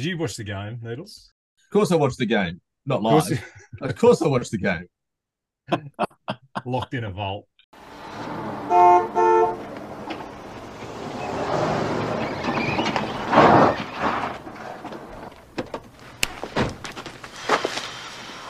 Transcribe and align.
Did 0.00 0.08
you 0.08 0.16
watch 0.16 0.36
the 0.36 0.44
game, 0.44 0.78
Needles? 0.82 1.30
Of 1.66 1.72
course, 1.74 1.92
I 1.92 1.96
watched 1.96 2.16
the 2.16 2.24
game. 2.24 2.62
Not 2.86 3.00
Of 3.00 3.02
course 3.02 3.28
live. 3.28 3.44
of 3.82 3.96
course, 3.96 4.22
I 4.22 4.28
watched 4.28 4.50
the 4.50 4.56
game. 4.56 4.86
Locked 6.64 6.94
in 6.94 7.04
a 7.04 7.10
vault. 7.10 7.46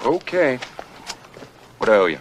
Okay. 0.04 0.60
What 1.78 1.90
I 1.90 1.96
owe 1.96 2.06
you? 2.06 2.20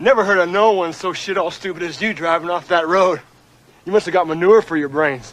Never 0.00 0.24
heard 0.24 0.38
of 0.38 0.48
no 0.48 0.72
one 0.72 0.92
so 0.92 1.12
shit 1.12 1.38
all 1.38 1.52
stupid 1.52 1.84
as 1.84 2.02
you 2.02 2.12
driving 2.12 2.50
off 2.50 2.66
that 2.66 2.88
road. 2.88 3.20
You 3.84 3.92
must 3.92 4.06
have 4.06 4.12
got 4.12 4.26
manure 4.26 4.62
for 4.62 4.76
your 4.76 4.88
brains. 4.88 5.32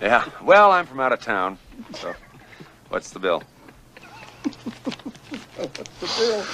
Yeah. 0.00 0.28
Well, 0.42 0.72
I'm 0.72 0.86
from 0.86 1.00
out 1.00 1.12
of 1.12 1.20
town. 1.20 1.58
So, 1.94 2.14
what's 2.88 3.10
the 3.10 3.18
bill? 3.18 3.42
What's 5.56 6.00
the 6.00 6.06
bill. 6.18 6.44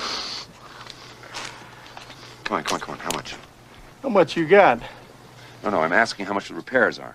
Come 2.43 2.57
on, 2.57 2.65
come 2.65 2.75
on, 2.75 2.81
come 2.81 2.95
on. 2.95 2.99
How 2.99 3.11
much? 3.13 3.37
How 4.03 4.09
much 4.09 4.37
you 4.37 4.47
got? 4.49 4.81
No, 5.63 5.71
no, 5.71 5.81
I'm 5.81 5.93
asking 5.93 6.27
how 6.27 6.35
much 6.35 6.49
the 6.49 6.55
repairs 6.55 6.99
are. 6.99 7.15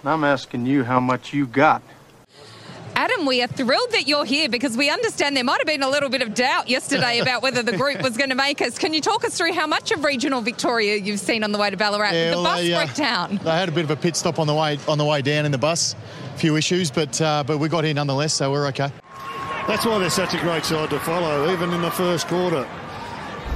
And 0.00 0.10
I'm 0.10 0.24
asking 0.24 0.64
you 0.64 0.84
how 0.84 1.00
much 1.00 1.34
you 1.34 1.46
got. 1.46 1.82
Adam, 3.08 3.26
we 3.26 3.42
are 3.42 3.46
thrilled 3.46 3.90
that 3.92 4.06
you're 4.06 4.24
here 4.24 4.48
because 4.48 4.76
we 4.76 4.90
understand 4.90 5.36
there 5.36 5.44
might 5.44 5.58
have 5.58 5.66
been 5.66 5.82
a 5.82 5.88
little 5.88 6.10
bit 6.10 6.20
of 6.20 6.34
doubt 6.34 6.68
yesterday 6.68 7.18
about 7.22 7.42
whether 7.42 7.62
the 7.62 7.76
group 7.76 8.02
was 8.02 8.16
going 8.16 8.30
to 8.30 8.36
make 8.36 8.60
us. 8.60 8.78
Can 8.78 8.92
you 8.92 9.00
talk 9.00 9.24
us 9.24 9.36
through 9.36 9.54
how 9.54 9.66
much 9.66 9.92
of 9.92 10.04
regional 10.04 10.40
Victoria 10.40 10.96
you've 10.96 11.20
seen 11.20 11.42
on 11.42 11.52
the 11.52 11.58
way 11.58 11.70
to 11.70 11.76
Ballarat? 11.76 12.12
Yeah, 12.12 12.30
the 12.30 12.36
well, 12.36 12.44
bus 12.44 12.60
they, 12.60 12.74
uh, 12.74 12.84
broke 12.84 12.96
down. 12.96 13.40
They 13.42 13.50
had 13.50 13.68
a 13.68 13.72
bit 13.72 13.84
of 13.84 13.90
a 13.90 13.96
pit 13.96 14.16
stop 14.16 14.38
on 14.38 14.46
the 14.46 14.54
way 14.54 14.78
on 14.88 14.98
the 14.98 15.04
way 15.04 15.22
down 15.22 15.46
in 15.46 15.52
the 15.52 15.58
bus. 15.58 15.94
A 16.34 16.38
few 16.38 16.56
issues, 16.56 16.90
but 16.90 17.20
uh, 17.20 17.44
but 17.46 17.58
we 17.58 17.68
got 17.68 17.84
here 17.84 17.94
nonetheless, 17.94 18.34
so 18.34 18.50
we're 18.50 18.66
okay. 18.68 18.92
That's 19.66 19.84
why 19.84 19.98
they're 19.98 20.10
such 20.10 20.34
a 20.34 20.40
great 20.40 20.64
side 20.64 20.90
to 20.90 21.00
follow, 21.00 21.50
even 21.52 21.72
in 21.72 21.82
the 21.82 21.90
first 21.90 22.26
quarter. 22.26 22.64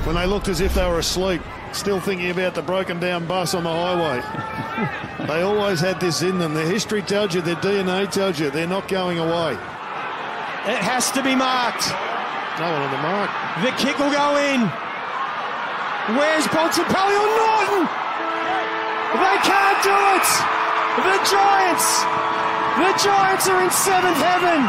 When 0.05 0.17
they 0.17 0.27
looked 0.27 0.49
as 0.49 0.61
if 0.61 0.75
they 0.75 0.87
were 0.87 0.99
asleep, 0.99 1.43
still 1.79 2.01
thinking 2.01 2.31
about 2.31 2.55
the 2.55 2.63
broken 2.63 3.01
down 3.01 3.27
bus 3.27 3.55
on 3.55 3.65
the 3.65 3.71
highway. 3.71 4.21
they 5.27 5.43
always 5.43 5.81
had 5.81 6.01
this 6.01 6.23
in 6.23 6.39
them. 6.39 6.55
Their 6.55 6.67
history 6.67 7.03
tells 7.03 7.35
you, 7.35 7.41
their 7.41 7.57
DNA 7.57 8.11
tells 8.11 8.39
you, 8.39 8.51
they're 8.51 8.67
not 8.67 8.89
going 8.89 9.19
away. 9.19 9.53
It 10.63 10.79
has 10.79 11.11
to 11.13 11.23
be 11.23 11.35
marked. 11.35 11.91
No 12.61 12.71
one 12.71 12.83
on 12.87 12.93
the 12.93 13.03
mark. 13.03 13.31
The 13.65 13.73
kick 13.81 13.99
will 13.99 14.13
go 14.13 14.37
in. 14.37 14.61
Where's 16.15 16.47
Bontempelli 16.51 17.15
or 17.17 17.31
Naughton? 17.35 17.85
They 19.19 19.39
can't 19.43 19.81
do 19.83 19.99
it. 20.17 20.27
The 21.03 21.19
Giants. 21.25 21.89
The 22.79 22.93
Giants 23.01 23.49
are 23.49 23.61
in 23.65 23.71
seventh 23.71 24.21
heaven. 24.21 24.61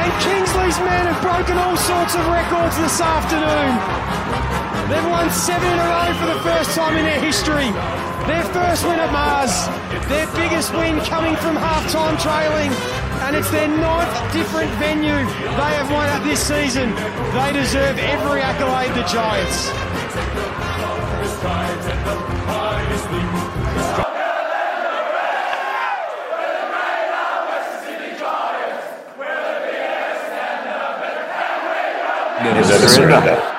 And 0.00 0.10
Kingsley's 0.24 0.78
men 0.80 1.04
have 1.10 1.20
broken 1.20 1.58
all 1.58 1.76
sorts 1.76 2.14
of 2.14 2.24
records 2.28 2.76
this 2.78 3.00
afternoon. 3.00 4.39
They've 4.90 5.06
won 5.06 5.30
seven 5.30 5.70
in 5.70 5.78
a 5.78 5.86
row 5.86 6.10
for 6.18 6.26
the 6.26 6.40
first 6.42 6.74
time 6.74 6.96
in 6.96 7.04
their 7.04 7.20
history. 7.20 7.70
Their 8.26 8.42
first 8.50 8.82
win 8.82 8.98
at 8.98 9.12
Mars. 9.14 9.54
Their 10.10 10.26
biggest 10.34 10.74
win 10.74 10.98
coming 11.06 11.36
from 11.36 11.54
half-time 11.54 12.18
trailing. 12.18 12.74
And 13.22 13.36
it's 13.36 13.50
their 13.50 13.68
ninth 13.68 14.32
different 14.32 14.70
venue 14.82 15.14
they 15.14 15.72
have 15.78 15.90
won 15.92 16.08
at 16.08 16.24
this 16.24 16.40
season. 16.42 16.90
They 16.90 17.52
deserve 17.54 17.98
every 17.98 18.40
accolade, 18.42 18.90
the 18.98 19.06
Giants. 19.06 19.70
Surrender. 32.88 33.49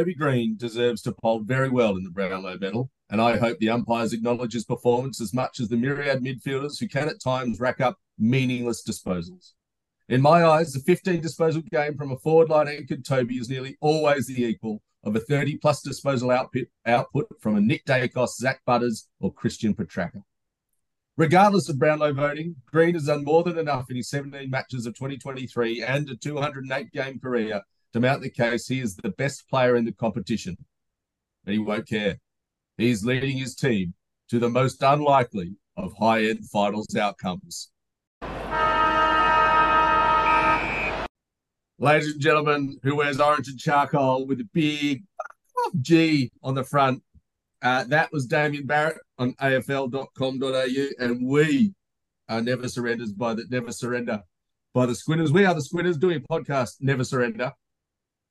Toby 0.00 0.14
Green 0.14 0.56
deserves 0.56 1.02
to 1.02 1.12
poll 1.12 1.40
very 1.40 1.68
well 1.68 1.94
in 1.94 2.04
the 2.04 2.10
Brownlow 2.10 2.56
medal, 2.56 2.90
and 3.10 3.20
I 3.20 3.36
hope 3.36 3.58
the 3.58 3.68
umpires 3.68 4.14
acknowledge 4.14 4.54
his 4.54 4.64
performance 4.64 5.20
as 5.20 5.34
much 5.34 5.60
as 5.60 5.68
the 5.68 5.76
myriad 5.76 6.24
midfielders 6.24 6.80
who 6.80 6.88
can 6.88 7.10
at 7.10 7.20
times 7.20 7.60
rack 7.60 7.82
up 7.82 7.98
meaningless 8.18 8.82
disposals. 8.82 9.52
In 10.08 10.22
my 10.22 10.42
eyes, 10.42 10.72
the 10.72 10.80
15 10.80 11.20
disposal 11.20 11.60
game 11.70 11.98
from 11.98 12.12
a 12.12 12.16
forward 12.16 12.48
line 12.48 12.66
anchored 12.66 13.04
Toby 13.04 13.36
is 13.36 13.50
nearly 13.50 13.76
always 13.82 14.26
the 14.26 14.42
equal 14.42 14.80
of 15.04 15.16
a 15.16 15.20
30 15.20 15.58
plus 15.58 15.82
disposal 15.82 16.30
output, 16.30 16.68
output 16.86 17.26
from 17.38 17.56
a 17.56 17.60
Nick 17.60 17.84
Daicos, 17.84 18.36
Zach 18.38 18.62
Butters, 18.64 19.06
or 19.20 19.30
Christian 19.30 19.74
Petracca. 19.74 20.22
Regardless 21.18 21.68
of 21.68 21.78
Brownlow 21.78 22.14
voting, 22.14 22.56
Green 22.64 22.94
has 22.94 23.04
done 23.04 23.22
more 23.22 23.42
than 23.42 23.58
enough 23.58 23.90
in 23.90 23.96
his 23.96 24.08
17 24.08 24.48
matches 24.48 24.86
of 24.86 24.94
2023 24.94 25.82
and 25.82 26.08
a 26.08 26.16
208 26.16 26.90
game 26.90 27.20
career 27.20 27.60
to 27.92 28.00
mount 28.00 28.22
the 28.22 28.30
case 28.30 28.68
he 28.68 28.80
is 28.80 28.96
the 28.96 29.10
best 29.10 29.48
player 29.48 29.76
in 29.76 29.84
the 29.84 29.92
competition. 29.92 30.56
But 31.44 31.54
he 31.54 31.58
won't 31.58 31.88
care. 31.88 32.18
He's 32.76 33.04
leading 33.04 33.36
his 33.36 33.54
team 33.54 33.94
to 34.28 34.38
the 34.38 34.48
most 34.48 34.82
unlikely 34.82 35.56
of 35.76 35.92
high 35.98 36.24
end 36.24 36.48
finals 36.48 36.94
outcomes. 36.96 37.70
Ladies 41.78 42.12
and 42.12 42.20
gentlemen, 42.20 42.78
who 42.82 42.96
wears 42.96 43.20
orange 43.20 43.48
and 43.48 43.58
charcoal 43.58 44.26
with 44.26 44.40
a 44.40 44.48
big 44.52 45.02
G 45.80 46.30
on 46.42 46.54
the 46.54 46.64
front. 46.64 47.02
Uh, 47.62 47.84
that 47.84 48.12
was 48.12 48.26
Damien 48.26 48.66
Barrett 48.66 48.98
on 49.18 49.34
AFL.com.au, 49.34 51.04
and 51.04 51.26
we 51.26 51.74
are 52.28 52.40
never 52.40 52.68
surrenders 52.68 53.12
by 53.12 53.34
the 53.34 53.44
never 53.50 53.72
surrender 53.72 54.22
by 54.72 54.86
the 54.86 54.94
Squinters. 54.94 55.32
We 55.32 55.44
are 55.44 55.54
the 55.54 55.62
Squinters 55.62 55.98
doing 55.98 56.20
podcast, 56.30 56.76
Never 56.80 57.04
Surrender. 57.04 57.52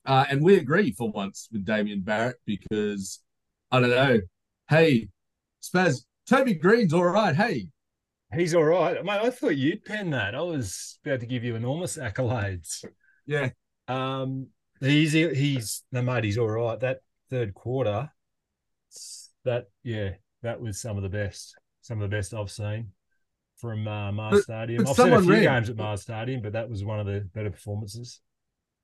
Uh, 0.09 0.25
and 0.31 0.41
we 0.43 0.55
agree 0.57 0.91
for 0.91 1.11
once 1.11 1.47
with 1.51 1.63
Damien 1.65 2.01
Barrett 2.01 2.37
because 2.45 3.19
I 3.71 3.79
don't 3.79 3.91
know. 3.91 4.19
Hey, 4.67 5.09
Spaz, 5.61 6.03
Toby 6.27 6.55
Green's 6.55 6.93
all 6.93 7.03
right. 7.05 7.35
Hey, 7.35 7.67
He's 8.35 8.53
all 8.55 8.63
right. 8.63 9.03
Mate, 9.03 9.21
I 9.21 9.29
thought 9.31 9.55
you'd 9.57 9.85
pen 9.85 10.09
that. 10.11 10.33
I 10.35 10.41
was 10.41 10.97
about 11.05 11.19
to 11.21 11.25
give 11.25 11.43
you 11.43 11.55
enormous 11.55 11.97
accolades. 11.97 12.83
yeah, 13.25 13.49
Um, 13.87 14.47
he's 14.79 15.13
he's 15.13 15.83
no 15.91 16.01
mate. 16.03 16.23
He's 16.23 16.37
all 16.37 16.47
right. 16.49 16.79
That 16.79 17.01
third 17.29 17.53
quarter, 17.53 18.11
that 19.45 19.69
yeah, 19.83 20.11
that 20.43 20.59
was 20.61 20.79
some 20.81 20.97
of 20.97 21.03
the 21.03 21.09
best, 21.09 21.55
some 21.81 22.01
of 22.01 22.09
the 22.09 22.15
best 22.15 22.33
I've 22.33 22.51
seen 22.51 22.89
from 23.57 23.87
uh, 23.87 24.11
Mars 24.11 24.33
But- 24.33 24.43
Stadium. 24.43 24.83
but 24.83 24.89
I've 24.91 24.95
seen 24.95 25.13
a 25.13 25.21
few 25.21 25.31
read- 25.33 25.43
games 25.43 25.69
at 25.69 25.75
Mars 25.75 26.01
Stadium, 26.03 26.41
but 26.41 26.53
that 26.53 26.69
was 26.69 26.83
one 26.83 26.99
of 26.99 27.05
the 27.05 27.27
better 27.33 27.49
performances. 27.51 28.21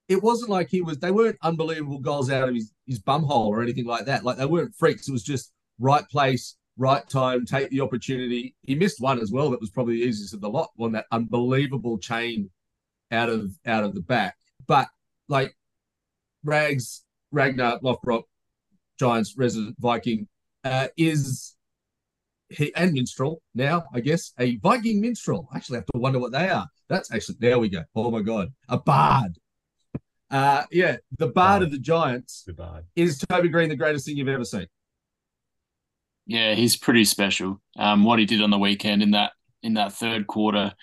It 0.07 0.21
wasn't 0.21 0.51
like 0.51 0.69
he 0.69 0.81
was, 0.81 0.99
they 0.99 1.11
weren't 1.11 1.37
unbelievable 1.41 1.99
goals 1.99 2.29
out 2.29 2.47
of 2.47 2.55
his, 2.55 2.71
his 2.85 2.99
bum 2.99 3.23
hole 3.23 3.47
or 3.47 3.61
anything 3.61 3.85
like 3.85 4.05
that. 4.05 4.23
Like 4.23 4.37
they 4.37 4.45
weren't 4.45 4.75
freaks. 4.75 5.07
It 5.07 5.11
was 5.11 5.23
just 5.23 5.51
right 5.79 6.07
place, 6.09 6.55
right 6.77 7.07
time, 7.09 7.45
take 7.45 7.69
the 7.69 7.81
opportunity. 7.81 8.55
He 8.63 8.75
missed 8.75 9.01
one 9.01 9.19
as 9.19 9.31
well. 9.31 9.49
That 9.51 9.61
was 9.61 9.71
probably 9.71 9.97
the 9.97 10.03
easiest 10.03 10.33
of 10.33 10.41
the 10.41 10.49
lot 10.49 10.69
one 10.75 10.91
that 10.93 11.05
unbelievable 11.11 11.97
chain 11.97 12.49
out 13.11 13.29
of 13.29 13.51
out 13.65 13.83
of 13.83 13.95
the 13.95 14.01
back. 14.01 14.35
But 14.67 14.87
like 15.27 15.55
Rags, 16.43 17.03
Ragnar 17.31 17.79
Lockrock, 17.79 18.23
Giants 18.99 19.35
resident 19.37 19.75
Viking, 19.79 20.27
uh, 20.63 20.87
is 20.97 21.55
he 22.49 22.73
and 22.75 22.93
minstrel 22.93 23.41
now, 23.55 23.85
I 23.93 24.01
guess, 24.01 24.33
a 24.39 24.57
Viking 24.57 25.01
minstrel. 25.01 25.49
I 25.51 25.57
actually 25.57 25.77
have 25.77 25.87
to 25.87 25.99
wonder 25.99 26.19
what 26.19 26.31
they 26.31 26.49
are. 26.49 26.67
That's 26.89 27.11
actually 27.11 27.37
there 27.39 27.57
we 27.57 27.69
go. 27.69 27.83
Oh 27.95 28.11
my 28.11 28.21
god, 28.21 28.53
a 28.69 28.77
bard. 28.77 29.37
Uh, 30.31 30.63
yeah, 30.71 30.97
the 31.17 31.27
bard 31.27 31.61
of 31.63 31.71
the 31.71 31.77
Giants 31.77 32.43
The 32.47 32.53
bard. 32.53 32.85
is 32.95 33.19
Toby 33.19 33.47
Green 33.47 33.69
the 33.69 33.75
greatest 33.75 34.05
thing 34.05 34.17
you've 34.17 34.27
ever 34.27 34.43
seen. 34.45 34.67
Yeah, 36.25 36.55
he's 36.55 36.75
pretty 36.75 37.05
special. 37.05 37.61
Um, 37.77 38.03
what 38.03 38.17
he 38.19 38.25
did 38.25 38.41
on 38.41 38.49
the 38.49 38.57
weekend 38.57 39.03
in 39.03 39.11
that 39.11 39.33
in 39.61 39.75
that 39.75 39.93
third 39.93 40.27
quarter 40.27 40.73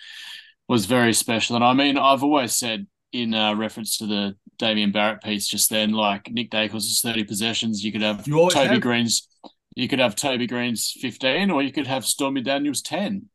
was 0.68 0.86
very 0.86 1.12
special. 1.12 1.56
And 1.56 1.64
I 1.64 1.72
mean, 1.72 1.98
I've 1.98 2.22
always 2.22 2.56
said 2.56 2.86
in 3.12 3.34
uh, 3.34 3.54
reference 3.54 3.98
to 3.98 4.06
the 4.06 4.36
Damien 4.58 4.92
Barrett 4.92 5.22
piece 5.22 5.48
just 5.48 5.68
then, 5.70 5.92
like 5.92 6.30
Nick 6.30 6.50
Daicos' 6.50 7.02
thirty 7.02 7.24
possessions, 7.24 7.82
you 7.82 7.90
could 7.90 8.02
have 8.02 8.26
You 8.26 8.48
Toby 8.48 8.74
have. 8.74 8.80
Green's, 8.80 9.28
you 9.74 9.88
could 9.88 9.98
have 9.98 10.14
Toby 10.14 10.46
Green's 10.46 10.92
fifteen, 11.00 11.50
or 11.50 11.62
you 11.62 11.72
could 11.72 11.88
have 11.88 12.04
Stormy 12.06 12.42
Daniels 12.42 12.80
ten. 12.80 13.28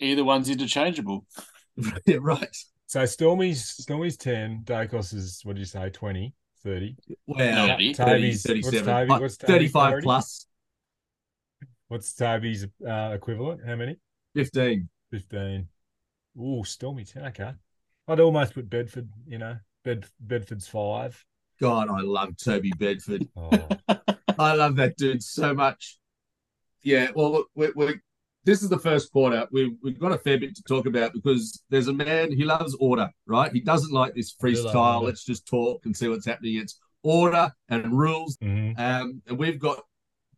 Either 0.00 0.24
one's 0.24 0.50
interchangeable. 0.50 1.26
yeah, 2.06 2.16
right. 2.20 2.56
So 2.94 3.04
Stormy's 3.06 3.64
Stormy's 3.70 4.16
ten. 4.16 4.60
Daicos 4.62 5.12
is 5.14 5.40
what 5.42 5.56
do 5.56 5.58
you 5.58 5.66
say? 5.66 5.90
20, 5.90 6.32
30. 6.62 6.96
Wow, 7.26 7.66
Thirty. 7.66 7.92
Toby's 7.92 8.42
30, 8.44 8.60
what's 8.60 8.68
37, 8.68 8.86
Toby? 8.86 9.10
uh, 9.10 9.18
What's 9.18 9.36
Toby's 9.36 9.52
35 9.52 9.88
parity? 9.88 10.04
plus 10.04 10.46
What's 11.88 12.14
Toby's 12.14 12.66
uh, 12.88 13.10
equivalent? 13.12 13.62
How 13.66 13.74
many? 13.74 13.96
15. 14.36 14.88
Fifteen. 15.10 15.66
Ooh, 16.40 16.62
Stormy 16.62 17.04
Town. 17.04 17.26
Okay. 17.26 17.50
I'd 18.06 18.20
almost 18.20 18.54
put 18.54 18.70
Bedford, 18.70 19.08
you 19.26 19.38
know, 19.38 19.56
Bed, 19.82 20.06
Bedford's 20.20 20.68
five. 20.68 21.20
God, 21.60 21.88
I 21.90 22.00
love 22.00 22.36
Toby 22.36 22.70
Bedford. 22.78 23.26
Oh, 23.36 23.50
I 24.38 24.54
love 24.54 24.76
that 24.76 24.96
dude 24.96 25.20
so 25.20 25.52
much. 25.52 25.98
Yeah, 26.84 27.10
well, 27.16 27.46
we're, 27.56 27.72
we're, 27.74 28.00
this 28.44 28.62
is 28.62 28.68
the 28.68 28.78
first 28.78 29.10
quarter. 29.12 29.46
We've, 29.50 29.72
we've 29.82 29.98
got 29.98 30.12
a 30.12 30.18
fair 30.18 30.38
bit 30.38 30.54
to 30.56 30.62
talk 30.62 30.86
about 30.86 31.12
because 31.12 31.62
there's 31.70 31.88
a 31.88 31.92
man, 31.92 32.30
he 32.32 32.44
loves 32.44 32.74
order, 32.80 33.08
right? 33.26 33.52
He 33.52 33.60
doesn't 33.60 33.92
like 33.92 34.14
this 34.14 34.34
freestyle. 34.34 35.02
Let's 35.02 35.24
just 35.24 35.46
talk 35.46 35.84
and 35.86 35.96
see 35.96 36.08
what's 36.08 36.26
happening. 36.26 36.56
It's 36.56 36.78
order 37.02 37.52
and 37.68 37.92
rules. 37.92 38.36
mhm. 38.38 38.78
Um, 38.78 39.22
and 39.26 39.38
we've 39.38 39.58
got 39.58 39.80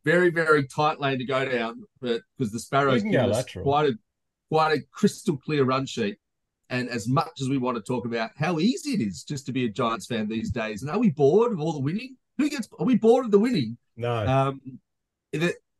very, 0.04 0.30
very 0.30 0.66
tight 0.68 1.00
lane 1.00 1.18
to 1.18 1.24
go 1.24 1.44
down, 1.44 1.82
but 2.00 2.22
because 2.38 2.52
the 2.52 2.60
Sparrows 2.60 3.02
give 3.02 3.22
us 3.22 3.36
lateral. 3.36 3.64
quite 3.64 3.88
a 3.90 3.98
quite 4.48 4.72
a 4.78 4.82
crystal 4.92 5.36
clear 5.36 5.64
run 5.64 5.86
sheet. 5.86 6.16
And 6.70 6.88
as 6.88 7.08
much 7.08 7.40
as 7.40 7.48
we 7.48 7.58
want 7.58 7.76
to 7.76 7.82
talk 7.82 8.06
about 8.06 8.30
how 8.36 8.58
easy 8.58 8.90
it 8.90 9.00
is 9.00 9.22
just 9.22 9.46
to 9.46 9.52
be 9.52 9.66
a 9.66 9.68
Giants 9.68 10.06
fan 10.06 10.28
these 10.28 10.50
days, 10.50 10.82
and 10.82 10.90
are 10.90 10.98
we 10.98 11.10
bored 11.10 11.52
of 11.52 11.60
all 11.60 11.72
the 11.72 11.80
winning? 11.80 12.16
Who 12.38 12.48
gets? 12.50 12.68
Are 12.78 12.84
we 12.86 12.96
bored 12.96 13.24
of 13.24 13.30
the 13.30 13.38
winning? 13.38 13.78
No. 13.96 14.26
Um, 14.26 14.60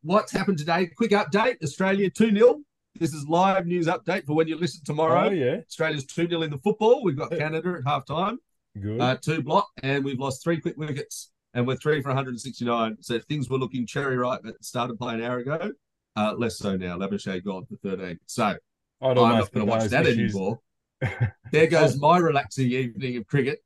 what's 0.07 0.31
happened 0.31 0.57
today? 0.57 0.87
Quick 0.87 1.11
update: 1.11 1.61
Australia 1.63 2.09
two 2.09 2.31
0 2.31 2.61
This 2.99 3.13
is 3.13 3.27
live 3.27 3.65
news 3.67 3.87
update 3.87 4.25
for 4.25 4.33
when 4.33 4.47
you 4.47 4.57
listen 4.57 4.81
tomorrow. 4.85 5.27
oh, 5.27 5.31
yeah. 5.31 5.57
Australia's 5.67 6.05
two 6.05 6.27
0 6.27 6.41
in 6.43 6.49
the 6.51 6.57
football. 6.59 7.03
We've 7.03 7.17
got 7.17 7.31
Canada 7.31 7.75
at 7.77 7.83
half 7.85 8.05
time 8.05 8.39
Good. 8.81 8.99
uh, 9.01 9.17
two 9.17 9.41
block, 9.43 9.67
and 9.83 10.03
we've 10.03 10.19
lost 10.19 10.43
three 10.43 10.59
quick 10.59 10.77
wickets, 10.77 11.31
and 11.53 11.67
we're 11.67 11.75
three 11.75 12.01
for 12.01 12.09
169. 12.09 12.97
So 13.01 13.19
things 13.19 13.49
were 13.49 13.57
looking 13.57 13.85
cherry 13.85 14.17
ripe 14.17 14.41
at 14.45 14.57
the 14.57 14.63
start 14.63 14.89
of 14.89 14.97
play 14.97 15.15
an 15.15 15.21
hour 15.23 15.37
ago. 15.39 15.71
Uh, 16.15 16.33
less 16.35 16.57
so 16.57 16.75
now. 16.75 16.97
Labuschagne 16.97 17.43
gone 17.43 17.65
for 17.67 17.75
13. 17.87 18.17
So 18.25 18.55
I'm 19.01 19.15
not 19.15 19.51
going 19.51 19.65
to 19.67 19.71
watch 19.71 19.89
that 19.89 20.07
issues- 20.07 20.33
anymore. 20.33 20.59
There 21.51 21.67
goes 21.67 21.95
my 21.99 22.17
relaxing 22.17 22.71
evening 22.71 23.17
of 23.17 23.27
cricket. 23.27 23.59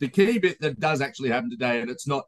The 0.00 0.08
key 0.08 0.38
bit 0.38 0.58
that 0.60 0.80
does 0.80 1.00
actually 1.02 1.28
happen 1.28 1.50
today, 1.50 1.80
and 1.80 1.90
it's 1.90 2.06
not, 2.06 2.24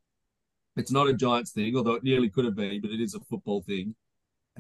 it's 0.79 0.93
not 0.93 1.09
a 1.09 1.13
Giants 1.15 1.53
thing, 1.53 1.77
although 1.77 1.95
it 1.95 2.05
nearly 2.05 2.29
could 2.31 2.45
have 2.45 2.55
been, 2.57 2.81
but 2.81 2.91
it 2.91 3.01
is 3.01 3.15
a 3.15 3.21
football 3.21 3.63
thing. 3.63 3.95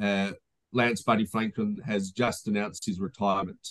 Uh, 0.00 0.32
Lance 0.73 1.03
Buddy 1.03 1.25
Franklin 1.25 1.79
has 1.87 2.11
just 2.11 2.47
announced 2.49 2.85
his 2.85 3.00
retirement. 3.00 3.69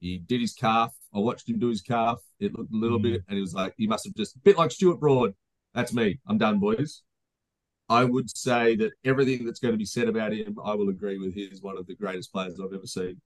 He 0.00 0.18
did 0.18 0.40
his 0.40 0.54
calf. 0.54 0.92
I 1.14 1.18
watched 1.20 1.48
him 1.48 1.58
do 1.58 1.68
his 1.68 1.80
calf. 1.82 2.18
It 2.40 2.52
looked 2.56 2.72
a 2.72 2.76
little 2.76 2.98
Mm. 2.98 3.02
bit, 3.02 3.22
and 3.28 3.36
he 3.36 3.40
was 3.40 3.54
like, 3.54 3.74
he 3.76 3.86
must 3.86 4.04
have 4.04 4.14
just 4.14 4.36
a 4.36 4.40
bit 4.40 4.58
like 4.58 4.70
Stuart 4.70 4.98
Broad. 5.00 5.34
That's 5.74 5.92
me. 5.94 6.18
I'm 6.26 6.38
done, 6.38 6.58
boys. 6.58 7.02
I 7.88 8.04
would 8.04 8.28
say 8.36 8.74
that 8.76 8.92
everything 9.04 9.44
that's 9.46 9.60
going 9.60 9.72
to 9.72 9.78
be 9.78 9.84
said 9.84 10.08
about 10.08 10.32
him, 10.32 10.56
I 10.64 10.74
will 10.74 10.88
agree 10.88 11.18
with. 11.18 11.34
He's 11.34 11.62
one 11.62 11.78
of 11.78 11.86
the 11.86 11.94
greatest 11.94 12.32
players 12.32 12.58
I've 12.60 12.72
ever 12.74 12.86
seen. 12.86 13.20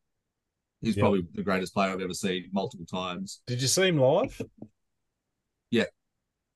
He's 0.83 0.97
Yeah. 0.97 1.03
probably 1.03 1.23
the 1.35 1.43
greatest 1.43 1.73
player 1.73 1.91
I've 1.91 2.01
ever 2.01 2.15
seen 2.15 2.49
multiple 2.53 2.87
times. 2.87 3.41
Did 3.47 3.63
you 3.63 3.69
see 3.69 3.89
him 3.89 3.99
live? 3.99 4.41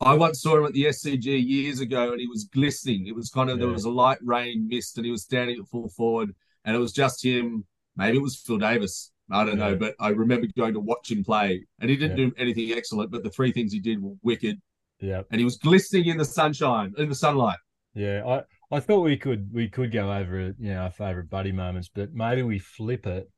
I 0.00 0.14
once 0.14 0.42
saw 0.42 0.58
him 0.58 0.64
at 0.66 0.72
the 0.72 0.84
SCG 0.86 1.24
years 1.46 1.80
ago 1.80 2.12
and 2.12 2.20
he 2.20 2.26
was 2.26 2.44
glistening. 2.52 3.06
It 3.06 3.14
was 3.14 3.30
kind 3.30 3.48
of, 3.48 3.58
there 3.58 3.68
was 3.68 3.84
a 3.84 3.90
light 3.90 4.18
rain 4.22 4.66
mist 4.68 4.96
and 4.98 5.04
he 5.06 5.12
was 5.12 5.22
standing 5.22 5.58
at 5.60 5.68
full 5.68 5.88
forward 5.88 6.34
and 6.64 6.76
it 6.76 6.78
was 6.78 6.92
just 6.92 7.24
him. 7.24 7.64
Maybe 7.96 8.18
it 8.18 8.22
was 8.22 8.36
Phil 8.36 8.58
Davis. 8.58 9.12
I 9.30 9.44
don't 9.44 9.58
know, 9.58 9.74
but 9.76 9.94
I 10.00 10.08
remember 10.10 10.46
going 10.56 10.74
to 10.74 10.80
watch 10.80 11.10
him 11.10 11.24
play 11.24 11.64
and 11.80 11.88
he 11.88 11.96
didn't 11.96 12.18
Yeah. 12.18 12.26
do 12.26 12.32
anything 12.36 12.72
excellent, 12.72 13.10
but 13.10 13.22
the 13.22 13.30
three 13.30 13.52
things 13.52 13.72
he 13.72 13.80
did 13.80 14.02
were 14.02 14.14
wicked 14.22 14.60
Yeah. 15.00 15.22
and 15.30 15.38
he 15.38 15.44
was 15.44 15.56
glistening 15.56 16.06
in 16.06 16.18
the 16.18 16.24
sunshine, 16.26 16.92
in 16.98 17.08
the 17.08 17.14
sunlight. 17.14 17.58
Yeah. 17.94 18.22
I, 18.26 18.76
I 18.76 18.80
thought 18.80 19.00
we 19.00 19.16
could 19.16 19.52
we 19.52 19.68
could 19.68 19.92
go 19.92 20.12
over 20.12 20.52
you 20.58 20.74
know 20.74 20.82
our 20.82 20.90
favourite 20.90 21.30
buddy 21.30 21.52
moments, 21.52 21.88
but 21.94 22.12
maybe 22.12 22.42
we 22.42 22.58
flip 22.58 23.06
it 23.06 23.30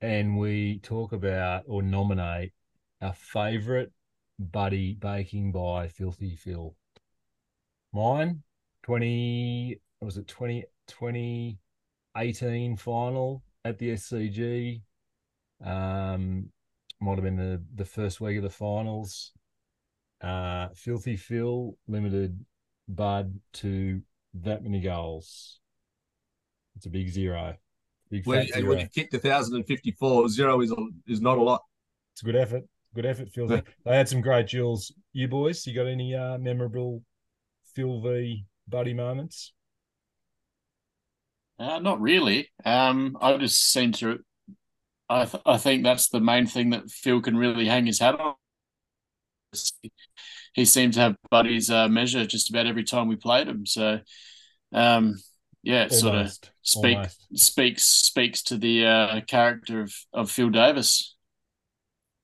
and 0.00 0.36
we 0.38 0.78
talk 0.80 1.12
about 1.12 1.64
or 1.66 1.82
nominate 1.82 2.52
our 3.00 3.14
favourite 3.14 3.88
buddy 4.38 4.94
baking 4.94 5.52
by 5.52 5.88
Filthy 5.88 6.36
Phil. 6.36 6.74
Mine, 7.92 8.42
20 8.84 9.80
was 10.00 10.16
it 10.16 10.26
20, 10.26 10.64
2018 10.88 12.76
final 12.76 13.42
at 13.64 13.78
the 13.78 13.90
SCG. 13.90 14.82
Um 15.64 16.50
might 17.00 17.14
have 17.16 17.24
been 17.24 17.36
the 17.36 17.62
the 17.74 17.84
first 17.84 18.20
week 18.20 18.36
of 18.36 18.42
the 18.42 18.50
finals. 18.50 19.32
Uh 20.20 20.68
Filthy 20.74 21.16
Phil 21.16 21.76
limited 21.86 22.44
Bud 22.88 23.38
to 23.54 24.00
that 24.34 24.62
many 24.62 24.80
goals. 24.80 25.60
It's 26.76 26.86
a 26.86 26.90
big 26.90 27.08
zero. 27.10 27.54
Big 28.10 28.26
When, 28.26 28.46
zero. 28.46 28.70
when 28.70 28.78
you 28.80 28.88
kicked 28.88 29.12
1,054, 29.12 30.28
zero 30.28 30.60
is, 30.60 30.70
a- 30.70 30.86
is 31.06 31.20
not 31.20 31.38
a 31.38 31.42
lot. 31.42 31.62
It's 32.14 32.22
a 32.22 32.24
good 32.24 32.36
effort. 32.36 32.64
Good 32.94 33.06
effort, 33.06 33.30
Phil. 33.30 33.46
V. 33.46 33.62
they 33.84 33.96
had 33.96 34.08
some 34.08 34.20
great 34.20 34.48
duels. 34.48 34.92
You 35.12 35.28
boys, 35.28 35.66
you 35.66 35.74
got 35.74 35.86
any 35.86 36.14
uh, 36.14 36.38
memorable 36.38 37.02
Phil 37.74 38.00
V 38.00 38.44
buddy 38.68 38.92
moments? 38.92 39.52
Uh, 41.58 41.78
not 41.78 42.00
really. 42.00 42.50
Um, 42.64 43.16
I 43.20 43.36
just 43.36 43.72
seem 43.72 43.92
to. 43.92 44.18
I 45.08 45.24
th- 45.26 45.42
I 45.46 45.58
think 45.58 45.84
that's 45.84 46.08
the 46.08 46.20
main 46.20 46.46
thing 46.46 46.70
that 46.70 46.90
Phil 46.90 47.20
can 47.20 47.36
really 47.36 47.66
hang 47.66 47.86
his 47.86 47.98
hat 48.00 48.18
on. 48.18 48.34
He 50.54 50.64
seemed 50.64 50.94
to 50.94 51.00
have 51.00 51.16
buddies 51.30 51.70
uh, 51.70 51.88
measure 51.88 52.26
just 52.26 52.50
about 52.50 52.66
every 52.66 52.84
time 52.84 53.08
we 53.08 53.16
played 53.16 53.48
him. 53.48 53.64
So, 53.66 54.00
um, 54.72 55.16
yeah, 55.62 55.84
it 55.84 55.92
sort 55.92 56.14
of 56.14 56.20
Almost. 56.20 56.50
speak 56.62 56.96
Almost. 56.96 57.38
speaks 57.38 57.84
speaks 57.84 58.42
to 58.44 58.56
the 58.56 58.86
uh, 58.86 59.20
character 59.22 59.82
of 59.82 59.94
of 60.12 60.30
Phil 60.30 60.50
Davis. 60.50 61.16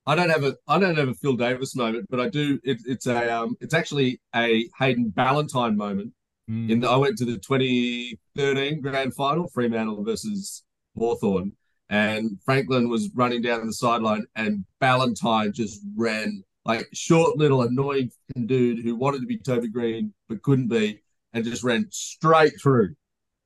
I 0.09 0.15
don't 0.15 0.31
have 0.31 0.43
a 0.43 0.55
I 0.67 0.79
don't 0.79 0.97
have 0.97 1.07
a 1.07 1.13
Phil 1.13 1.35
Davis 1.35 1.75
moment, 1.75 2.07
but 2.09 2.19
I 2.19 2.29
do. 2.29 2.59
It, 2.63 2.79
it's 2.87 3.05
a 3.05 3.31
um, 3.31 3.55
it's 3.61 3.75
actually 3.75 4.19
a 4.35 4.67
Hayden 4.79 5.09
Ballantyne 5.09 5.77
moment. 5.77 6.13
Mm. 6.49 6.71
In 6.71 6.79
the, 6.79 6.89
I 6.89 6.95
went 6.95 7.15
to 7.19 7.25
the 7.25 7.37
2013 7.37 8.81
grand 8.81 9.13
final, 9.13 9.47
Fremantle 9.49 10.03
versus 10.03 10.63
Hawthorn, 10.97 11.51
and 11.91 12.39
Franklin 12.43 12.89
was 12.89 13.11
running 13.13 13.43
down 13.43 13.67
the 13.67 13.71
sideline, 13.71 14.25
and 14.35 14.65
Ballantyne 14.79 15.53
just 15.53 15.79
ran 15.95 16.43
like 16.65 16.87
short, 16.91 17.37
little, 17.37 17.61
annoying 17.61 18.11
dude 18.47 18.79
who 18.79 18.95
wanted 18.95 19.21
to 19.21 19.27
be 19.27 19.37
Toby 19.37 19.67
Green 19.67 20.11
but 20.27 20.41
couldn't 20.41 20.69
be, 20.69 21.03
and 21.33 21.45
just 21.45 21.63
ran 21.63 21.85
straight 21.91 22.53
through 22.59 22.95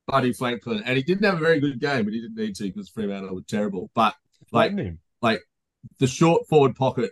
Buddy 0.08 0.32
Franklin. 0.32 0.82
And 0.86 0.96
he 0.96 1.04
didn't 1.04 1.26
have 1.26 1.36
a 1.36 1.44
very 1.44 1.60
good 1.60 1.82
game, 1.82 2.06
but 2.06 2.14
he 2.14 2.22
didn't 2.22 2.38
need 2.38 2.56
to 2.56 2.64
because 2.64 2.88
Fremantle 2.88 3.36
were 3.36 3.42
terrible. 3.42 3.92
But 3.94 4.16
like 4.54 4.72
like 5.22 5.42
the 6.00 6.08
short 6.08 6.48
forward 6.48 6.76
pocket 6.76 7.12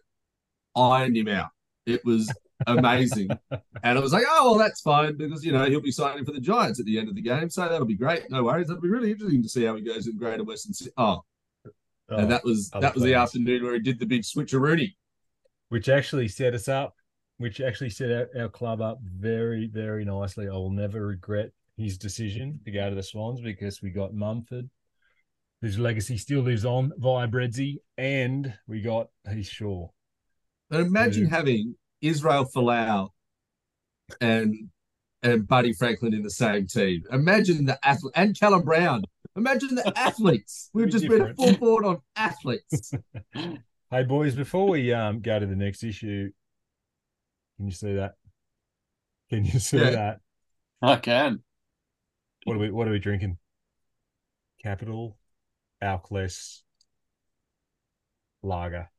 ironed 0.75 1.17
him 1.17 1.27
out. 1.27 1.49
It 1.85 2.03
was 2.05 2.31
amazing. 2.67 3.29
and 3.83 3.97
I 3.97 4.01
was 4.01 4.13
like, 4.13 4.23
oh, 4.29 4.51
well, 4.51 4.59
that's 4.59 4.81
fine 4.81 5.17
because, 5.17 5.43
you 5.43 5.51
know, 5.51 5.65
he'll 5.65 5.81
be 5.81 5.91
signing 5.91 6.25
for 6.25 6.31
the 6.31 6.39
Giants 6.39 6.79
at 6.79 6.85
the 6.85 6.99
end 6.99 7.09
of 7.09 7.15
the 7.15 7.21
game. 7.21 7.49
So 7.49 7.67
that'll 7.67 7.85
be 7.85 7.95
great. 7.95 8.29
No 8.29 8.43
worries. 8.43 8.67
That'll 8.67 8.81
be 8.81 8.89
really 8.89 9.11
interesting 9.11 9.41
to 9.43 9.49
see 9.49 9.65
how 9.65 9.75
he 9.75 9.81
goes 9.81 10.07
in 10.07 10.17
Greater 10.17 10.43
Western 10.43 10.73
Sydney. 10.73 10.93
Oh, 10.97 11.23
Oh, 12.09 12.17
and 12.17 12.29
that 12.29 12.43
was 12.43 12.69
that 12.71 12.93
was 12.93 13.03
the 13.03 13.13
afternoon 13.13 13.63
where 13.63 13.73
he 13.73 13.79
did 13.79 13.97
the 13.97 14.05
big 14.05 14.23
switcheroonie. 14.23 14.95
which 15.69 15.87
actually 15.87 16.27
set 16.27 16.53
us 16.53 16.67
up, 16.67 16.93
which 17.37 17.61
actually 17.61 17.89
set 17.89 18.11
our, 18.11 18.29
our 18.37 18.49
club 18.49 18.81
up 18.81 18.99
very, 19.01 19.67
very 19.67 20.03
nicely. 20.03 20.49
I 20.49 20.51
will 20.53 20.71
never 20.71 21.07
regret 21.07 21.51
his 21.77 21.97
decision 21.97 22.59
to 22.65 22.71
go 22.71 22.89
to 22.89 22.95
the 22.95 23.01
Swans 23.03 23.39
because 23.39 23.81
we 23.81 23.91
got 23.91 24.13
Mumford, 24.13 24.69
whose 25.61 25.77
legacy 25.77 26.17
still 26.17 26.41
lives 26.41 26.65
on 26.65 26.91
via 26.97 27.27
Bredsy, 27.27 27.77
and 27.97 28.53
we 28.67 28.81
got 28.81 29.07
Heath 29.31 29.47
Shaw. 29.47 29.89
And 30.71 30.85
imagine 30.87 31.27
having 31.27 31.75
Israel 32.01 32.45
Folau 32.53 33.09
and 34.19 34.55
and 35.23 35.47
Buddy 35.47 35.71
Franklin 35.73 36.13
in 36.15 36.23
the 36.23 36.31
same 36.31 36.65
team. 36.65 37.03
Imagine 37.11 37.65
the 37.65 37.77
athlete 37.87 38.13
and 38.15 38.37
Callum 38.39 38.63
Brown. 38.63 39.03
Imagine 39.35 39.75
the 39.75 39.93
athletes. 39.97 40.69
We've 40.73 40.87
Be 40.87 40.91
just 40.93 41.07
different. 41.07 41.37
been 41.37 41.55
full 41.55 41.57
board 41.57 41.85
on 41.85 42.01
athletes. 42.15 42.93
Hey 43.93 44.03
boys, 44.03 44.35
before 44.35 44.69
we 44.69 44.93
um 44.93 45.19
go 45.19 45.37
to 45.37 45.45
the 45.45 45.55
next 45.55 45.83
issue, 45.83 46.31
can 47.57 47.65
you 47.65 47.73
see 47.73 47.95
that? 47.95 48.13
Can 49.29 49.43
you 49.43 49.59
see 49.59 49.79
Yeah. 49.79 49.89
that? 49.89 50.19
I 50.81 50.95
can. 50.95 51.43
What 52.45 52.55
are 52.55 52.59
we 52.59 52.71
what 52.71 52.87
are 52.87 52.91
we 52.91 52.99
drinking? 52.99 53.37
Capital 54.63 55.17
Alkless 55.81 56.63
Lager. 58.43 58.89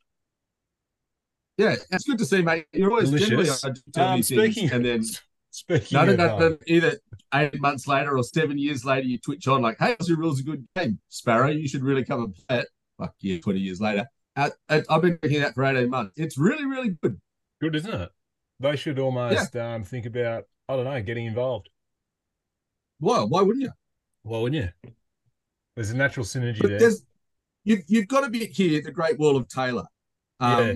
Yeah, 1.58 1.76
it's 1.90 2.04
good 2.04 2.18
to 2.18 2.24
see, 2.24 2.42
mate. 2.42 2.66
You're 2.72 2.90
always 2.90 3.10
Delicious. 3.10 3.64
Um, 3.96 4.22
speaking 4.22 4.70
and 4.70 4.84
then 4.84 5.04
speaking 5.50 5.98
no, 5.98 6.04
no, 6.06 6.36
of, 6.36 6.42
um, 6.42 6.58
either 6.66 6.98
eight 7.34 7.60
months 7.60 7.86
later 7.86 8.16
or 8.16 8.24
seven 8.24 8.58
years 8.58 8.84
later, 8.84 9.06
you 9.06 9.18
twitch 9.18 9.46
on 9.46 9.62
like, 9.62 9.78
"Hey, 9.78 9.94
Aussie 9.96 10.16
Rules 10.16 10.40
a 10.40 10.44
good 10.44 10.66
game, 10.74 10.98
Sparrow. 11.08 11.50
You 11.50 11.68
should 11.68 11.82
really 11.82 12.04
come 12.04 12.24
and 12.24 12.34
play 12.34 12.58
it." 12.60 12.68
Fuck 12.98 13.14
yeah, 13.20 13.38
twenty 13.38 13.60
years 13.60 13.80
later. 13.80 14.06
Uh, 14.34 14.50
I- 14.68 14.82
I've 14.88 15.02
been 15.02 15.18
drinking 15.20 15.42
that 15.42 15.54
for 15.54 15.64
eighteen 15.64 15.90
months. 15.90 16.14
It's 16.16 16.38
really, 16.38 16.64
really 16.64 16.96
good. 17.02 17.20
Good, 17.60 17.76
isn't 17.76 17.94
it? 17.94 18.10
They 18.58 18.76
should 18.76 18.98
almost 18.98 19.54
um, 19.56 19.84
think 19.84 20.06
about, 20.06 20.44
I 20.68 20.76
don't 20.76 20.84
know, 20.84 21.02
getting 21.02 21.26
involved. 21.26 21.68
Why? 22.98 23.20
Why 23.20 23.42
wouldn't 23.42 23.62
you? 23.62 23.72
Why 24.22 24.38
wouldn't 24.38 24.62
you? 24.62 24.92
There's 25.74 25.90
a 25.90 25.96
natural 25.96 26.24
synergy 26.26 26.60
But 26.60 26.70
there. 26.70 26.78
there's 26.80 27.04
you've 27.64 27.82
you've 27.86 28.08
got 28.08 28.24
a 28.24 28.30
bit 28.30 28.50
here, 28.50 28.80
the 28.82 28.90
Great 28.90 29.18
Wall 29.18 29.36
of 29.36 29.48
Taylor. 29.48 29.84
Um, 30.40 30.66
Yeah. 30.66 30.74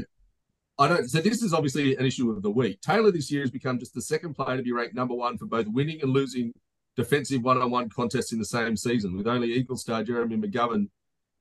I 0.79 0.89
don't. 0.89 1.09
So 1.09 1.21
this 1.23 1.43
is 1.43 1.55
obviously 1.55 1.97
an 1.97 2.05
issue 2.05 2.31
of 2.31 2.43
the 2.43 2.51
week. 2.51 2.81
Taylor 2.83 3.11
this 3.11 3.31
year 3.31 3.41
has 3.41 3.51
become 3.51 3.79
just 3.79 3.95
the 3.95 4.03
second 4.03 4.35
player 4.35 4.59
to 4.59 4.63
be 4.63 4.73
ranked 4.73 4.95
number 4.95 5.15
one 5.15 5.39
for 5.39 5.47
both 5.47 5.67
winning 5.69 6.03
and 6.03 6.13
losing 6.13 6.53
defensive 6.97 7.43
one-on-one 7.43 7.89
contests 7.89 8.33
in 8.33 8.39
the 8.39 8.45
same 8.45 8.77
season, 8.77 9.17
with 9.17 9.27
only 9.27 9.53
Eagle 9.53 9.77
star 9.79 10.03
Jeremy 10.03 10.37
McGovern 10.37 10.89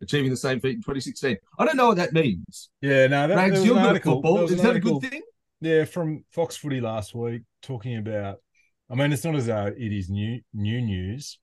achieving 0.02 0.30
the 0.30 0.38
same 0.38 0.62
feat 0.62 0.76
in 0.76 0.82
2016. 0.82 1.36
I 1.60 1.66
don't 1.66 1.76
know 1.76 1.88
what 1.88 1.98
that 1.98 2.14
means. 2.14 2.70
Yeah, 2.82 3.08
no, 3.08 3.28
that, 3.28 3.36
Rags, 3.36 3.66
you're 3.66 3.74
good 3.76 3.84
at 3.84 3.88
article. 3.88 4.14
football. 4.16 4.44
Is 4.46 4.62
that 4.62 4.76
a 4.76 4.80
good 4.80 5.02
thing? 5.02 5.22
Yeah, 5.60 5.84
from 5.84 6.24
Fox 6.32 6.56
Footy 6.56 6.80
last 6.80 7.14
week, 7.14 7.42
talking 7.62 7.98
about. 7.98 8.38
I 8.90 8.96
mean, 8.96 9.12
it's 9.12 9.24
not 9.26 9.36
as 9.36 9.48
though 9.48 9.66
it 9.66 9.92
is 9.92 10.10
new 10.10 10.40
new 10.54 10.82
news, 10.82 11.40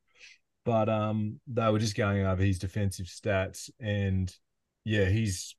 but 0.64 0.88
um, 0.88 1.40
they 1.47 1.69
were 1.71 1.78
just 1.78 1.97
going 1.97 2.25
over 2.26 2.42
his 2.42 2.59
defensive 2.59 3.07
stats, 3.07 3.71
and 3.81 4.35
yeah, 4.85 5.07
he's 5.07 5.57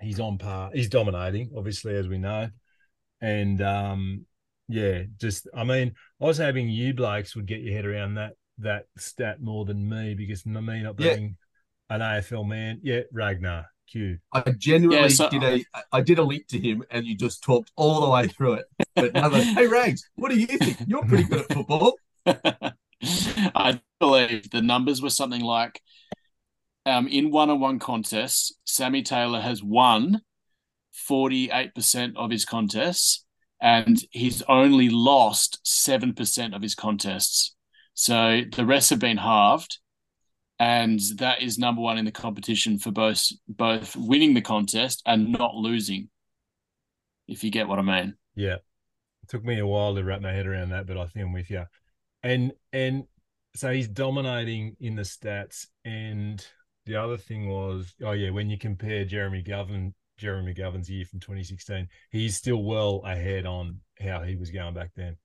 he's 0.00 0.20
on 0.20 0.38
par. 0.38 0.70
He's 0.74 0.88
dominating, 0.88 1.50
obviously, 1.56 1.94
as 1.96 2.08
we 2.08 2.18
know, 2.18 2.48
and 3.20 3.60
um, 3.62 4.26
yeah, 4.68 5.02
just 5.18 5.48
I 5.54 5.64
mean, 5.64 5.94
I 6.20 6.24
was 6.24 6.38
hoping 6.38 6.68
you 6.68 6.94
blokes 6.94 7.34
would 7.36 7.46
get 7.46 7.60
your 7.60 7.74
head 7.74 7.86
around 7.86 8.14
that 8.14 8.34
that 8.58 8.86
stat 8.96 9.40
more 9.40 9.64
than 9.64 9.88
me 9.88 10.14
because 10.14 10.46
me 10.46 10.82
not 10.82 10.94
Yeah. 10.98 11.14
being 11.14 11.36
an 11.90 12.00
AFL 12.00 12.46
man, 12.46 12.80
yeah, 12.82 13.00
Ragnar 13.12 13.66
Q. 13.90 14.18
I 14.32 14.42
genuinely 14.52 15.02
Yeah, 15.02 15.08
so- 15.08 15.28
did 15.28 15.42
a 15.42 15.64
I 15.92 16.00
did 16.00 16.18
a 16.18 16.22
link 16.22 16.46
to 16.48 16.58
him 16.58 16.82
and 16.90 17.04
you 17.06 17.16
just 17.16 17.42
talked 17.42 17.72
all 17.76 18.00
the 18.00 18.08
way 18.10 18.28
through 18.28 18.54
it. 18.54 18.66
But 18.94 19.12
none 19.12 19.34
of 19.34 19.42
hey 19.42 19.66
Rags, 19.66 20.08
what 20.14 20.30
do 20.30 20.38
you 20.38 20.46
think? 20.46 20.78
You're 20.86 21.04
pretty 21.04 21.24
good 21.24 21.40
at 21.40 21.52
football. 21.52 21.94
I 23.54 23.80
believe 24.00 24.50
the 24.50 24.62
numbers 24.62 25.00
were 25.02 25.10
something 25.10 25.42
like 25.42 25.80
um, 26.86 27.08
in 27.08 27.30
one 27.30 27.50
on 27.50 27.60
one 27.60 27.78
contests, 27.78 28.52
Sammy 28.64 29.02
Taylor 29.02 29.40
has 29.40 29.62
won 29.62 30.20
48% 31.08 32.16
of 32.16 32.30
his 32.30 32.44
contests 32.44 33.24
and 33.60 33.98
he's 34.10 34.42
only 34.42 34.90
lost 34.90 35.60
7% 35.64 36.54
of 36.54 36.62
his 36.62 36.74
contests. 36.74 37.54
So 37.94 38.42
the 38.52 38.66
rest 38.66 38.90
have 38.90 38.98
been 38.98 39.16
halved. 39.16 39.78
And 40.58 41.00
that 41.16 41.42
is 41.42 41.58
number 41.58 41.80
one 41.80 41.98
in 41.98 42.04
the 42.04 42.12
competition 42.12 42.78
for 42.78 42.92
both 42.92 43.26
both 43.48 43.96
winning 43.96 44.34
the 44.34 44.40
contest 44.40 45.02
and 45.04 45.32
not 45.32 45.56
losing. 45.56 46.10
If 47.26 47.42
you 47.42 47.50
get 47.50 47.66
what 47.66 47.80
I 47.80 47.82
mean. 47.82 48.14
Yeah. 48.36 48.56
It 48.56 49.28
took 49.28 49.44
me 49.44 49.58
a 49.58 49.66
while 49.66 49.94
to 49.94 50.04
wrap 50.04 50.20
my 50.20 50.32
head 50.32 50.46
around 50.46 50.70
that, 50.70 50.86
but 50.86 50.96
I 50.96 51.06
think 51.06 51.26
I'm 51.26 51.32
with 51.32 51.50
you. 51.50 51.64
And 52.24 52.52
and 52.72 53.04
so 53.54 53.72
he's 53.72 53.86
dominating 53.88 54.76
in 54.80 54.96
the 54.96 55.02
stats. 55.02 55.66
And 55.84 56.44
the 56.86 56.96
other 56.96 57.16
thing 57.16 57.48
was, 57.48 57.94
oh 58.02 58.12
yeah, 58.12 58.30
when 58.30 58.50
you 58.50 58.58
compare 58.58 59.04
Jeremy 59.04 59.44
McGovern, 59.44 59.92
Jeremy 60.18 60.54
McGovern's 60.54 60.90
year 60.90 61.04
from 61.04 61.20
2016, 61.20 61.88
he's 62.10 62.36
still 62.36 62.64
well 62.64 63.02
ahead 63.04 63.46
on 63.46 63.80
how 64.00 64.22
he 64.22 64.34
was 64.36 64.50
going 64.50 64.74
back 64.74 64.90
then. 64.96 65.16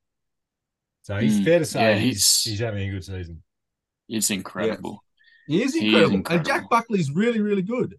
So 1.01 1.17
he's 1.17 1.39
Mm, 1.39 1.43
fair 1.45 1.59
to 1.59 1.65
say 1.65 1.93
yeah, 1.93 1.99
he's, 1.99 2.15
he's- 2.15 2.43
he's 2.43 2.59
having 2.59 2.87
a 2.87 2.91
good 2.91 3.03
season. 3.03 3.43
It's 4.07 4.29
incredible. 4.29 5.03
He 5.47 5.63
is 5.63 5.73
He 5.73 5.79
is 5.79 5.85
incredible. 5.85 6.15
And 6.15 6.19
incredible. 6.19 6.49
Jack 6.51 6.69
Buckley's 6.69 7.11
really, 7.11 7.41
really 7.41 7.61
good. 7.61 7.95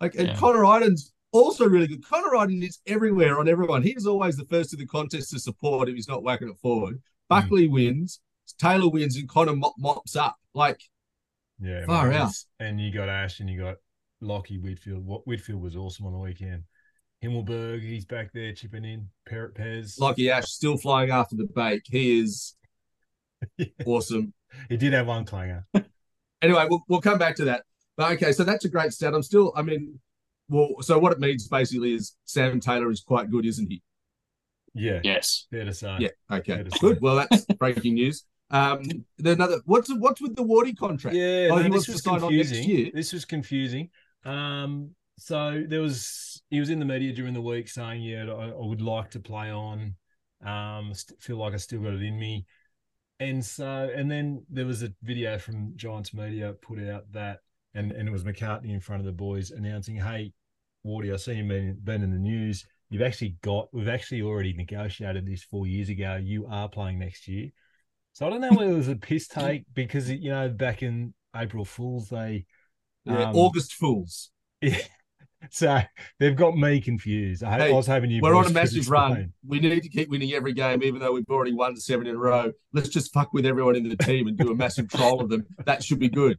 Like 0.00 0.14
and 0.14 0.28
Yeah. 0.28 0.36
Connor 0.36 0.64
Idun's 0.64 1.12
also 1.32 1.66
really 1.66 1.86
good. 1.86 2.04
Connor 2.04 2.36
Idun 2.36 2.62
is 2.62 2.78
everywhere 2.86 3.38
on 3.38 3.48
everyone. 3.48 3.82
He's 3.82 4.06
always 4.06 4.36
the 4.36 4.44
first 4.46 4.72
in 4.72 4.78
the 4.78 4.86
contest 4.86 5.30
to 5.30 5.38
support 5.38 5.88
if 5.88 5.94
he's 5.94 6.08
not 6.08 6.22
whacking 6.22 6.48
it 6.48 6.58
forward. 6.58 7.02
Buckley 7.28 7.68
wins, 7.68 8.20
Taylor 8.58 8.90
wins, 8.90 9.16
and 9.16 9.28
Connor 9.28 9.56
mop, 9.56 9.74
mops 9.78 10.16
up. 10.16 10.36
Like 10.54 10.80
Yeah. 11.60 11.84
Far 11.86 12.08
man, 12.08 12.22
out. 12.22 12.32
And 12.60 12.80
you 12.80 12.92
got 12.92 13.08
Ash 13.08 13.40
and 13.40 13.50
you 13.50 13.58
got 13.58 13.76
Lachie 14.22 14.62
Whitfield. 14.62 15.04
What 15.04 15.26
Whitfield 15.26 15.60
was 15.60 15.76
awesome 15.76 16.06
on 16.06 16.12
the 16.12 16.18
weekend. 16.18 16.64
Himmelberg, 17.22 17.82
he's 17.82 18.04
back 18.04 18.32
there 18.32 18.52
chipping 18.52 18.84
in. 18.84 19.08
Parrot 19.26 19.54
Pez. 19.54 19.98
Lachie 19.98 20.30
Ash 20.30 20.46
still 20.50 20.76
flying 20.76 21.10
after 21.10 21.36
the 21.36 21.48
bait. 21.54 21.82
He 21.86 22.20
is 22.20 22.54
awesome. 23.86 24.32
He 24.68 24.76
did 24.76 24.92
have 24.92 25.06
one 25.06 25.24
clanger. 25.24 25.66
Anyway, 26.42 26.66
we'll, 26.68 26.84
we'll 26.88 27.00
come 27.00 27.16
back 27.16 27.36
to 27.36 27.46
that. 27.46 27.62
But 27.96 28.12
okay, 28.12 28.32
so 28.32 28.44
that's 28.44 28.66
a 28.66 28.68
great 28.68 28.92
stat. 28.92 29.14
I'm 29.14 29.22
still, 29.22 29.50
I 29.56 29.62
mean, 29.62 29.98
well, 30.50 30.68
so 30.82 30.98
what 30.98 31.10
it 31.12 31.18
means 31.18 31.48
basically 31.48 31.94
is 31.94 32.14
Sam 32.26 32.60
Taylor 32.60 32.90
is 32.90 33.00
quite 33.00 33.30
good, 33.30 33.46
isn't 33.46 33.70
he? 33.70 33.82
Yeah. 34.74 35.00
Yes. 35.02 35.46
Fair 35.50 35.64
to 35.64 35.72
say. 35.72 35.96
Yeah. 36.00 36.08
Okay. 36.30 36.56
Fair. 36.56 36.64
Good. 36.80 37.00
Well, 37.00 37.16
that's 37.16 37.46
breaking 37.46 37.94
news. 37.94 38.24
Um, 38.54 39.04
another. 39.18 39.60
What's 39.64 39.92
what's 39.92 40.20
with 40.20 40.36
the 40.36 40.44
Wardy 40.44 40.76
contract? 40.76 41.16
Yeah, 41.16 41.48
Oh, 41.50 41.56
no, 41.56 41.68
this 41.68 41.88
was 41.88 42.02
sign 42.02 42.22
on 42.22 42.34
next 42.34 42.50
confusing. 42.50 42.92
This 42.94 43.12
was 43.12 43.24
confusing. 43.24 43.90
Um, 44.24 44.90
so 45.18 45.64
there 45.66 45.80
was 45.80 46.42
he 46.50 46.60
was 46.60 46.70
in 46.70 46.78
the 46.78 46.84
media 46.84 47.12
during 47.12 47.34
the 47.34 47.42
week 47.42 47.68
saying, 47.68 48.02
"Yeah, 48.02 48.26
I, 48.30 48.50
I 48.50 48.66
would 48.66 48.80
like 48.80 49.10
to 49.10 49.20
play 49.20 49.50
on. 49.50 49.96
Um, 50.44 50.92
feel 51.18 51.38
like 51.38 51.52
I 51.54 51.56
still 51.56 51.80
got 51.80 51.94
it 51.94 52.02
in 52.02 52.16
me." 52.18 52.46
And 53.18 53.44
so, 53.44 53.90
and 53.94 54.08
then 54.08 54.44
there 54.48 54.66
was 54.66 54.84
a 54.84 54.92
video 55.02 55.36
from 55.38 55.72
Giants 55.76 56.14
Media 56.14 56.52
put 56.52 56.78
out 56.80 57.10
that, 57.12 57.40
and 57.74 57.90
and 57.90 58.08
it 58.08 58.12
was 58.12 58.22
McCartney 58.22 58.70
in 58.70 58.80
front 58.80 59.00
of 59.00 59.06
the 59.06 59.12
boys 59.12 59.50
announcing, 59.50 59.96
"Hey, 59.96 60.32
Wardy, 60.86 61.12
I 61.12 61.16
see 61.16 61.34
you 61.34 61.44
been 61.44 61.76
been 61.82 62.02
in 62.04 62.12
the 62.12 62.18
news. 62.18 62.64
You've 62.88 63.02
actually 63.02 63.36
got, 63.42 63.68
we've 63.72 63.88
actually 63.88 64.22
already 64.22 64.52
negotiated 64.52 65.26
this 65.26 65.42
four 65.42 65.66
years 65.66 65.88
ago. 65.88 66.20
You 66.22 66.46
are 66.46 66.68
playing 66.68 67.00
next 67.00 67.26
year." 67.26 67.50
So 68.14 68.26
I 68.26 68.30
don't 68.30 68.40
know 68.40 68.50
whether 68.50 68.70
it 68.70 68.76
was 68.76 68.88
a 68.88 68.94
piss 68.94 69.26
take 69.26 69.64
because 69.74 70.08
you 70.08 70.30
know 70.30 70.48
back 70.48 70.82
in 70.82 71.14
April 71.34 71.64
Fools 71.64 72.08
they 72.08 72.46
Yeah, 73.04 73.30
um, 73.30 73.36
August 73.36 73.74
Fools. 73.74 74.30
yeah. 74.62 74.78
So 75.50 75.80
they've 76.18 76.36
got 76.36 76.56
me 76.56 76.80
confused. 76.80 77.42
I, 77.42 77.58
Hey, 77.58 77.72
I 77.72 77.72
was 77.72 77.88
hoping 77.88 78.10
you. 78.10 78.22
We're 78.22 78.36
on 78.36 78.46
a 78.46 78.50
massive 78.50 78.88
run. 78.88 79.32
We 79.46 79.58
need 79.58 79.82
to 79.82 79.88
keep 79.88 80.08
winning 80.08 80.32
every 80.32 80.54
game, 80.54 80.82
even 80.82 81.00
though 81.00 81.12
we've 81.12 81.28
already 81.28 81.52
won 81.52 81.76
seven 81.76 82.06
in 82.06 82.14
a 82.14 82.18
row. 82.18 82.52
Let's 82.72 82.88
just 82.88 83.12
fuck 83.12 83.34
with 83.34 83.44
everyone 83.44 83.76
in 83.76 83.86
the 83.88 83.96
team 83.96 84.28
and 84.28 84.38
do 84.38 84.50
a 84.50 84.54
massive 84.54 84.88
troll 84.88 85.20
of 85.20 85.28
them. 85.28 85.44
That 85.66 85.82
should 85.82 85.98
be 85.98 86.08
good. 86.08 86.38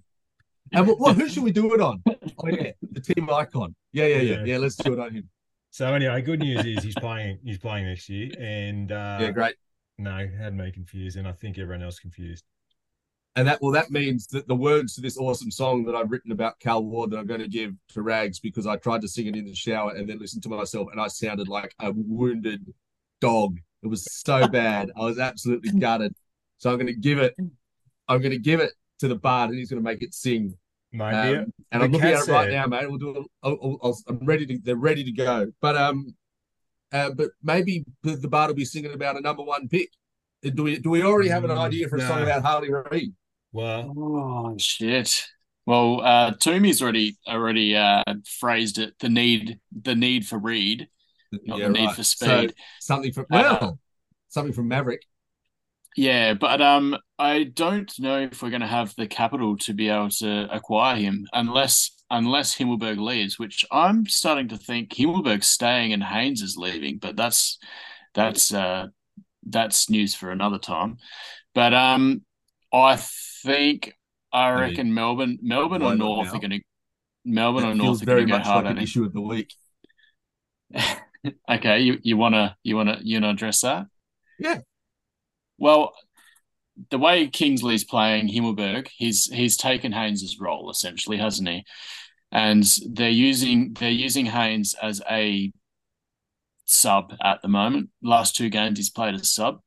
And 0.71 0.87
what, 0.87 0.99
what, 0.99 1.15
who 1.17 1.29
should 1.29 1.43
we 1.43 1.51
do 1.51 1.73
it 1.75 1.81
on? 1.81 2.01
Oh 2.07 2.47
yeah, 2.47 2.71
the 2.91 3.01
team 3.01 3.29
icon. 3.29 3.75
Yeah, 3.91 4.05
yeah, 4.07 4.15
yeah, 4.15 4.21
Yeah. 4.21 4.43
yeah. 4.45 4.57
Let's 4.57 4.75
do 4.75 4.93
it 4.93 4.99
on 4.99 5.13
him. 5.13 5.29
So 5.69 5.93
anyway, 5.93 6.21
good 6.21 6.39
news 6.39 6.65
is 6.65 6.83
he's 6.83 6.95
playing. 6.95 7.39
He's 7.43 7.57
playing 7.59 7.85
next 7.85 8.09
year, 8.09 8.31
and 8.39 8.91
uh, 8.91 9.19
Yeah, 9.21 9.31
great. 9.31 9.55
No, 9.97 10.27
had 10.37 10.55
me 10.55 10.71
confused, 10.71 11.17
and 11.17 11.27
I 11.27 11.31
think 11.31 11.57
everyone 11.57 11.83
else 11.83 11.99
confused. 11.99 12.43
And 13.37 13.47
that 13.47 13.61
well, 13.61 13.71
that 13.71 13.91
means 13.91 14.27
that 14.27 14.47
the 14.47 14.55
words 14.55 14.95
to 14.95 15.01
this 15.01 15.17
awesome 15.17 15.51
song 15.51 15.83
that 15.85 15.95
I've 15.95 16.09
written 16.11 16.31
about 16.31 16.59
Cal 16.59 16.83
Ward 16.83 17.11
that 17.11 17.17
I'm 17.17 17.27
going 17.27 17.41
to 17.41 17.49
give 17.49 17.73
to 17.89 18.01
Rags 18.01 18.39
because 18.39 18.65
I 18.65 18.77
tried 18.77 19.01
to 19.01 19.09
sing 19.09 19.27
it 19.27 19.35
in 19.35 19.45
the 19.45 19.53
shower 19.55 19.91
and 19.93 20.07
then 20.09 20.19
listen 20.19 20.39
to 20.41 20.49
myself 20.49 20.87
and 20.91 21.01
I 21.01 21.07
sounded 21.07 21.49
like 21.49 21.73
a 21.81 21.91
wounded 21.93 22.73
dog. 23.19 23.57
It 23.83 23.87
was 23.87 24.07
so 24.09 24.47
bad. 24.51 24.91
I 24.95 25.01
was 25.03 25.19
absolutely 25.19 25.71
gutted. 25.77 26.15
So 26.59 26.69
I'm 26.71 26.77
going 26.77 26.87
to 26.87 26.93
give 26.93 27.19
it. 27.19 27.35
I'm 28.07 28.19
going 28.19 28.31
to 28.31 28.39
give 28.39 28.61
it 28.61 28.71
to 28.99 29.09
the 29.09 29.15
bard 29.15 29.49
and 29.49 29.59
he's 29.59 29.69
going 29.69 29.83
to 29.83 29.89
make 29.89 30.01
it 30.01 30.13
sing. 30.13 30.55
Mate, 30.93 31.13
Um, 31.13 31.27
the- 31.27 31.51
and 31.73 31.83
I'm 31.83 31.91
looking 31.91 32.07
at 32.07 32.27
it 32.29 32.31
right 32.31 32.49
now, 32.51 32.67
mate. 32.67 32.89
We'll 32.89 32.99
do. 32.99 33.17
it. 33.17 33.27
I'll, 33.43 33.57
I'll, 33.61 33.79
I'll, 33.83 33.97
I'm 34.07 34.25
ready 34.25 34.45
to. 34.45 34.57
They're 34.63 34.77
ready 34.77 35.03
to 35.03 35.11
go. 35.11 35.51
But 35.59 35.75
um, 35.75 36.15
uh, 36.91 37.11
but 37.11 37.31
maybe 37.43 37.85
the, 38.03 38.15
the 38.15 38.27
bard 38.27 38.49
will 38.49 38.55
be 38.55 38.65
singing 38.65 38.93
about 38.93 39.17
a 39.17 39.21
number 39.21 39.43
one 39.43 39.67
pick. 39.67 39.89
Do 40.43 40.63
we? 40.63 40.79
Do 40.79 40.89
we 40.91 41.03
already 41.03 41.29
have 41.29 41.43
an 41.43 41.51
Mm, 41.51 41.57
idea 41.57 41.87
for 41.89 41.97
a 41.97 42.01
song 42.01 42.21
about 42.21 42.43
Harley 42.43 42.69
Reid? 42.91 43.13
Well, 43.51 43.95
Oh 43.97 44.55
shit. 44.57 45.27
Well, 45.65 46.01
uh, 46.01 46.31
Toomey's 46.39 46.81
already 46.81 47.17
already 47.27 47.75
uh, 47.75 48.03
phrased 48.39 48.77
it. 48.77 48.93
The 48.99 49.09
need, 49.09 49.59
the 49.71 49.95
need 49.95 50.27
for 50.27 50.37
Reed, 50.37 50.87
not 51.47 51.57
Yeah, 51.57 51.63
the 51.63 51.69
need 51.69 51.87
right. 51.87 51.95
for 51.95 52.03
So, 52.03 52.47
speed. 52.47 52.53
something 52.79 53.11
from 53.13 53.25
Uh, 53.31 53.43
well, 53.43 53.79
something 54.29 54.53
from 54.53 54.67
Maverick. 54.67 55.01
Yeah, 55.97 56.33
but 56.33 56.61
um, 56.61 56.97
I 57.17 57.43
don't 57.45 57.91
know 57.99 58.19
if 58.19 58.41
we're 58.43 58.49
going 58.49 58.61
to 58.61 58.67
have 58.67 58.93
the 58.97 59.07
capital 59.07 59.57
to 59.59 59.73
be 59.73 59.87
able 59.89 60.09
to 60.19 60.47
acquire 60.53 60.97
him 60.97 61.25
unless 61.31 61.91
unless 62.09 62.55
Himmelberg 62.55 62.99
leaves, 62.99 63.39
which 63.39 63.65
I'm 63.71 64.05
starting 64.05 64.47
to 64.49 64.57
think 64.57 64.93
Himmelberg's 64.93 65.47
staying 65.47 65.93
and 65.93 66.03
Haynes 66.03 66.41
is 66.41 66.57
leaving. 66.57 66.97
But 66.97 67.15
that's 67.15 67.57
that's 68.13 68.53
uh, 68.53 68.87
that's 69.45 69.89
news 69.89 70.15
for 70.15 70.31
another 70.31 70.59
time. 70.59 70.97
But 71.53 71.73
um, 71.73 72.21
I 72.73 72.97
think 73.43 73.93
I 74.31 74.51
mean, 74.51 74.59
reckon 74.59 74.93
Melbourne, 74.93 75.39
Melbourne 75.41 75.81
or 75.81 75.95
North 75.95 76.27
now? 76.27 76.33
are 76.33 76.39
going 76.39 76.51
to 76.51 76.61
Melbourne 77.23 77.63
That 77.63 77.71
or 77.71 77.75
North 77.75 78.01
are 78.01 78.05
very 78.05 78.25
going 78.25 78.27
to 78.27 78.31
go 78.33 78.37
much 78.37 78.47
hard 78.47 78.65
like 78.65 78.77
an 78.77 78.83
issue 78.83 79.03
of 79.03 79.13
the 79.13 79.21
week. 79.21 79.53
okay, 81.49 81.79
you 81.79 81.99
you 82.01 82.17
wanna 82.17 82.57
you 82.63 82.75
wanna 82.75 82.99
you 83.01 83.17
wanna 83.17 83.29
address 83.29 83.61
that? 83.61 83.87
Yeah. 84.39 84.59
Well, 85.57 85.93
the 86.89 86.97
way 86.97 87.27
Kingsley's 87.27 87.83
playing 87.83 88.27
Himmelberg, 88.27 88.87
he's 88.95 89.25
he's 89.25 89.57
taken 89.57 89.91
Haynes's 89.91 90.39
role 90.39 90.69
essentially, 90.69 91.17
hasn't 91.17 91.47
he? 91.47 91.63
And 92.31 92.63
they're 92.89 93.09
using 93.09 93.73
they're 93.79 93.89
using 93.89 94.25
Haynes 94.25 94.75
as 94.81 95.01
a 95.09 95.51
sub 96.65 97.13
at 97.23 97.41
the 97.41 97.47
moment. 97.47 97.89
Last 98.01 98.35
two 98.35 98.49
games 98.49 98.77
he's 98.77 98.89
played 98.89 99.15
as 99.15 99.31
sub, 99.33 99.61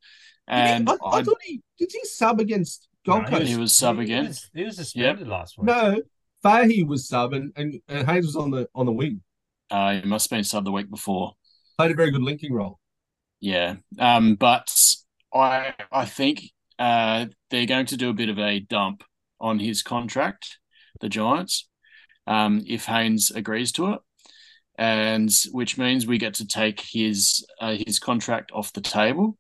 Did 0.49 0.55
he- 0.57 0.61
and 0.73 0.91
I, 0.91 0.93
I 0.95 1.19
I, 1.19 1.23
thought 1.23 1.39
he 1.43 1.63
did 1.79 1.91
he 1.93 2.05
sub 2.05 2.41
against 2.41 2.89
Gold 3.07 3.25
no, 3.25 3.29
Coast. 3.31 3.47
he 3.47 3.57
was 3.57 3.73
sub 3.75 3.97
he 3.99 4.03
again. 4.05 4.27
was, 4.27 4.51
he 4.55 4.65
was 4.65 4.77
suspended 4.77 5.29
last 5.29 5.57
week. 5.57 5.67
No, 5.67 6.03
Fahey 6.43 6.83
was 6.83 7.09
sub 7.09 7.33
and, 7.33 7.53
and, 7.57 7.81
and 7.89 8.07
Haynes 8.09 8.27
was 8.27 8.37
on 8.37 8.51
the 8.51 8.69
on 8.75 8.87
the 8.87 8.93
wing. 8.93 9.23
Uh, 9.71 10.01
he 10.01 10.07
must 10.07 10.29
have 10.31 10.37
been 10.37 10.45
sub 10.45 10.65
the 10.65 10.73
week 10.73 10.91
before. 10.91 11.33
Played 11.79 11.93
a 11.93 11.95
very 11.95 12.11
good 12.11 12.23
linking 12.23 12.53
role. 12.53 12.79
Yeah, 13.41 13.77
um, 13.99 14.35
but 14.35 14.75
I 15.33 15.75
I 15.93 16.05
think 16.05 16.43
uh, 16.79 17.27
they're 17.51 17.67
going 17.67 17.87
to 17.87 17.97
do 17.97 18.11
a 18.11 18.15
bit 18.15 18.29
of 18.29 18.39
a 18.39 18.61
dump 18.61 19.05
on 19.41 19.59
his 19.59 19.83
contract, 19.83 20.59
the 21.01 21.09
Giants, 21.09 21.69
um, 22.27 22.63
if 22.67 22.85
Haynes 22.87 23.31
agrees 23.31 23.73
to 23.73 23.93
it, 23.95 24.01
and 24.79 25.31
which 25.53 25.79
means 25.79 26.07
we 26.07 26.19
get 26.19 26.35
to 26.35 26.47
take 26.47 26.81
his 26.81 27.45
uh, 27.61 27.77
his 27.87 27.99
contract 27.99 28.53
off 28.53 28.73
the 28.73 28.81
table. 28.81 29.37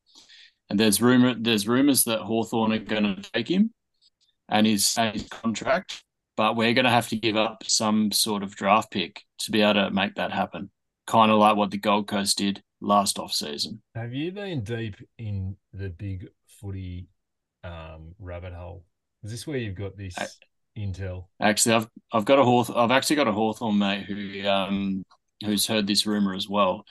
And 0.70 0.78
there's 0.78 1.00
rumor 1.00 1.34
there's 1.38 1.68
rumors 1.68 2.04
that 2.04 2.20
Hawthorn 2.20 2.72
are 2.72 2.78
going 2.78 3.16
to 3.16 3.30
take 3.32 3.48
him 3.48 3.72
and 4.48 4.66
his, 4.66 4.96
his 4.96 5.26
contract, 5.28 6.02
but 6.36 6.56
we're 6.56 6.74
going 6.74 6.84
to 6.84 6.90
have 6.90 7.08
to 7.08 7.16
give 7.16 7.36
up 7.36 7.64
some 7.66 8.10
sort 8.12 8.42
of 8.42 8.54
draft 8.54 8.90
pick 8.90 9.22
to 9.40 9.50
be 9.50 9.62
able 9.62 9.74
to 9.74 9.90
make 9.90 10.14
that 10.16 10.32
happen. 10.32 10.70
Kind 11.06 11.30
of 11.30 11.38
like 11.38 11.56
what 11.56 11.70
the 11.70 11.78
Gold 11.78 12.08
Coast 12.08 12.38
did 12.38 12.62
last 12.80 13.18
off 13.18 13.32
season. 13.32 13.82
Have 13.94 14.12
you 14.12 14.32
been 14.32 14.62
deep 14.62 14.96
in 15.18 15.56
the 15.72 15.88
big 15.88 16.28
footy 16.60 17.08
um, 17.64 18.14
rabbit 18.18 18.52
hole? 18.52 18.84
Is 19.22 19.30
this 19.30 19.46
where 19.46 19.58
you've 19.58 19.76
got 19.76 19.96
this 19.96 20.14
I, 20.18 20.26
intel? 20.78 21.26
Actually, 21.40 21.76
I've 21.76 21.88
I've 22.12 22.24
got 22.24 22.38
a 22.38 22.44
Hawth- 22.44 22.74
I've 22.74 22.90
actually 22.90 23.16
got 23.16 23.28
a 23.28 23.32
Hawthorn 23.32 23.78
mate 23.78 24.04
who 24.04 24.46
um 24.46 25.04
who's 25.44 25.66
heard 25.66 25.86
this 25.86 26.06
rumor 26.06 26.34
as 26.34 26.48
well. 26.48 26.84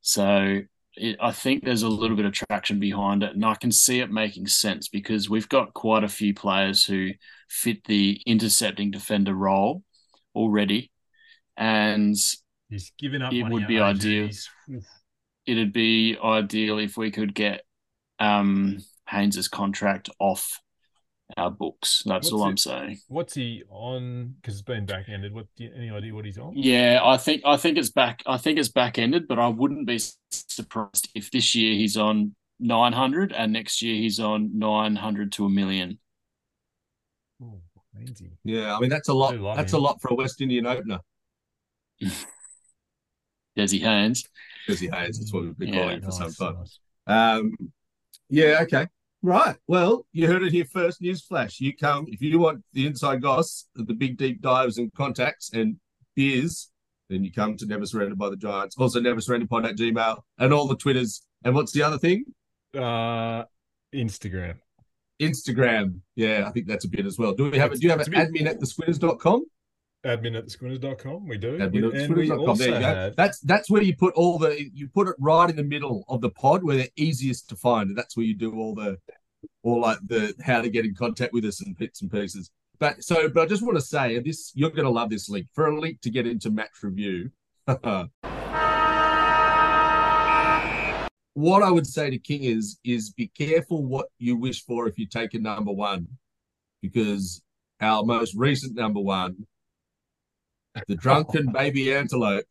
So 0.00 0.60
it, 0.96 1.16
I 1.20 1.32
think 1.32 1.64
there's 1.64 1.82
a 1.82 1.88
little 1.88 2.16
bit 2.16 2.24
of 2.24 2.32
traction 2.32 2.80
behind 2.80 3.22
it, 3.22 3.34
and 3.34 3.44
I 3.44 3.54
can 3.54 3.70
see 3.70 4.00
it 4.00 4.10
making 4.10 4.46
sense 4.46 4.88
because 4.88 5.28
we've 5.28 5.48
got 5.48 5.74
quite 5.74 6.04
a 6.04 6.08
few 6.08 6.32
players 6.34 6.84
who 6.84 7.10
fit 7.48 7.84
the 7.84 8.20
intercepting 8.26 8.90
defender 8.90 9.34
role 9.34 9.82
already, 10.34 10.90
and 11.56 12.16
he's 12.68 12.92
given 12.98 13.22
up. 13.22 13.32
It 13.32 13.42
would 13.42 13.66
be 13.66 13.80
ideal. 13.80 14.30
It'd 15.46 15.72
be 15.72 16.16
ideal 16.22 16.78
if 16.78 16.96
we 16.96 17.10
could 17.12 17.34
get 17.34 17.62
um, 18.18 18.78
Haynes's 19.08 19.48
contract 19.48 20.08
off 20.18 20.60
our 21.36 21.50
books. 21.50 22.02
That's 22.06 22.26
What's 22.30 22.32
all 22.32 22.44
it- 22.46 22.50
I'm 22.50 22.56
saying. 22.56 22.98
What's 23.08 23.34
he 23.34 23.62
on? 23.68 24.34
Because 24.40 24.54
it's 24.54 24.62
been 24.62 24.86
back 24.86 25.08
ended. 25.08 25.32
What? 25.32 25.46
do 25.56 25.64
you- 25.64 25.72
Any 25.74 25.90
idea 25.90 26.14
what 26.14 26.24
he's 26.24 26.38
on? 26.38 26.52
Yeah, 26.56 27.00
I 27.02 27.16
think 27.16 27.42
I 27.44 27.56
think 27.56 27.78
it's 27.78 27.90
back. 27.90 28.22
I 28.26 28.36
think 28.36 28.58
it's 28.58 28.68
back 28.68 28.98
ended, 28.98 29.26
but 29.28 29.38
I 29.38 29.48
wouldn't 29.48 29.86
be 29.86 29.98
surprised 30.30 31.08
if 31.14 31.30
this 31.30 31.54
year 31.54 31.74
he's 31.74 31.96
on 31.96 32.34
nine 32.60 32.92
hundred 32.92 33.32
and 33.32 33.52
next 33.52 33.82
year 33.82 33.96
he's 33.96 34.18
on 34.20 34.58
nine 34.58 34.96
hundred 34.96 35.32
to 35.32 35.44
a 35.46 35.50
million. 35.50 35.98
Oh, 37.42 37.60
easy. 38.00 38.30
Yeah, 38.44 38.76
I 38.76 38.80
mean 38.80 38.90
that's 38.90 39.08
a 39.08 39.14
lot. 39.14 39.34
That's 39.56 39.72
him. 39.72 39.80
a 39.80 39.82
lot 39.82 40.00
for 40.00 40.08
a 40.08 40.14
West 40.14 40.40
Indian 40.40 40.66
opener. 40.66 41.00
Desi 43.56 43.80
Haynes. 43.80 44.28
Desi 44.68 44.92
Haynes, 44.94 45.18
that's 45.18 45.32
what 45.32 45.44
we've 45.44 45.58
been 45.58 45.68
Yeah, 45.72 45.80
calling 45.80 45.96
him 45.96 46.02
for 46.02 46.12
some 46.12 46.32
time. 46.32 46.56
nice. 46.58 46.78
Um, 47.06 47.52
yeah, 48.28 48.58
okay. 48.62 48.86
Right. 49.22 49.56
Well, 49.66 50.06
you 50.12 50.26
heard 50.28 50.42
it 50.42 50.52
here 50.52 50.64
first. 50.64 51.02
Newsflash. 51.02 51.60
You 51.60 51.74
come 51.76 52.06
if 52.08 52.20
you 52.22 52.38
want 52.38 52.62
the 52.72 52.86
inside 52.86 53.22
goss, 53.22 53.66
the 53.74 53.94
big 53.94 54.16
deep 54.18 54.40
dives 54.40 54.78
and 54.78 54.92
contacts 54.94 55.50
and 55.52 55.76
beers, 56.14 56.70
then 57.10 57.24
you 57.24 57.32
come 57.32 57.56
to 57.56 57.66
Never 57.66 57.86
Surrendered 57.86 58.18
by 58.18 58.30
the 58.30 58.36
Giants. 58.36 58.76
Also, 58.78 59.00
Never 59.00 59.20
Surrendered 59.20 59.50
Pod 59.50 59.66
at 59.66 59.76
Gmail 59.76 60.20
and 60.38 60.52
all 60.52 60.66
the 60.68 60.76
Twitters. 60.76 61.22
And 61.44 61.54
what's 61.54 61.72
the 61.72 61.82
other 61.82 61.98
thing? 61.98 62.24
Uh, 62.74 63.44
Instagram. 63.94 64.58
Instagram. 65.20 66.00
Yeah, 66.14 66.44
I 66.46 66.50
think 66.50 66.66
that's 66.66 66.84
a 66.84 66.88
bit 66.88 67.06
as 67.06 67.18
well. 67.18 67.32
Do 67.32 67.50
we 67.50 67.58
have? 67.58 67.66
It's- 67.72 67.80
do 67.80 67.86
you 67.86 67.90
have 67.90 68.00
an 68.00 68.14
a 68.14 68.16
admin 68.18 68.46
at 68.46 68.60
the 68.60 68.66
squinters.com? 68.66 69.44
Admin 70.06 70.36
at 70.38 70.44
the 70.44 70.50
squinters.com. 70.50 71.26
We 71.28 71.36
do. 71.38 71.58
Admin 71.58 71.64
at 71.64 71.70
the 71.70 72.04
and 72.04 72.14
we 72.14 72.28
squinters.com. 72.28 72.56
There 72.58 72.68
you 72.68 72.74
also 72.74 72.80
go. 72.80 72.80
have- 72.80 73.16
That's 73.16 73.40
that's 73.40 73.68
where 73.70 73.82
you 73.82 73.96
put 73.96 74.14
all 74.14 74.38
the 74.38 74.70
you 74.72 74.88
put 74.88 75.08
it 75.08 75.16
right 75.18 75.50
in 75.50 75.56
the 75.56 75.64
middle 75.64 76.04
of 76.08 76.20
the 76.20 76.30
pod 76.30 76.62
where 76.62 76.76
they're 76.76 76.88
easiest 76.96 77.48
to 77.50 77.56
find. 77.56 77.96
That's 77.96 78.16
where 78.16 78.24
you 78.26 78.34
do 78.34 78.54
all 78.54 78.74
the 78.74 78.98
all 79.62 79.80
like 79.80 79.98
the 80.06 80.34
how 80.42 80.62
to 80.62 80.68
get 80.68 80.84
in 80.84 80.94
contact 80.94 81.32
with 81.32 81.44
us 81.44 81.60
and 81.60 81.76
bits 81.76 82.00
and 82.02 82.10
pieces. 82.10 82.50
But 82.78 83.02
so 83.02 83.28
but 83.28 83.42
I 83.42 83.46
just 83.46 83.62
want 83.62 83.76
to 83.76 83.84
say 83.84 84.18
this 84.20 84.52
you're 84.54 84.70
gonna 84.70 84.90
love 84.90 85.10
this 85.10 85.28
link. 85.28 85.48
For 85.54 85.66
a 85.66 85.80
link 85.80 86.00
to 86.02 86.10
get 86.10 86.26
into 86.26 86.50
match 86.50 86.82
review. 86.82 87.30
what 91.34 91.62
I 91.62 91.70
would 91.70 91.86
say 91.86 92.10
to 92.10 92.18
King 92.18 92.44
is 92.44 92.78
is 92.84 93.10
be 93.12 93.28
careful 93.28 93.84
what 93.84 94.06
you 94.18 94.36
wish 94.36 94.64
for 94.64 94.88
if 94.88 94.98
you 94.98 95.06
take 95.06 95.34
a 95.34 95.38
number 95.38 95.72
one, 95.72 96.06
because 96.82 97.42
our 97.80 98.04
most 98.04 98.34
recent 98.34 98.74
number 98.74 99.00
one, 99.00 99.46
the 100.86 100.94
drunken 100.94 101.52
baby 101.52 101.94
antelope. 101.94 102.44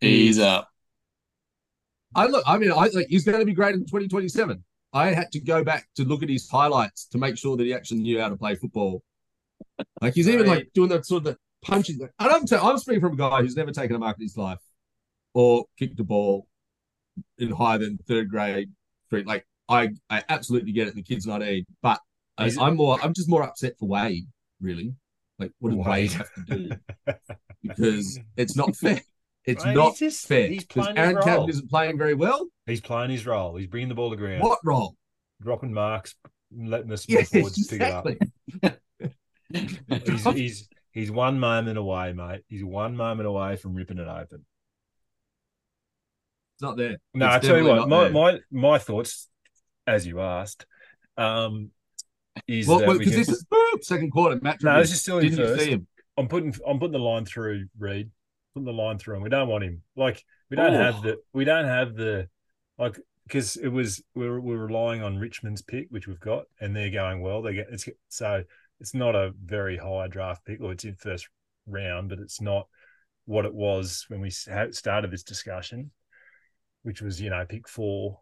He's 0.00 0.38
up. 0.38 0.64
Uh, 0.64 0.66
I 2.20 2.26
look. 2.26 2.44
I 2.46 2.58
mean, 2.58 2.72
I 2.72 2.88
like 2.92 3.06
he's 3.08 3.24
going 3.24 3.38
to 3.38 3.46
be 3.46 3.54
great 3.54 3.74
in 3.74 3.82
2027. 3.82 4.64
I 4.92 5.12
had 5.12 5.30
to 5.32 5.40
go 5.40 5.62
back 5.62 5.86
to 5.96 6.04
look 6.04 6.22
at 6.22 6.28
his 6.28 6.48
highlights 6.48 7.06
to 7.06 7.18
make 7.18 7.38
sure 7.38 7.56
that 7.56 7.64
he 7.64 7.72
actually 7.72 8.00
knew 8.00 8.20
how 8.20 8.28
to 8.28 8.36
play 8.36 8.56
football. 8.56 9.02
Like 10.00 10.14
he's 10.14 10.28
even 10.28 10.46
like 10.46 10.70
doing 10.74 10.88
that 10.88 11.06
sort 11.06 11.18
of 11.18 11.24
the 11.24 11.36
punches. 11.62 12.00
And 12.00 12.10
I'm 12.18 12.44
t- 12.46 12.56
I'm 12.56 12.78
speaking 12.78 13.00
from 13.00 13.12
a 13.12 13.16
guy 13.16 13.40
who's 13.42 13.56
never 13.56 13.70
taken 13.70 13.94
a 13.94 13.98
mark 13.98 14.16
in 14.18 14.24
his 14.24 14.36
life, 14.36 14.58
or 15.34 15.66
kicked 15.78 16.00
a 16.00 16.04
ball 16.04 16.46
in 17.38 17.50
higher 17.50 17.78
than 17.78 17.98
third 18.08 18.28
grade. 18.28 18.70
Like 19.12 19.46
I 19.68 19.90
I 20.08 20.24
absolutely 20.28 20.72
get 20.72 20.88
it. 20.88 20.94
The 20.94 21.02
kid's 21.02 21.26
not 21.26 21.42
Ed, 21.42 21.64
but 21.82 22.00
I, 22.36 22.50
I'm 22.60 22.76
more. 22.76 22.98
I'm 23.02 23.14
just 23.14 23.28
more 23.28 23.42
upset 23.42 23.78
for 23.78 23.88
Wade. 23.88 24.26
Really, 24.60 24.94
like 25.40 25.52
what 25.58 25.70
does 25.70 25.78
Wade 25.78 25.86
Wade. 25.88 26.12
have 26.12 26.32
to 26.34 26.42
do? 26.44 26.70
Because 27.62 28.18
it's 28.36 28.56
not 28.56 28.76
fair. 28.82 29.00
It's 29.46 29.64
Mate, 29.64 29.74
not 29.74 29.90
he's 29.90 29.98
just- 29.98 30.26
fair. 30.28 30.48
he's 30.48 30.64
Because 30.64 30.84
playing 30.86 30.96
his 30.96 31.04
Aaron 31.06 31.22
Campbell 31.22 31.48
isn't 31.48 31.70
playing 31.70 31.98
very 31.98 32.14
well. 32.14 32.46
He's 32.66 32.80
playing 32.80 33.10
his 33.10 33.26
role. 33.26 33.56
He's 33.56 33.66
bringing 33.66 33.88
the 33.88 33.94
ball 33.94 34.10
to 34.10 34.16
ground. 34.16 34.42
What 34.42 34.58
role? 34.64 34.94
Dropping 35.42 35.72
marks, 35.72 36.14
letting 36.56 36.88
the 36.88 36.96
small 36.98 37.18
Yes, 37.18 37.30
forwards 37.30 37.66
pick 37.66 37.80
it 37.80 37.92
up. 38.62 38.76
He's, 39.52 40.24
he's 40.24 40.68
he's 40.92 41.10
one 41.10 41.40
moment 41.40 41.76
away, 41.76 42.12
mate. 42.12 42.42
He's 42.46 42.62
one 42.64 42.96
moment 42.96 43.26
away 43.26 43.56
from 43.56 43.74
ripping 43.74 43.98
it 43.98 44.06
open. 44.06 44.44
It's 46.54 46.62
not 46.62 46.76
there. 46.76 46.98
No, 47.14 47.26
It's 47.26 47.34
I 47.36 47.38
tell 47.48 47.56
you 47.58 47.64
what, 47.64 47.88
my, 47.88 48.04
there. 48.04 48.12
my 48.12 48.38
my 48.52 48.78
thoughts, 48.78 49.28
as 49.88 50.06
you 50.06 50.20
asked, 50.20 50.66
um, 51.16 51.70
is 52.46 52.66
well, 52.66 52.78
that 52.80 52.88
we 52.88 52.98
because 52.98 53.14
this 53.14 53.28
is 53.28 53.44
boop, 53.44 53.82
second 53.84 54.10
quarter 54.10 54.38
match. 54.42 54.62
no, 54.62 54.78
this 54.80 54.92
is 54.92 55.00
still 55.00 55.18
in 55.18 55.30
Didn't 55.30 55.58
first. 55.58 55.70
I'm 56.16 56.28
putting 56.28 56.54
I'm 56.66 56.78
putting 56.78 56.92
the 56.92 56.98
line 56.98 57.24
through 57.24 57.66
Reid. 57.78 58.10
Putting 58.54 58.66
the 58.66 58.72
line 58.72 58.98
through 58.98 59.16
him. 59.16 59.22
We 59.22 59.28
don't 59.28 59.48
want 59.48 59.64
him. 59.64 59.82
Like 59.96 60.24
we 60.50 60.56
don't 60.56 60.74
Oh. 60.74 60.78
have 60.92 61.02
the 61.02 61.18
we 61.32 61.44
don't 61.44 61.66
have 61.66 61.94
the 61.94 62.28
like 62.78 62.98
because 63.26 63.56
it 63.56 63.68
was 63.68 64.02
we're 64.14 64.40
we're 64.40 64.66
relying 64.66 65.02
on 65.02 65.18
Richmond's 65.18 65.62
pick, 65.62 65.86
which 65.90 66.08
we've 66.08 66.18
got, 66.20 66.44
and 66.60 66.74
they're 66.74 66.90
going 66.90 67.20
well. 67.20 67.42
They 67.42 67.54
get 67.54 67.68
it's 67.70 67.88
so 68.08 68.42
it's 68.80 68.94
not 68.94 69.14
a 69.14 69.32
very 69.44 69.76
high 69.76 70.08
draft 70.08 70.44
pick, 70.44 70.60
or 70.60 70.72
it's 70.72 70.84
in 70.84 70.96
first 70.96 71.28
round, 71.66 72.08
but 72.08 72.18
it's 72.18 72.40
not 72.40 72.66
what 73.26 73.44
it 73.44 73.54
was 73.54 74.04
when 74.08 74.20
we 74.20 74.30
started 74.30 75.10
this 75.10 75.22
discussion, 75.22 75.92
which 76.82 77.00
was 77.00 77.20
you 77.20 77.30
know 77.30 77.44
pick 77.48 77.68
four, 77.68 78.20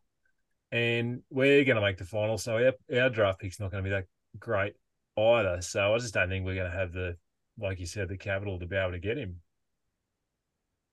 and 0.72 1.22
we're 1.30 1.64
going 1.64 1.76
to 1.76 1.82
make 1.82 1.96
the 1.98 2.04
final. 2.04 2.38
So 2.38 2.56
our, 2.56 2.98
our 3.00 3.10
draft 3.10 3.40
pick's 3.40 3.60
not 3.60 3.70
going 3.70 3.82
to 3.84 3.88
be 3.88 3.94
that 3.94 4.04
great 4.38 4.74
either. 5.18 5.60
So 5.62 5.94
I 5.94 5.98
just 5.98 6.14
don't 6.14 6.28
think 6.28 6.44
we're 6.44 6.54
going 6.54 6.70
to 6.70 6.76
have 6.76 6.92
the 6.92 7.16
like 7.60 7.80
you 7.80 7.86
said 7.86 8.08
the 8.08 8.16
capital 8.16 8.58
to 8.60 8.66
be 8.66 8.76
able 8.76 8.92
to 8.92 8.98
get 9.00 9.18
him 9.18 9.36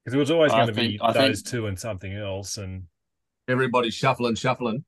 because 0.04 0.16
it 0.16 0.20
was 0.20 0.32
always 0.32 0.52
I 0.52 0.58
going 0.64 0.68
to 0.68 0.74
be 0.74 1.00
I 1.02 1.12
those 1.14 1.42
two 1.44 1.68
and 1.68 1.80
something 1.80 2.14
else, 2.14 2.58
and 2.58 2.84
Everybody's 3.48 3.94
shuffling, 3.94 4.34
shuffling. 4.36 4.84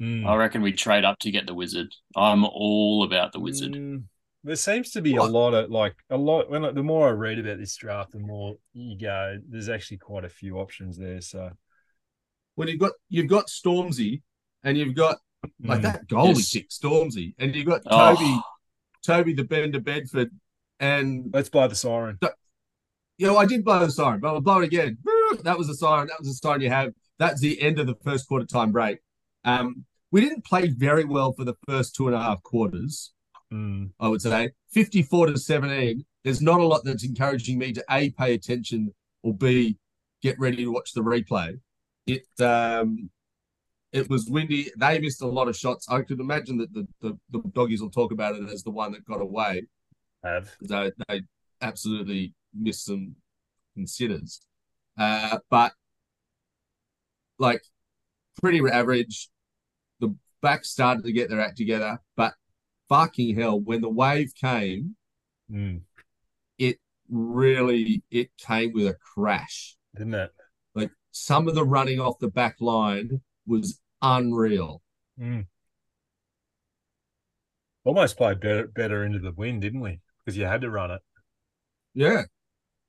mm, 0.00 0.26
I 0.26 0.34
reckon 0.34 0.62
we 0.62 0.72
trade 0.72 1.04
up 1.04 1.18
to 1.20 1.30
get 1.30 1.46
the 1.46 1.54
wizard. 1.54 1.88
I'm 2.16 2.44
all 2.44 3.04
about 3.04 3.32
the 3.32 3.38
wizard. 3.40 3.74
Mm, 3.74 4.04
there 4.42 4.56
seems 4.56 4.90
to 4.92 5.00
be 5.00 5.12
What? 5.12 5.28
a 5.28 5.32
lot 5.32 5.54
of 5.54 5.70
like 5.70 5.94
a 6.10 6.16
lot. 6.16 6.50
When 6.50 6.64
I- 6.64 6.72
the 6.72 6.82
more 6.82 7.06
I 7.08 7.12
read 7.12 7.38
about 7.38 7.58
this 7.58 7.76
draft, 7.76 8.10
the 8.12 8.18
more 8.18 8.56
you 8.72 8.98
go. 8.98 9.38
There's 9.48 9.68
actually 9.68 9.98
quite 9.98 10.24
a 10.24 10.28
few 10.28 10.58
options 10.58 10.98
there. 10.98 11.20
So 11.20 11.50
When 12.54 12.68
you've 12.68 12.80
got 12.80 12.92
you've 13.08 13.28
got 13.28 13.46
Stormzy, 13.48 14.22
and 14.64 14.76
you've 14.76 14.94
got 14.94 15.18
like 15.64 15.80
mm, 15.80 15.82
that 15.82 16.06
goalie 16.06 16.36
Yes. 16.36 16.50
kick 16.52 16.70
Stormzy, 16.70 17.34
and 17.38 17.54
you've 17.54 17.66
got 17.66 17.82
Oh. 17.86 18.14
Toby, 18.14 18.40
Toby 19.04 19.32
the 19.34 19.44
Bender 19.44 19.80
Bedford, 19.80 20.30
and 20.80 21.30
let's 21.32 21.48
blow 21.48 21.66
the 21.68 21.74
siren. 21.74 22.18
you 23.18 23.26
know 23.26 23.36
I 23.36 23.46
did 23.46 23.64
blow 23.64 23.80
the 23.80 23.90
siren, 23.90 24.20
but 24.20 24.28
I'll 24.28 24.40
blow 24.40 24.60
it 24.60 24.66
again. 24.66 24.98
That 25.44 25.56
was 25.56 25.66
the 25.66 25.74
siren. 25.74 26.08
That 26.08 26.18
was 26.20 26.28
the 26.28 26.34
siren 26.34 26.60
you 26.60 26.68
have. 26.68 26.92
That's 27.18 27.40
the 27.40 27.58
end 27.62 27.78
of 27.78 27.86
the 27.86 27.94
first 28.04 28.28
quarter 28.28 28.44
time 28.44 28.70
break. 28.70 28.98
Um, 29.44 29.86
we 30.10 30.20
didn't 30.20 30.44
play 30.44 30.68
very 30.68 31.04
well 31.04 31.32
for 31.32 31.44
the 31.44 31.54
first 31.66 31.94
two 31.94 32.06
and 32.06 32.14
a 32.14 32.20
half 32.20 32.42
quarters. 32.42 33.14
Mm, 33.50 33.92
I 33.98 34.08
would 34.08 34.20
say 34.20 34.50
54 34.72 35.28
to 35.28 35.38
17. 35.38 36.04
There's 36.22 36.42
not 36.42 36.60
a 36.60 36.64
lot 36.66 36.82
that's 36.84 37.02
encouraging 37.04 37.58
me 37.58 37.72
to 37.72 37.82
A, 37.90 38.10
pay 38.10 38.34
attention 38.34 38.92
or 39.22 39.32
B, 39.34 39.78
get 40.22 40.38
ready 40.38 40.58
to 40.58 40.68
watch 40.70 40.92
the 40.92 41.00
replay. 41.02 41.58
It 42.06 42.26
um 42.40 43.10
it 43.92 44.08
was 44.08 44.28
windy. 44.28 44.70
They 44.76 44.98
missed 44.98 45.22
a 45.22 45.26
lot 45.26 45.48
of 45.48 45.56
shots. 45.56 45.86
I 45.88 46.00
could 46.02 46.18
imagine 46.18 46.56
that 46.58 46.72
the, 46.72 46.86
the, 47.00 47.18
the 47.30 47.42
doggies 47.50 47.82
will 47.82 47.90
talk 47.90 48.10
about 48.10 48.34
it 48.34 48.48
as 48.48 48.62
the 48.62 48.70
one 48.70 48.92
that 48.92 49.04
got 49.04 49.20
away. 49.20 49.66
Have 50.24 50.50
they, 50.62 50.92
they 51.08 51.22
absolutely 51.60 52.34
missed 52.54 52.86
some 52.86 53.16
considers. 53.74 54.40
Uh, 54.98 55.38
but 55.50 55.72
like 57.38 57.62
pretty 58.40 58.60
average. 58.70 59.28
The 60.00 60.14
back 60.40 60.64
started 60.64 61.04
to 61.04 61.12
get 61.12 61.28
their 61.28 61.40
act 61.40 61.56
together, 61.56 62.00
but 62.16 62.34
fucking 62.88 63.36
hell, 63.36 63.60
when 63.60 63.80
the 63.80 63.88
wave 63.88 64.32
came, 64.34 64.96
mm, 65.50 65.80
it 66.58 66.78
really 67.10 68.02
it 68.10 68.30
came 68.38 68.72
with 68.72 68.86
a 68.86 68.94
crash. 68.94 69.76
didn't 69.96 70.14
it? 70.14 70.30
Some 71.12 71.46
of 71.46 71.54
the 71.54 71.64
running 71.64 72.00
off 72.00 72.18
the 72.18 72.28
back 72.28 72.56
line 72.60 73.20
was 73.46 73.80
unreal. 74.00 74.82
Mm. 75.20 75.46
Almost 77.84 78.16
played 78.16 78.40
better 78.40 78.66
better 78.66 79.04
into 79.04 79.18
the 79.18 79.32
wind, 79.32 79.62
didn't 79.62 79.80
we? 79.80 80.00
Because 80.24 80.36
you 80.36 80.46
had 80.46 80.60
to 80.62 80.70
run 80.70 80.90
it. 80.90 81.00
Yeah. 81.94 82.22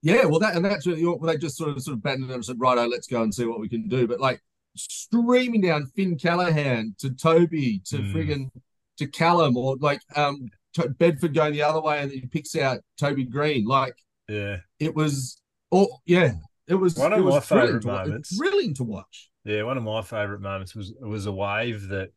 Yeah, 0.01 0.25
well, 0.25 0.39
that 0.39 0.55
and 0.55 0.65
that's 0.65 0.85
what 0.85 0.97
well, 0.99 1.17
they 1.19 1.37
just 1.37 1.57
sort 1.57 1.69
of 1.69 1.81
sort 1.81 1.95
of 1.95 2.03
battened 2.03 2.29
it 2.29 2.33
and 2.33 2.43
said, 2.45 2.59
"Righto, 2.59 2.87
let's 2.87 3.07
go 3.07 3.23
and 3.23 3.33
see 3.33 3.45
what 3.45 3.59
we 3.59 3.69
can 3.69 3.87
do." 3.87 4.05
But 4.07 4.19
like 4.19 4.41
streaming 4.75 5.61
down 5.61 5.85
Finn 5.95 6.17
Callaghan 6.17 6.95
to 6.99 7.11
Toby 7.11 7.81
to 7.85 7.97
Mm. 7.97 8.13
friggin' 8.13 8.49
to 8.97 9.07
Callum 9.07 9.55
or 9.57 9.77
like 9.77 10.01
um 10.15 10.49
Bedford 10.97 11.33
going 11.33 11.53
the 11.53 11.61
other 11.63 11.81
way 11.81 11.99
and 11.99 12.09
then 12.11 12.19
he 12.19 12.25
picks 12.25 12.55
out 12.55 12.81
Toby 12.97 13.25
Green. 13.25 13.65
Like 13.65 13.95
Yeah, 14.27 14.57
it 14.79 14.95
was, 14.95 15.41
oh 15.71 15.99
yeah, 16.05 16.33
it 16.67 16.75
was 16.75 16.95
One 16.95 17.13
of 17.13 17.23
was 17.23 17.35
my 17.35 17.39
thrilling 17.41 17.79
favourite 17.79 17.81
to 17.81 17.87
wa- 17.87 18.05
moments. 18.05 18.37
Thrilling 18.37 18.73
to 18.75 18.83
watch. 18.83 19.29
yeah. 19.43 19.63
One 19.63 19.77
of 19.77 19.83
my 19.83 20.01
favourite 20.01 20.41
moments 20.41 20.75
was 20.75 20.93
was 20.99 21.25
a 21.25 21.31
wave 21.31 21.89
that 21.89 22.09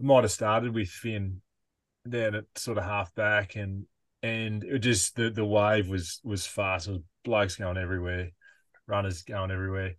might 0.00 0.24
have 0.24 0.30
started 0.32 0.74
with 0.74 0.88
Finn 0.88 1.40
down 2.08 2.34
at 2.34 2.44
sort 2.56 2.78
of 2.78 2.84
half 2.84 3.14
back, 3.14 3.56
and 3.56 3.84
and 4.22 4.64
it 4.64 4.78
just 4.80 5.16
the 5.16 5.30
the 5.30 5.44
wave 5.44 5.88
was 5.88 6.20
was 6.24 6.46
fast. 6.46 6.88
It 6.88 6.92
was 6.92 7.00
blokes 7.24 7.56
going 7.56 7.76
everywhere, 7.76 8.30
runners 8.86 9.22
going 9.22 9.50
everywhere, 9.50 9.94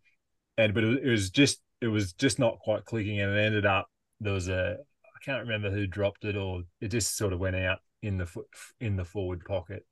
and 0.57 0.73
but 0.73 0.83
it 0.83 0.87
was, 0.87 0.97
it 1.03 1.09
was 1.09 1.29
just 1.29 1.61
it 1.81 1.87
was 1.87 2.13
just 2.13 2.39
not 2.39 2.59
quite 2.59 2.85
clicking, 2.85 3.19
and 3.19 3.31
it 3.35 3.39
ended 3.41 3.65
up 3.65 3.87
there 4.19 4.33
was 4.33 4.49
a 4.49 4.77
I 5.03 5.25
can't 5.25 5.41
remember 5.47 5.69
who 5.69 5.85
dropped 5.87 6.25
it 6.25 6.35
or 6.35 6.61
it 6.81 6.87
just 6.89 7.17
sort 7.17 7.33
of 7.33 7.39
went 7.39 7.55
out 7.55 7.79
in 8.01 8.17
the 8.17 8.25
foot 8.25 8.47
in 8.79 8.95
the 8.95 9.05
forward 9.05 9.43
pocket. 9.45 9.85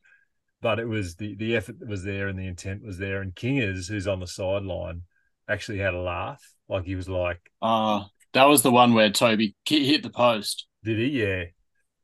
But 0.62 0.80
it 0.80 0.88
was 0.88 1.15
the 1.15 1.36
the 1.36 1.56
effort 1.56 1.76
was 1.88 2.04
there 2.04 2.28
and 2.28 2.38
the 2.38 2.48
intent 2.48 2.84
was 2.84 2.98
there. 2.98 3.22
And 3.22 3.36
Kingers, 3.36 3.88
who's 3.88 4.08
on 4.08 4.20
the 4.20 4.28
sideline, 4.28 5.04
actually 5.48 5.78
had 5.80 5.93
a 5.93 6.02
laugh. 6.02 6.41
Like 6.67 6.86
he 6.86 6.96
was 6.96 7.08
like, 7.08 7.39
Uh, 7.62 8.06
that 8.34 8.46
was 8.46 8.63
the 8.63 8.72
one 8.72 8.93
where 8.93 9.10
Toby 9.12 9.56
hit 9.67 10.04
the 10.04 10.10
post. 10.10 10.67
"Did 10.84 10.98
he? 10.98 11.22
Yeah." 11.22 11.43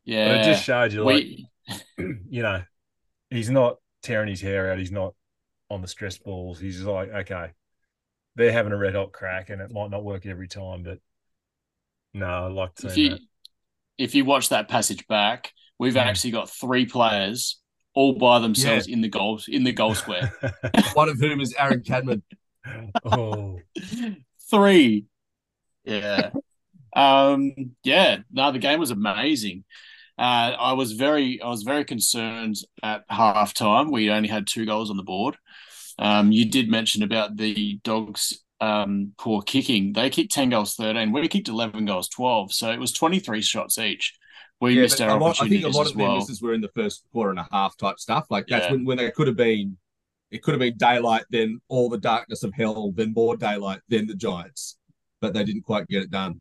Yeah. 0.06 0.28
But 0.30 0.42
it 0.42 0.44
just 0.52 0.64
showed 0.64 0.92
you, 0.94 1.04
like, 1.04 1.24
we, 1.24 1.48
you 2.30 2.42
know, 2.44 2.62
he's 3.30 3.50
not 3.50 3.78
tearing 4.02 4.30
his 4.30 4.42
hair 4.42 4.72
out. 4.72 4.78
He's 4.78 4.92
not 4.92 5.16
on 5.70 5.82
the 5.82 5.88
stress 5.88 6.18
balls. 6.18 6.60
He's 6.60 6.76
just 6.76 6.88
like, 6.88 7.10
okay, 7.10 7.52
they're 8.36 8.52
having 8.52 8.74
a 8.74 8.78
red 8.78 8.96
hot 8.96 9.14
crack, 9.14 9.50
and 9.50 9.62
it 9.62 9.72
might 9.72 9.90
not 9.90 10.04
work 10.04 10.26
every 10.26 10.48
time, 10.48 10.84
but 10.84 11.00
no, 12.14 12.26
I 12.28 12.48
like 12.48 12.72
if 12.84 12.98
you 12.98 13.10
that. 13.12 13.20
if 13.98 14.16
you 14.16 14.26
watch 14.26 14.50
that 14.50 14.68
passage 14.68 15.08
back, 15.08 15.52
we've 15.80 15.94
Mm. 15.94 16.02
actually 16.06 16.32
got 16.32 16.50
three 16.50 16.86
players 16.86 17.60
all 17.96 18.14
by 18.14 18.40
themselves 18.40 18.88
in 18.88 19.02
the 19.02 19.10
goal 19.10 19.40
in 19.48 19.64
the 19.64 19.72
goal 19.72 19.96
square. 19.96 20.34
One 20.94 21.10
of 21.10 21.20
whom 21.20 21.42
is 21.42 21.54
Aaron 21.58 21.82
Cadman. 21.82 22.24
oh, 23.06 23.60
three. 24.50 25.06
Yeah. 25.84 26.32
um, 26.96 27.54
yeah. 27.84 28.20
No, 28.32 28.52
the 28.52 28.60
game 28.60 28.80
was 28.80 28.92
amazing. 28.92 29.64
Uh, 30.18 30.56
I 30.60 30.74
was 30.74 30.92
very, 30.94 31.42
I 31.42 31.50
was 31.50 31.64
very 31.64 31.86
concerned 31.86 32.58
at 32.84 33.08
halftime. 33.10 33.92
We 33.92 34.12
only 34.12 34.30
had 34.30 34.48
two 34.48 34.66
goals 34.66 34.90
on 34.90 34.98
the 34.98 35.04
board. 35.04 35.38
Um, 35.98 36.32
you 36.32 36.50
did 36.50 36.70
mention 36.70 37.04
about 37.04 37.36
the 37.36 37.80
dogs' 37.84 38.42
um, 38.62 39.14
poor 39.18 39.42
kicking. 39.42 39.94
They 39.94 40.10
kicked 40.10 40.32
ten 40.32 40.50
goals, 40.50 40.76
thirteen. 40.76 41.12
We 41.12 41.28
kicked 41.28 41.50
eleven 41.50 41.86
goals, 41.86 42.10
twelve. 42.10 42.54
So 42.54 42.72
it 42.72 42.80
was 42.80 42.92
twenty 42.92 43.20
three 43.20 43.42
shots 43.42 43.78
each. 43.78 44.14
We 44.62 44.76
Yeah, 44.76 44.84
missed 44.84 45.00
but 45.00 45.10
our 45.10 45.18
a 45.18 45.20
lot, 45.24 45.42
I 45.42 45.48
think 45.50 45.64
a 45.66 45.68
lot 45.70 45.82
as 45.86 45.92
of 45.92 45.98
their 45.98 46.08
well. 46.08 46.20
misses 46.20 46.42
were 46.42 46.54
in 46.54 46.62
the 46.62 46.70
first 46.70 47.04
quarter 47.12 47.32
and 47.32 47.40
a 47.40 47.48
half 47.52 47.76
type 47.78 48.00
stuff. 48.00 48.28
Like 48.30 48.48
that's 48.48 48.66
Yeah. 48.66 48.72
when, 48.74 48.86
when 48.86 48.98
they 48.98 49.12
could 49.12 49.28
have 49.28 49.36
been, 49.36 49.78
it 50.32 50.42
could 50.42 50.54
have 50.54 50.60
been 50.60 50.78
daylight, 50.78 51.26
then 51.30 51.60
all 51.68 51.90
the 51.90 51.98
darkness 51.98 52.44
of 52.44 52.54
hell, 52.54 52.92
then 52.92 53.14
more 53.14 53.36
daylight, 53.36 53.82
then 53.90 54.08
the 54.08 54.16
Giants. 54.16 54.78
But 55.22 55.34
they 55.34 55.44
didn't 55.44 55.64
quite 55.64 55.88
get 55.88 56.04
it 56.04 56.12
done. 56.12 56.40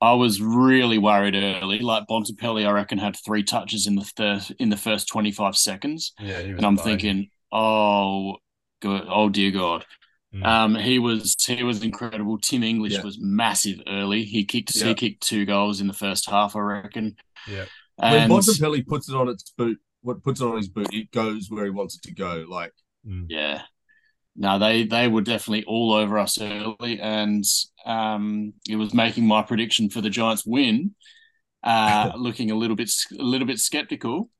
I 0.00 0.14
was 0.14 0.42
really 0.42 0.98
worried 0.98 1.36
early. 1.36 1.78
Like 1.78 2.08
Bontempelli, 2.08 2.66
I 2.66 2.72
reckon 2.72 2.98
had 2.98 3.16
three 3.16 3.44
touches 3.44 3.86
in 3.86 3.94
the 3.94 4.04
thir- 4.04 4.40
in 4.58 4.68
the 4.68 4.76
first 4.76 5.06
twenty 5.08 5.30
five 5.30 5.56
seconds. 5.56 6.12
yeah, 6.18 6.40
he 6.40 6.48
was 6.52 6.58
and 6.58 6.66
I'm 6.66 6.72
amazing. 6.74 6.90
thinking, 6.98 7.30
oh, 7.52 8.36
good, 8.80 9.04
oh 9.08 9.28
dear 9.28 9.52
God. 9.52 9.86
Mm. 10.34 10.46
Um, 10.46 10.74
he 10.76 10.98
was 10.98 11.36
he 11.46 11.62
was 11.62 11.82
incredible. 11.82 12.38
Tim 12.38 12.62
English 12.62 12.94
Yeah. 12.94 13.02
was 13.02 13.18
massive 13.20 13.80
early. 13.86 14.24
He 14.24 14.44
kicked 14.44 14.74
Yeah. 14.74 14.86
he 14.88 14.94
kicked 14.94 15.22
two 15.26 15.44
goals 15.44 15.80
in 15.80 15.86
the 15.88 15.92
first 15.92 16.28
half, 16.30 16.56
I 16.56 16.60
reckon. 16.60 17.16
yeah, 17.46 17.66
And 18.00 18.30
When 18.30 18.40
Bontempelli 18.40 18.86
puts 18.86 19.08
it 19.10 19.14
on 19.14 19.28
its 19.28 19.52
boot, 19.58 19.78
what 20.00 20.22
puts 20.22 20.40
it 20.40 20.46
on 20.46 20.56
his 20.56 20.68
boot, 20.68 20.92
it 20.92 21.10
goes 21.10 21.48
where 21.50 21.64
he 21.64 21.70
wants 21.70 21.96
it 21.96 22.02
to 22.04 22.14
go. 22.14 22.46
Like 22.48 22.72
Mm. 23.06 23.26
yeah, 23.28 23.62
no, 24.36 24.58
they 24.58 24.84
they 24.84 25.08
were 25.08 25.20
definitely 25.22 25.64
all 25.64 25.92
over 25.92 26.18
us 26.18 26.40
early, 26.40 26.98
and 27.00 27.44
um, 27.84 28.54
it 28.68 28.76
was 28.76 28.94
making 28.94 29.26
my 29.26 29.42
prediction 29.42 29.90
for 29.90 30.00
the 30.00 30.08
Giants 30.08 30.46
win, 30.46 30.94
uh, 31.62 32.12
looking 32.16 32.50
a 32.50 32.54
little 32.54 32.76
bit 32.76 32.90
a 33.18 33.22
little 33.22 33.46
bit 33.46 33.58
skeptical. 33.58 34.30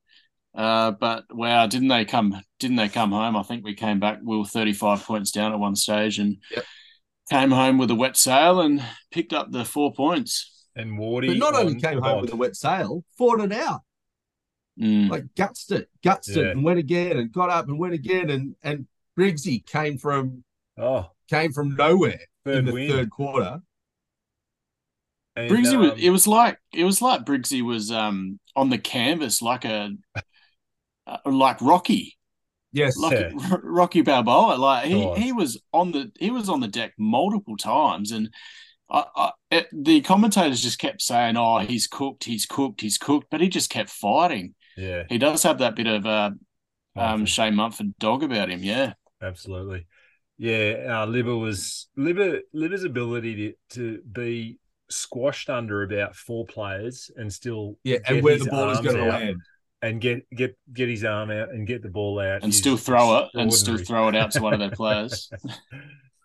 Uh, 0.54 0.90
but 0.90 1.24
wow, 1.34 1.66
didn't 1.66 1.88
they 1.88 2.04
come? 2.04 2.40
Didn't 2.58 2.76
they 2.76 2.88
come 2.88 3.10
home? 3.12 3.36
I 3.36 3.42
think 3.42 3.64
we 3.64 3.74
came 3.74 4.00
back. 4.00 4.18
We 4.22 4.36
were 4.36 4.44
thirty-five 4.44 5.02
points 5.04 5.30
down 5.30 5.52
at 5.52 5.58
one 5.58 5.76
stage, 5.76 6.18
and 6.18 6.36
Yep. 6.50 6.64
came 7.30 7.50
home 7.50 7.78
with 7.78 7.90
a 7.90 7.94
wet 7.94 8.16
sail 8.16 8.60
and 8.60 8.82
picked 9.10 9.32
up 9.32 9.50
the 9.50 9.64
four 9.64 9.92
points. 9.94 10.66
and 10.76 10.98
Wardy. 10.98 11.28
but 11.28 11.36
not 11.38 11.54
only 11.54 11.80
came 11.80 12.00
home 12.00 12.20
with 12.22 12.32
a 12.32 12.36
wet 12.36 12.54
sail, 12.56 13.02
fought 13.16 13.40
it 13.40 13.52
out. 13.52 13.80
Mm. 14.80 15.10
Like 15.10 15.24
gutsed 15.36 15.70
it, 15.72 15.88
gutsed 16.04 16.36
it, 16.36 16.46
and 16.50 16.64
went 16.64 16.78
again 16.78 17.18
and 17.18 17.30
got 17.32 17.50
up 17.50 17.68
and 17.68 17.78
went 17.78 17.94
again. 17.94 18.28
And 18.30 18.54
and 18.62 18.86
Briggsy 19.18 19.64
came 19.66 19.96
from 19.98 20.44
oh 20.78 21.10
came 21.30 21.52
from 21.52 21.76
nowhere 21.76 22.20
in 22.46 22.66
the 22.66 22.72
win. 22.72 22.90
third 22.90 23.10
quarter. 23.10 23.60
And, 25.34 25.50
Briggsy 25.50 25.78
was. 25.78 25.92
um, 25.92 25.98
It 25.98 26.10
was 26.10 26.26
like 26.26 26.58
it 26.74 26.84
was 26.84 27.00
like 27.00 27.24
Briggsy 27.24 27.62
was 27.62 27.90
um 27.90 28.38
on 28.54 28.68
the 28.70 28.78
canvas 28.78 29.40
like 29.42 29.64
a 29.64 29.92
uh, 31.06 31.18
like 31.26 31.60
Rocky. 31.60 32.16
Yes, 32.72 32.96
like 32.96 33.12
Yeah. 33.12 33.56
Rocky 33.62 34.02
Balboa. 34.02 34.56
Like 34.56 34.86
he, 34.86 35.04
God. 35.04 35.18
he 35.18 35.32
was 35.32 35.60
on 35.72 35.92
the 35.92 36.10
he 36.18 36.30
was 36.30 36.48
on 36.48 36.60
the 36.60 36.68
deck 36.68 36.94
multiple 36.98 37.56
times, 37.56 38.12
and 38.12 38.30
I, 38.90 39.04
I, 39.14 39.30
it, 39.50 39.68
the 39.72 40.00
commentators 40.00 40.62
just 40.62 40.78
kept 40.78 41.02
saying, 41.02 41.36
"Oh, 41.36 41.58
he's 41.58 41.86
cooked, 41.86 42.24
he's 42.24 42.46
cooked, 42.46 42.80
he's 42.80 42.98
cooked," 42.98 43.28
but 43.30 43.40
he 43.40 43.48
just 43.48 43.70
kept 43.70 43.90
fighting. 43.90 44.54
yeah, 44.76 45.04
He 45.08 45.18
does 45.18 45.42
have 45.42 45.58
that 45.58 45.76
bit 45.76 45.86
of 45.86 46.06
uh, 46.06 46.30
um, 46.96 47.26
Shane 47.26 47.54
Mumford 47.54 47.94
dog 47.98 48.22
about 48.22 48.50
him. 48.50 48.62
Yeah, 48.62 48.94
absolutely. 49.20 49.86
Yeah, 50.38 50.86
uh, 50.88 51.06
Libber 51.06 51.38
was 51.38 51.88
Libber. 51.98 52.40
Libber's 52.54 52.84
ability 52.84 53.36
to 53.36 53.54
to 53.74 54.02
be 54.02 54.58
squashed 54.90 55.48
under 55.48 55.82
about 55.82 56.14
four 56.14 56.44
players 56.46 57.10
and 57.16 57.32
still 57.32 57.78
yeah, 57.84 57.98
get 57.98 58.10
and 58.10 58.24
where 58.24 58.34
his 58.34 58.44
the 58.44 58.50
ball 58.50 58.70
is 58.70 58.80
going 58.80 58.96
to 58.96 59.04
land. 59.04 59.40
And 59.82 60.00
get 60.00 60.28
get 60.30 60.56
get 60.72 60.88
his 60.88 61.04
arm 61.04 61.30
out 61.30 61.50
and 61.50 61.66
get 61.66 61.82
the 61.82 61.88
ball 61.88 62.18
out 62.20 62.42
and 62.42 62.54
still 62.54 62.76
throw 62.76 63.18
it 63.18 63.30
and 63.34 63.52
still 63.52 63.76
throw 63.78 64.08
it 64.08 64.14
out 64.16 64.30
to 64.32 64.40
one 64.40 64.52
of 64.54 64.60
their 64.60 64.70
players. 64.82 65.30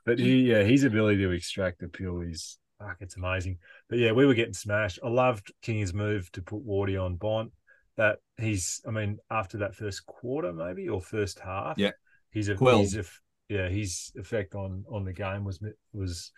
but 0.05 0.19
he, 0.19 0.43
yeah, 0.51 0.63
his 0.63 0.83
ability 0.83 1.17
to 1.17 1.31
extract 1.31 1.81
appeal 1.83 2.21
is 2.21 2.57
fuck, 2.79 2.97
it's 2.99 3.17
amazing. 3.17 3.57
But 3.89 3.97
yeah, 3.99 4.11
we 4.11 4.25
were 4.25 4.35
getting 4.35 4.53
smashed. 4.53 4.99
I 5.03 5.09
loved 5.09 5.51
King's 5.63 5.93
move 5.93 6.31
to 6.33 6.41
put 6.41 6.65
Wardy 6.65 7.03
on 7.03 7.15
Bont. 7.15 7.51
That 7.95 8.19
he's, 8.37 8.79
I 8.87 8.91
mean, 8.91 9.17
after 9.31 9.57
that 9.57 9.73
first 9.73 10.05
quarter, 10.05 10.53
maybe 10.53 10.87
or 10.87 11.01
first 11.01 11.39
half, 11.39 11.79
Yeah. 11.79 11.91
he's 12.29 12.47
a, 12.47 12.53
Quelled. 12.53 12.81
he's 12.81 12.95
a, 12.95 13.03
yeah, 13.49 13.67
his 13.69 14.11
effect 14.15 14.53
on 14.53 14.85
on 14.91 15.03
the 15.03 15.13
game 15.13 15.43
was 15.43 15.59
was, 15.93 16.31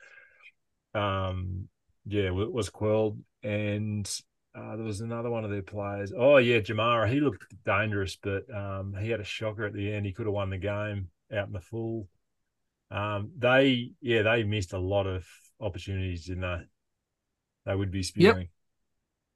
um, 0.94 1.68
yeah, 2.06 2.30
was 2.30 2.70
quelled. 2.70 3.20
And 3.44 4.10
uh, 4.56 4.76
there 4.76 4.86
was 4.86 5.02
another 5.02 5.30
one 5.30 5.44
of 5.44 5.52
their 5.52 5.62
players. 5.62 6.12
Oh 6.18 6.38
yeah, 6.38 6.60
Jamarra. 6.60 7.10
He 7.10 7.20
looked 7.20 7.46
dangerous, 7.66 8.18
but 8.22 8.44
um, 8.54 8.96
he 9.00 9.10
had 9.10 9.20
a 9.20 9.24
shocker 9.26 9.66
at 9.66 9.74
the 9.74 9.92
end. 9.92 10.06
He 10.06 10.12
could 10.14 10.26
have 10.26 10.34
won 10.34 10.50
the 10.50 10.58
game 10.58 11.10
out 11.34 11.48
in 11.48 11.54
the 11.54 11.62
full. 11.62 12.08
Um, 12.92 13.32
they 13.38 13.92
yeah, 14.02 14.24
they 14.24 14.44
missed 14.44 14.74
a 14.74 14.80
lot 14.80 15.06
of 15.06 15.26
opportunities, 15.62 16.26
didn't 16.26 16.42
they? 16.42 16.62
They 17.68 17.76
would 17.76 17.92
be 17.92 18.02
spewing. 18.04 18.50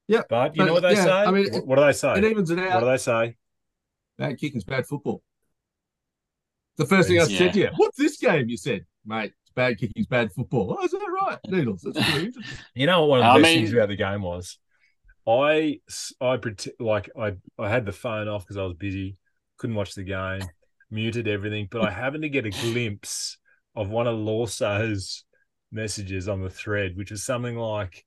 Yep. 0.07 0.27
But 0.29 0.55
you 0.55 0.59
But, 0.61 0.65
know 0.65 0.73
what 0.73 0.81
they 0.83 0.93
yeah, 0.95 1.03
say? 1.03 1.11
I 1.11 1.31
mean, 1.31 1.51
what, 1.53 1.67
what 1.67 1.75
do 1.77 1.81
they 1.85 1.93
say? 1.93 2.17
It 2.17 2.23
evens 2.23 2.49
it 2.49 2.57
What 2.57 2.79
do 2.81 2.85
they 2.87 2.97
say? 2.97 3.35
Bad 4.17 4.37
kicking's 4.37 4.63
bad 4.63 4.85
football. 4.85 5.21
The 6.77 6.85
first 6.85 7.07
thing 7.07 7.19
I 7.19 7.25
Yeah. 7.25 7.37
said 7.37 7.53
to 7.53 7.59
you, 7.59 7.69
what's 7.77 7.97
this 7.97 8.17
game? 8.17 8.49
You 8.49 8.57
said, 8.57 8.85
mate, 9.05 9.33
it's 9.43 9.51
bad 9.55 9.77
kicking's 9.77 10.07
bad 10.07 10.31
football. 10.33 10.75
Oh, 10.79 10.83
is 10.85 10.91
that 10.91 10.99
right? 11.21 11.37
Needles. 11.47 11.81
That's 11.83 11.97
really 12.13 12.25
interesting. 12.25 12.57
You 12.73 12.87
know 12.87 13.01
what 13.01 13.09
one 13.09 13.19
of 13.19 13.23
the 13.25 13.29
I 13.29 13.37
best 13.41 13.43
mean- 13.43 13.59
things 13.65 13.73
about 13.73 13.89
the 13.89 13.95
game 13.95 14.21
was? 14.23 14.57
I 15.27 15.79
I 16.19 16.37
pretend 16.37 16.75
like 16.79 17.09
I 17.17 17.33
I 17.57 17.69
had 17.69 17.85
the 17.85 17.91
phone 17.91 18.27
off 18.27 18.43
because 18.43 18.57
I 18.57 18.63
was 18.63 18.75
busy, 18.75 19.17
couldn't 19.57 19.75
watch 19.75 19.95
the 19.95 20.03
game, 20.03 20.41
muted 20.91 21.27
everything, 21.27 21.67
but 21.71 21.81
I 21.81 21.91
happened 22.03 22.23
to 22.23 22.29
get 22.29 22.45
a 22.45 22.49
glimpse 22.49 23.37
of 23.75 23.89
one 23.89 24.07
of 24.07 24.17
Lawso's 24.17 25.23
messages 25.71 26.27
on 26.27 26.41
the 26.41 26.49
thread, 26.49 26.95
which 26.95 27.11
was 27.11 27.23
something 27.23 27.57
like, 27.57 28.05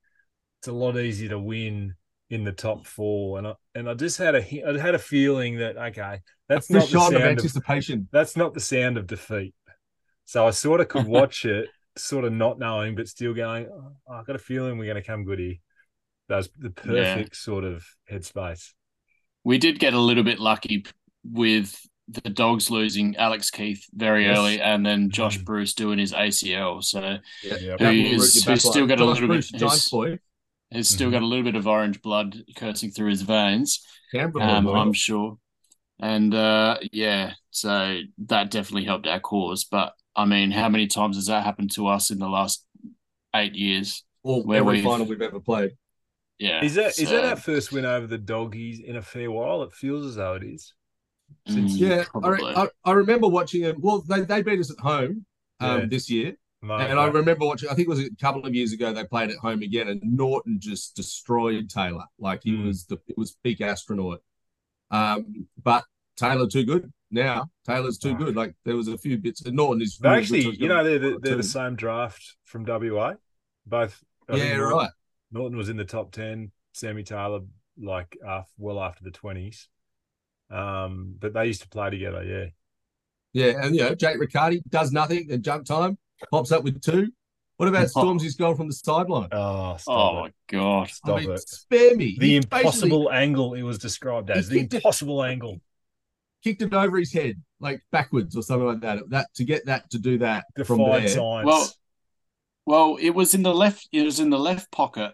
"It's 0.59 0.67
a 0.67 0.73
lot 0.73 0.97
easier 0.97 1.29
to 1.29 1.39
win." 1.39 1.95
in 2.29 2.43
the 2.43 2.51
top 2.51 2.85
four, 2.85 3.37
and 3.37 3.47
I 3.47 3.53
and 3.73 3.89
I 3.89 3.93
just 3.93 4.17
had 4.17 4.35
a 4.35 4.39
I 4.67 4.77
had 4.77 4.95
a 4.95 4.99
feeling 4.99 5.59
that 5.59 5.77
okay, 5.77 6.19
that's 6.49 6.69
not 6.69 6.89
the 6.89 6.99
sound 6.99 7.15
of 7.15 7.21
anticipation. 7.21 7.99
Of, 7.99 8.07
that's 8.11 8.35
not 8.35 8.53
the 8.53 8.59
sound 8.59 8.97
of 8.97 9.07
defeat. 9.07 9.53
So 10.25 10.45
I 10.45 10.51
sort 10.51 10.81
of 10.81 10.89
could 10.89 11.05
watch 11.07 11.45
it, 11.45 11.69
sort 11.97 12.25
of 12.25 12.33
not 12.33 12.59
knowing, 12.59 12.95
but 12.95 13.07
still 13.07 13.33
going. 13.33 13.67
Oh, 13.71 14.13
I've 14.13 14.25
got 14.25 14.35
a 14.35 14.39
feeling 14.39 14.77
we're 14.77 14.91
going 14.91 15.01
to 15.01 15.07
come 15.07 15.23
good 15.23 15.39
here. 15.39 15.55
That's 16.27 16.49
the 16.57 16.69
perfect 16.69 17.29
yeah. 17.33 17.37
sort 17.37 17.63
of 17.63 17.85
headspace. 18.11 18.73
We 19.43 19.57
did 19.57 19.79
get 19.79 19.93
a 19.93 19.99
little 19.99 20.23
bit 20.23 20.39
lucky 20.39 20.85
with 21.23 21.79
the 22.07 22.29
dogs 22.29 22.71
losing 22.71 23.15
Alex 23.17 23.49
Keath 23.49 23.85
very 23.93 24.25
yes. 24.25 24.37
early, 24.37 24.61
and 24.61 24.85
then 24.85 25.09
Josh 25.09 25.39
mm. 25.39 25.45
Bruce 25.45 25.73
doing 25.73 25.99
his 25.99 26.13
ACL. 26.13 26.83
So 26.83 27.17
yeah. 27.43 27.77
who's, 27.77 28.43
who's 28.43 28.63
still 28.63 28.87
got 28.87 28.99
a 28.99 29.05
little 29.05 29.27
Bruce, 29.27 29.51
bit. 29.51 29.61
His, 29.61 29.89
He's 30.69 30.89
still 30.89 31.07
mm-hmm. 31.07 31.13
got 31.13 31.21
a 31.21 31.25
little 31.25 31.45
bit 31.45 31.55
of 31.55 31.67
orange 31.67 32.01
blood 32.01 32.43
coursing 32.57 32.91
through 32.91 33.09
his 33.09 33.21
veins. 33.21 33.85
Um, 34.13 34.67
I'm 34.67 34.93
sure. 34.93 35.37
And 35.99 36.33
uh, 36.33 36.77
yeah, 36.91 37.33
so 37.51 38.01
that 38.25 38.51
definitely 38.51 38.85
helped 38.85 39.07
our 39.07 39.19
cause. 39.19 39.63
But 39.63 39.93
I 40.15 40.25
mean, 40.25 40.51
how 40.51 40.69
many 40.69 40.87
times 40.87 41.15
has 41.15 41.27
that 41.27 41.43
happened 41.43 41.71
to 41.73 41.87
us 41.87 42.11
in 42.11 42.19
the 42.19 42.27
last 42.27 42.65
eight 43.33 43.55
years? 43.55 44.03
Or 44.23 44.43
where 44.43 44.59
every 44.59 44.81
final 44.81 45.05
we've 45.05 45.21
ever 45.21 45.39
played. 45.39 45.71
Yeah. 46.39 46.63
Is 46.63 46.75
that 46.75 46.95
so, 46.95 47.03
is 47.03 47.09
that 47.09 47.25
our 47.25 47.35
first 47.35 47.71
win 47.71 47.85
over 47.85 48.07
the 48.07 48.17
doggies 48.17 48.79
in 48.79 48.95
a 48.95 49.01
fair 49.01 49.31
while? 49.31 49.63
It 49.63 49.73
feels 49.73 50.05
as 50.05 50.15
though 50.15 50.35
it 50.35 50.43
is. 50.43 50.73
Since 51.47 51.77
mm, 51.77 51.79
yeah, 51.79 52.03
I, 52.23 52.63
I, 52.63 52.67
I, 52.85 52.91
remember 52.93 53.27
watching 53.27 53.63
it. 53.63 53.77
Well, 53.79 54.01
they, 54.07 54.21
they 54.21 54.41
beat 54.41 54.59
us 54.59 54.71
at 54.71 54.79
home 54.79 55.25
um, 55.59 55.81
yeah. 55.81 55.85
this 55.87 56.09
year, 56.09 56.37
and 56.61 56.97
I 56.97 57.07
remember 57.07 57.45
watching. 57.45 57.69
I 57.69 57.73
think 57.73 57.87
it 57.87 57.89
was 57.89 57.99
a 57.99 58.09
couple 58.21 58.45
of 58.45 58.55
years 58.55 58.71
ago. 58.71 58.93
They 58.93 59.03
played 59.03 59.31
at 59.31 59.37
home 59.37 59.61
again, 59.61 59.89
and 59.89 60.01
Naughton 60.03 60.59
just 60.59 60.95
destroyed 60.95 61.69
Taylor. 61.69 62.05
Like 62.17 62.43
he 62.43 62.53
mm. 62.53 62.67
was 62.67 62.85
the 62.85 62.97
it 63.07 63.17
was 63.17 63.35
peak 63.43 63.59
astronaut. 63.59 64.21
Um, 64.89 65.47
but 65.61 65.83
Taylor 66.15 66.47
too 66.47 66.63
good 66.63 66.91
now. 67.11 67.49
Taylor's 67.65 67.97
too 67.97 68.15
good. 68.15 68.35
Like 68.35 68.55
there 68.65 68.75
was 68.75 68.87
a 68.87 68.97
few 68.97 69.17
bits. 69.17 69.45
And 69.45 69.55
Naughton 69.55 69.81
is 69.81 69.99
really 70.01 70.17
actually, 70.17 70.55
you 70.55 70.67
know, 70.67 70.83
they're 70.83 70.99
the, 70.99 71.19
they're 71.21 71.35
the 71.35 71.43
same 71.43 71.75
draft 71.75 72.35
from 72.43 72.65
WA. 72.65 73.13
Both. 73.65 74.03
I 74.29 74.35
yeah, 74.35 74.55
right. 74.55 74.89
Naughton 75.31 75.57
was 75.57 75.69
in 75.69 75.77
the 75.77 75.85
top 75.85 76.11
ten. 76.11 76.51
Sammy 76.73 77.03
Taylor, 77.03 77.41
like, 77.81 78.17
after, 78.25 78.51
well 78.57 78.79
after 78.79 79.03
the 79.03 79.11
twenties. 79.11 79.67
Um, 80.49 81.15
but 81.19 81.33
they 81.33 81.45
used 81.45 81.61
to 81.61 81.69
play 81.69 81.89
together. 81.89 82.23
Yeah. 82.23 82.45
Yeah, 83.33 83.61
and 83.61 83.75
you 83.75 83.83
know, 83.83 83.93
Jake 83.93 84.17
Riccardi 84.19 84.61
does 84.69 84.91
nothing 84.91 85.29
at 85.31 85.41
jump 85.41 85.65
time 85.65 85.97
pops 86.31 86.51
up 86.51 86.63
with 86.63 86.81
two. 86.81 87.09
What 87.57 87.69
about 87.69 87.87
Stormzy's 87.95 88.35
goal 88.35 88.55
from 88.55 88.67
the 88.67 88.73
sideline? 88.73 89.29
Oh, 89.31 89.77
oh 89.87 90.21
my 90.21 90.31
god! 90.47 90.89
Stop 90.89 91.17
I 91.17 91.21
mean, 91.21 91.31
it! 91.31 91.47
Spare 91.47 91.95
me. 91.95 92.17
The 92.19 92.27
he 92.27 92.35
impossible 92.37 93.11
angle 93.11 93.53
it 93.53 93.63
was 93.63 93.77
described 93.77 94.29
as 94.29 94.49
the 94.49 94.59
impossible 94.59 95.23
it, 95.23 95.31
angle. 95.31 95.59
Kicked 96.43 96.61
it 96.61 96.73
over 96.73 96.97
his 96.97 97.11
head, 97.11 97.41
like 97.59 97.81
backwards 97.91 98.35
or 98.35 98.43
something 98.43 98.67
like 98.67 98.81
that. 98.81 99.09
That 99.09 99.33
to 99.35 99.43
get 99.43 99.65
that 99.65 99.89
to 99.91 99.99
do 99.99 100.19
that 100.19 100.45
Defied 100.55 100.67
from 100.67 100.79
there. 100.79 101.07
Science. 101.07 101.45
Well, 101.45 101.69
well, 102.67 102.97
it 102.99 103.11
was 103.11 103.33
in 103.33 103.43
the 103.43 103.55
left. 103.55 103.87
It 103.93 104.03
was 104.03 104.19
in 104.19 104.29
the 104.29 104.37
left 104.37 104.69
pocket. 104.71 105.13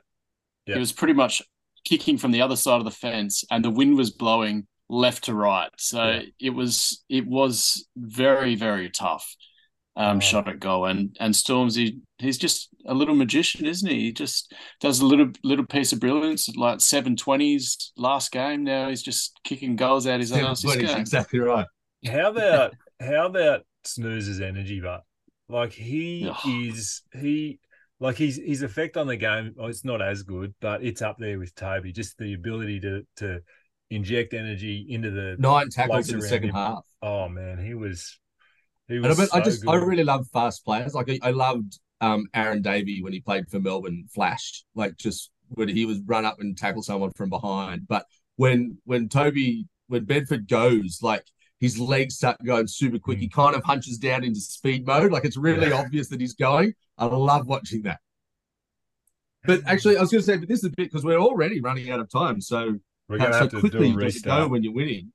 Yep. 0.66 0.76
It 0.76 0.80
was 0.80 0.92
pretty 0.92 1.13
much 1.13 1.39
kicking 1.86 2.18
from 2.18 2.32
the 2.32 2.42
other 2.42 2.56
side 2.56 2.80
of 2.80 2.84
the 2.84 2.92
fence, 2.92 3.44
and 3.52 3.63
the 3.63 3.70
wind 3.70 3.96
was 3.96 4.10
blowing 4.10 4.66
left 4.89 5.26
to 5.26 5.36
right. 5.36 5.70
So 5.78 6.04
yeah. 6.04 6.22
it 6.39 6.50
was 6.50 7.04
it 7.10 7.28
was 7.28 7.88
very 7.96 8.56
very 8.56 8.89
tough 8.89 9.36
um, 9.96 10.20
shot 10.20 10.48
at 10.48 10.60
goal. 10.60 10.86
And 10.86 11.16
and 11.20 11.32
Stormzy, 11.32 12.00
he's 12.18 12.39
just 12.39 12.70
a 12.88 12.94
little 12.96 13.13
magician, 13.13 13.68
isn't 13.68 13.88
he? 13.88 14.06
He 14.06 14.12
just 14.13 14.52
does 14.82 15.02
a 15.02 15.06
little 15.06 15.30
little 15.44 15.68
piece 15.68 15.94
of 15.94 16.00
brilliance, 16.00 16.50
at 16.50 16.58
like 16.58 16.82
seven 16.82 17.16
twenties 17.16 17.94
last 17.96 18.32
game. 18.32 18.63
Now 18.63 18.89
he's 18.89 19.04
just 19.04 19.39
kicking 19.44 19.76
goals 19.76 20.08
out 20.08 20.22
his 20.22 20.32
ass. 20.32 20.66
Exactly 20.66 21.39
right. 21.39 21.68
How 22.08 22.32
about 22.32 22.74
how 23.00 23.28
about 23.28 23.62
Snooze's 23.84 24.42
energy, 24.42 24.80
but 24.80 25.04
like 25.50 25.74
he 25.74 26.32
is 26.46 27.04
he 27.14 27.60
like 28.00 28.18
his 28.18 28.40
his 28.44 28.62
effect 28.62 28.98
on 28.98 29.08
the 29.08 29.18
game. 29.18 29.56
Oh, 29.60 29.68
it's 29.68 29.86
not 29.86 30.02
as 30.02 30.24
good, 30.24 30.54
but 30.60 30.84
it's 30.84 31.02
up 31.02 31.18
there 31.20 31.40
with 31.40 31.56
Toby. 31.56 31.92
Just 31.92 32.18
the 32.18 32.34
ability 32.34 32.80
to 32.82 33.04
to 33.18 33.40
inject 33.90 34.34
energy 34.34 34.86
into 34.90 35.12
the 35.12 35.36
nine 35.40 35.70
tackles 35.70 36.10
in 36.10 36.20
the 36.20 36.28
second 36.28 36.50
him. 36.50 36.56
half. 36.56 36.86
Oh 37.02 37.28
man, 37.30 37.64
he 37.64 37.74
was 37.74 38.20
I, 38.90 39.14
so 39.14 39.28
I 39.32 39.42
just 39.42 39.64
good. 39.64 39.72
I 39.72 39.76
really 39.76 40.04
love 40.04 40.28
fast 40.34 40.66
players. 40.66 40.94
Like 40.94 41.10
I, 41.10 41.20
I 41.22 41.32
loved 41.32 41.80
um, 42.02 42.28
Aaron 42.34 42.62
Davey 42.62 43.02
when 43.02 43.14
he 43.14 43.22
played 43.22 43.50
for 43.50 43.60
Melbourne. 43.60 44.06
Flash 44.14 44.64
like 44.76 44.98
just 44.98 45.32
when 45.50 45.70
he 45.70 45.86
was 45.86 46.00
run 46.06 46.26
up 46.26 46.40
and 46.40 46.58
tackle 46.58 46.84
someone 46.84 47.12
from 47.12 47.30
behind. 47.30 47.88
But 47.88 48.06
when 48.36 48.78
when 48.86 49.10
Toby 49.10 49.68
when 49.88 50.06
Bedford 50.06 50.48
goes 50.48 51.00
like 51.02 51.26
his 51.63 51.80
legs 51.80 52.15
start 52.15 52.36
going 52.43 52.67
super 52.67 52.99
quick. 52.99 53.19
He 53.19 53.28
hmm. 53.28 53.41
kind 53.41 53.56
of 53.56 53.63
hunches 53.63 53.97
down 53.97 54.26
into 54.26 54.41
speed 54.41 54.86
mode. 54.86 55.13
Like 55.13 55.23
it's 55.23 55.38
really 55.38 55.69
yeah. 55.69 55.80
obvious 55.80 56.10
that 56.10 56.19
he's 56.19 56.34
going. 56.34 56.73
I 56.97 57.06
love 57.06 57.47
watching 57.47 57.84
that. 57.84 57.99
But 59.45 59.62
hmm. 59.62 59.67
actually, 59.67 59.95
I 59.97 60.02
was 60.02 60.12
going 60.12 60.21
to 60.21 60.26
say, 60.26 60.36
but 60.36 60.49
this 60.49 60.60
is 60.60 60.65
a 60.65 60.69
bit 60.69 60.91
because 60.91 61.06
we're 61.06 61.19
already 61.19 61.62
running 61.62 61.89
out 61.89 62.02
of 62.02 62.12
time. 62.12 62.41
So, 62.41 62.80
uh, 63.10 63.17
to 63.17 63.21
have 63.21 63.52
so 63.52 63.60
quickly 63.62 63.93
do 63.93 63.99
a 63.99 64.12
go 64.23 64.49
when 64.49 64.62
you're 64.62 64.73
winning 64.73 65.13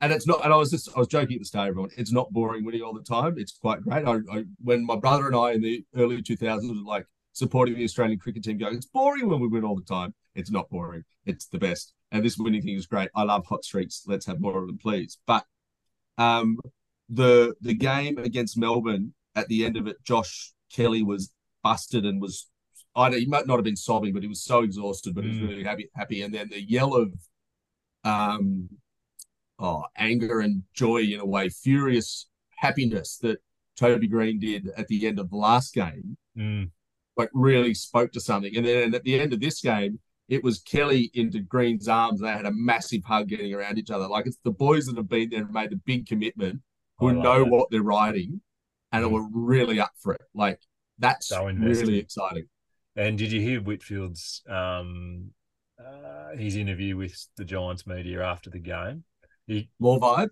and 0.00 0.10
it's 0.10 0.26
not. 0.26 0.42
And 0.42 0.54
I 0.54 0.56
was 0.56 0.70
just 0.70 0.88
I 0.96 0.98
was 0.98 1.08
joking 1.08 1.34
at 1.34 1.40
the 1.40 1.44
start, 1.44 1.68
everyone. 1.68 1.90
It's 1.98 2.12
not 2.12 2.30
boring 2.30 2.64
winning 2.64 2.82
all 2.82 2.94
the 2.94 3.02
time. 3.02 3.34
It's 3.36 3.52
quite 3.52 3.82
great. 3.82 4.06
I, 4.06 4.20
I 4.32 4.44
when 4.62 4.86
my 4.86 4.96
brother 4.96 5.26
and 5.26 5.36
I 5.36 5.52
in 5.52 5.60
the 5.60 5.84
early 5.96 6.22
2000s 6.22 6.68
were 6.68 6.90
like 6.90 7.06
supporting 7.32 7.74
the 7.74 7.84
Australian 7.84 8.18
cricket 8.18 8.44
team, 8.44 8.58
going, 8.58 8.74
it's 8.74 8.86
boring 8.86 9.28
when 9.28 9.40
we 9.40 9.48
win 9.48 9.64
all 9.64 9.76
the 9.76 9.82
time. 9.82 10.14
It's 10.34 10.50
not 10.50 10.70
boring. 10.70 11.04
It's 11.26 11.46
the 11.46 11.58
best. 11.58 11.92
And 12.10 12.24
this 12.24 12.38
winning 12.38 12.62
thing 12.62 12.76
is 12.76 12.86
great. 12.86 13.10
I 13.14 13.24
love 13.24 13.46
hot 13.46 13.64
streaks. 13.64 14.04
Let's 14.06 14.26
have 14.26 14.40
more 14.40 14.58
of 14.58 14.66
them, 14.66 14.78
please. 14.78 15.18
But 15.26 15.44
um, 16.20 16.58
the 17.08 17.54
the 17.60 17.74
game 17.74 18.18
against 18.18 18.58
Melbourne 18.58 19.14
at 19.34 19.48
the 19.48 19.64
end 19.64 19.76
of 19.76 19.86
it, 19.86 19.96
Josh 20.04 20.52
Kelly 20.72 21.02
was 21.02 21.32
busted 21.62 22.04
and 22.04 22.20
was 22.20 22.46
I 22.94 23.10
he 23.10 23.26
might 23.26 23.46
not 23.46 23.56
have 23.56 23.64
been 23.64 23.76
sobbing, 23.76 24.12
but 24.12 24.22
he 24.22 24.28
was 24.28 24.42
so 24.42 24.62
exhausted, 24.62 25.14
but 25.14 25.24
mm. 25.24 25.32
he 25.32 25.40
was 25.40 25.40
mm. 25.40 25.48
really 25.48 25.64
happy. 25.64 25.90
Happy, 25.96 26.22
and 26.22 26.34
then 26.34 26.50
the 26.50 26.62
yell 26.62 26.94
of 26.94 27.12
um 28.04 28.68
oh, 29.58 29.84
anger 29.96 30.40
and 30.40 30.62
joy 30.74 30.98
in 30.98 31.20
a 31.20 31.26
way, 31.26 31.48
furious 31.48 32.26
happiness 32.56 33.18
that 33.18 33.38
Toby 33.76 34.08
Green 34.08 34.38
did 34.38 34.68
at 34.76 34.88
the 34.88 35.06
end 35.06 35.18
of 35.18 35.30
the 35.30 35.36
last 35.36 35.72
game, 35.72 36.16
mm. 36.36 36.70
like 37.16 37.30
really 37.32 37.74
spoke 37.74 38.12
to 38.12 38.20
something. 38.20 38.54
And 38.56 38.66
then 38.66 38.94
at 38.94 39.04
the 39.04 39.18
end 39.18 39.32
of 39.32 39.40
this 39.40 39.60
game, 39.60 40.00
it 40.30 40.44
was 40.44 40.60
Kelly 40.60 41.10
into 41.12 41.40
Green's 41.40 41.88
arms. 41.88 42.20
They 42.20 42.28
had 42.28 42.46
a 42.46 42.52
massive 42.52 43.02
hug 43.04 43.28
getting 43.28 43.52
around 43.52 43.78
each 43.78 43.90
other. 43.90 44.06
Like 44.06 44.26
it's 44.26 44.38
the 44.44 44.52
boys 44.52 44.86
that 44.86 44.96
have 44.96 45.08
been 45.08 45.28
there 45.28 45.42
and 45.42 45.52
made 45.52 45.72
a 45.72 45.76
big 45.76 46.06
commitment 46.06 46.60
who 46.98 47.12
know 47.12 47.44
what 47.44 47.68
they're 47.70 47.82
riding 47.82 48.40
and 48.92 49.04
mm. 49.04 49.12
are 49.12 49.28
really 49.32 49.80
up 49.80 49.90
for 49.98 50.14
it. 50.14 50.22
Like 50.32 50.60
that's 51.00 51.28
so 51.28 51.46
really 51.46 51.98
exciting. 51.98 52.46
And 52.94 53.18
did 53.18 53.32
you 53.32 53.40
hear 53.40 53.60
Whitfield's 53.60 54.42
um, 54.48 55.32
uh, 55.84 56.36
his 56.36 56.54
interview 56.54 56.96
with 56.96 57.26
the 57.36 57.44
Giants 57.44 57.84
media 57.84 58.22
after 58.22 58.50
the 58.50 58.60
game? 58.60 59.02
He, 59.48 59.68
More 59.80 59.98
vibe. 59.98 60.30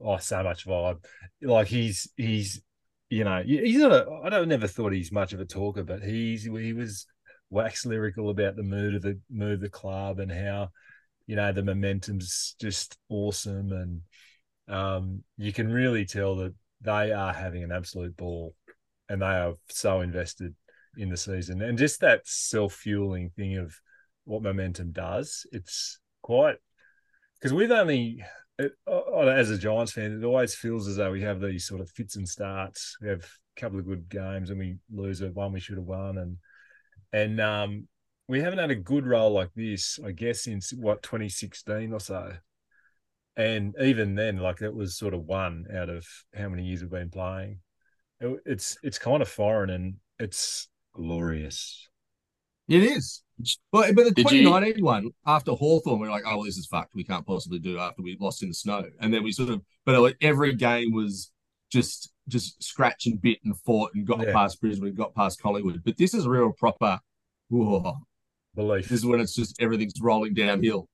Oh, 0.00 0.16
so 0.16 0.42
much 0.42 0.66
vibe. 0.66 1.04
Like 1.40 1.68
he's 1.68 2.10
he's 2.16 2.62
you 3.10 3.22
know 3.22 3.44
he's 3.44 3.78
not 3.78 3.92
a. 3.92 4.06
I 4.24 4.28
don't 4.28 4.48
never 4.48 4.66
thought 4.66 4.92
he's 4.92 5.12
much 5.12 5.32
of 5.32 5.38
a 5.38 5.44
talker, 5.44 5.84
but 5.84 6.02
he's 6.02 6.42
he 6.44 6.72
was 6.72 7.06
wax 7.50 7.84
lyrical 7.84 8.30
about 8.30 8.56
the 8.56 8.62
mood 8.62 8.94
of 8.94 9.02
the 9.02 9.18
mood 9.30 9.54
of 9.54 9.60
the 9.60 9.68
club 9.68 10.20
and 10.20 10.30
how 10.30 10.70
you 11.26 11.36
know 11.36 11.52
the 11.52 11.62
momentum's 11.62 12.54
just 12.60 12.96
awesome. 13.08 13.72
And 13.72 14.00
um, 14.74 15.22
you 15.36 15.52
can 15.52 15.70
really 15.70 16.04
tell 16.04 16.36
that 16.36 16.54
they 16.80 17.12
are 17.12 17.32
having 17.32 17.62
an 17.62 17.72
absolute 17.72 18.16
ball 18.16 18.54
and 19.08 19.20
they 19.20 19.26
are 19.26 19.54
so 19.68 20.00
invested 20.00 20.54
in 20.96 21.08
the 21.08 21.16
season. 21.16 21.62
And 21.62 21.76
just 21.76 22.00
that 22.00 22.22
self-fueling 22.24 23.30
thing 23.36 23.58
of 23.58 23.74
what 24.24 24.42
momentum 24.42 24.92
does 24.92 25.46
it's 25.50 25.98
quite 26.22 26.56
because 27.34 27.52
we've 27.52 27.70
only 27.70 28.22
it, 28.60 28.72
as 28.86 29.50
a 29.50 29.58
Giants 29.58 29.92
fan, 29.92 30.20
it 30.20 30.24
always 30.24 30.54
feels 30.54 30.86
as 30.86 30.96
though 30.96 31.10
we 31.10 31.22
have 31.22 31.40
these 31.40 31.66
sort 31.66 31.80
of 31.80 31.90
fits 31.90 32.16
and 32.16 32.28
starts. 32.28 32.96
We 33.00 33.08
have 33.08 33.22
a 33.22 33.60
couple 33.60 33.78
of 33.78 33.86
good 33.86 34.08
games 34.08 34.50
and 34.50 34.58
we 34.58 34.76
lose 34.92 35.22
a 35.22 35.28
one 35.28 35.52
we 35.52 35.60
should 35.60 35.78
have 35.78 35.86
won, 35.86 36.18
and 36.18 36.36
and 37.12 37.40
um, 37.40 37.88
we 38.28 38.40
haven't 38.40 38.58
had 38.58 38.70
a 38.70 38.76
good 38.76 39.06
role 39.06 39.32
like 39.32 39.50
this, 39.54 39.98
I 40.04 40.12
guess, 40.12 40.44
since 40.44 40.72
what 40.72 41.02
2016 41.02 41.92
or 41.92 42.00
so. 42.00 42.32
And 43.36 43.74
even 43.80 44.14
then, 44.14 44.38
like 44.38 44.60
it 44.62 44.74
was 44.74 44.96
sort 44.96 45.14
of 45.14 45.24
one 45.24 45.66
out 45.74 45.88
of 45.88 46.06
how 46.34 46.48
many 46.48 46.64
years 46.64 46.82
we've 46.82 46.90
been 46.90 47.10
playing. 47.10 47.60
It, 48.20 48.40
it's 48.44 48.76
it's 48.82 48.98
kind 48.98 49.22
of 49.22 49.28
foreign 49.28 49.70
and 49.70 49.94
it's 50.18 50.68
glorious. 50.94 51.88
It 52.68 52.84
is. 52.84 53.22
But, 53.72 53.94
but 53.94 54.04
the 54.04 54.10
Did 54.12 54.30
you- 54.30 54.42
2019 54.42 54.84
one, 54.84 55.10
after 55.26 55.52
Hawthorn, 55.52 55.98
we 55.98 56.06
are 56.06 56.10
like, 56.10 56.24
oh, 56.26 56.36
well, 56.36 56.44
this 56.44 56.56
is 56.56 56.66
fucked. 56.66 56.94
We 56.94 57.04
can't 57.04 57.26
possibly 57.26 57.58
do 57.58 57.76
it 57.76 57.80
after 57.80 58.02
we 58.02 58.16
lost 58.20 58.42
in 58.42 58.48
the 58.48 58.54
snow. 58.54 58.84
And 59.00 59.12
then 59.12 59.24
we 59.24 59.32
sort 59.32 59.48
of, 59.48 59.62
but 59.84 60.14
every 60.20 60.54
game 60.54 60.92
was 60.92 61.32
just 61.72 62.12
just 62.30 62.62
scratch 62.62 63.06
and 63.06 63.20
bit 63.20 63.38
and 63.44 63.58
fought 63.60 63.90
and 63.94 64.06
got 64.06 64.20
Yeah. 64.26 64.32
past 64.32 64.60
Brisbane, 64.60 64.94
got 64.94 65.14
past 65.14 65.40
Collingwood. 65.42 65.82
But 65.84 65.96
this 65.96 66.14
is 66.14 66.24
a 66.26 66.30
real 66.30 66.52
proper, 66.52 66.98
whoa, 67.48 67.98
Belief. 68.54 68.88
this 68.88 69.00
is 69.00 69.06
when 69.06 69.20
it's 69.20 69.34
just 69.34 69.60
everything's 69.60 70.00
rolling 70.00 70.34
downhill. 70.34 70.88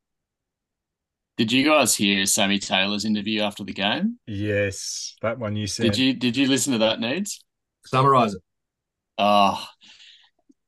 Did 1.37 1.53
you 1.53 1.64
guys 1.66 1.94
hear 1.94 2.25
Sammy 2.25 2.59
Taylor's 2.59 3.05
interview 3.05 3.42
after 3.42 3.62
the 3.62 3.75
game? 3.75 4.18
Yes, 4.27 5.16
that 5.20 5.38
one 5.38 5.55
you 5.55 5.66
said. 5.66 5.85
Did 5.85 5.99
you 5.99 6.14
did 6.14 6.37
you 6.37 6.49
listen 6.49 6.72
to 6.72 6.79
that, 6.79 6.99
Needs? 6.99 7.44
Summarize 7.85 8.35
it. 8.35 8.42
Oh, 9.18 9.62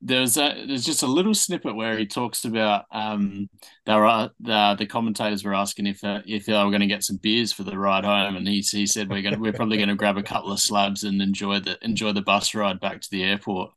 there's 0.01 0.37
a 0.37 0.65
there's 0.67 0.85
just 0.85 1.03
a 1.03 1.07
little 1.07 1.35
snippet 1.35 1.75
where 1.75 1.99
he 1.99 2.07
talks 2.07 2.45
about 2.45 2.85
um 2.93 3.49
there 3.85 4.05
are 4.05 4.31
the 4.39 4.77
the 4.79 4.87
commentators 4.87 5.45
were 5.45 5.55
asking 5.55 5.87
if 5.87 6.05
uh, 6.05 6.21
if 6.27 6.47
they 6.47 6.53
were 6.53 6.71
going 6.71 6.81
to 6.81 6.87
get 6.87 7.03
some 7.03 7.17
beers 7.17 7.53
for 7.53 7.65
the 7.65 7.77
ride 7.77 8.05
home, 8.05 8.37
and 8.37 8.47
he 8.47 8.61
he 8.61 8.87
said 8.87 9.09
we're 9.09 9.23
going 9.23 9.41
we're 9.41 9.53
probably 9.53 9.77
going 9.79 9.89
to 9.89 9.95
grab 9.95 10.19
a 10.19 10.23
couple 10.23 10.53
of 10.53 10.61
slabs 10.61 11.05
and 11.05 11.21
enjoy 11.23 11.59
the 11.59 11.79
enjoy 11.83 12.13
the 12.13 12.23
bus 12.23 12.55
ride 12.55 12.81
back 12.81 13.01
to 13.01 13.11
the 13.11 13.25
airport. 13.25 13.71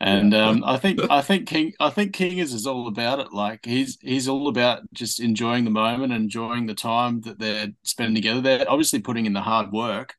And 0.00 0.34
um, 0.34 0.64
I 0.64 0.76
think 0.76 1.00
I 1.10 1.22
think 1.22 1.48
King 1.48 1.72
I 1.80 1.90
think 1.90 2.12
King 2.12 2.38
is 2.38 2.52
is 2.52 2.66
all 2.66 2.88
about 2.88 3.20
it. 3.20 3.32
Like 3.32 3.64
he's 3.64 3.96
he's 4.02 4.28
all 4.28 4.48
about 4.48 4.82
just 4.92 5.20
enjoying 5.20 5.64
the 5.64 5.70
moment, 5.70 6.12
enjoying 6.12 6.66
the 6.66 6.74
time 6.74 7.20
that 7.22 7.38
they're 7.38 7.68
spending 7.84 8.16
together. 8.16 8.40
They're 8.40 8.70
obviously 8.70 9.00
putting 9.00 9.26
in 9.26 9.32
the 9.32 9.40
hard 9.40 9.72
work. 9.72 10.14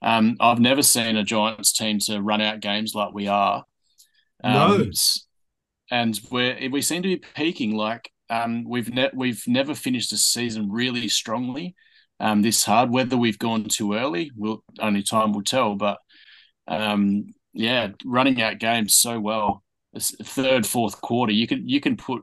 Um, 0.00 0.36
I've 0.40 0.60
never 0.60 0.82
seen 0.82 1.16
a 1.16 1.24
Giants 1.24 1.72
team 1.72 1.98
to 2.00 2.20
run 2.20 2.40
out 2.40 2.60
games 2.60 2.94
like 2.94 3.12
we 3.12 3.26
are. 3.28 3.64
No. 4.44 4.74
Um, 4.74 4.88
s- 4.90 5.26
and 5.90 6.18
we 6.30 6.68
we 6.68 6.82
seem 6.82 7.02
to 7.02 7.08
be 7.08 7.22
peaking. 7.34 7.74
Like 7.74 8.10
um, 8.28 8.64
we've 8.68 8.92
ne- 8.92 9.10
we've 9.14 9.42
never 9.46 9.74
finished 9.74 10.12
a 10.12 10.16
season 10.16 10.70
really 10.70 11.08
strongly. 11.08 11.74
Um, 12.18 12.42
this 12.42 12.64
hard. 12.64 12.90
Whether 12.90 13.16
we've 13.16 13.38
gone 13.38 13.64
too 13.64 13.94
early, 13.94 14.30
will 14.36 14.64
only 14.80 15.02
time 15.02 15.32
will 15.32 15.42
tell. 15.42 15.74
But 15.74 15.98
um, 16.66 17.34
yeah, 17.52 17.88
running 18.04 18.42
out 18.42 18.58
games 18.58 18.96
so 18.96 19.20
well. 19.20 19.62
This 19.92 20.14
third, 20.22 20.66
fourth 20.66 21.00
quarter, 21.00 21.32
you 21.32 21.46
can 21.46 21.68
you 21.68 21.80
can 21.80 21.96
put 21.96 22.22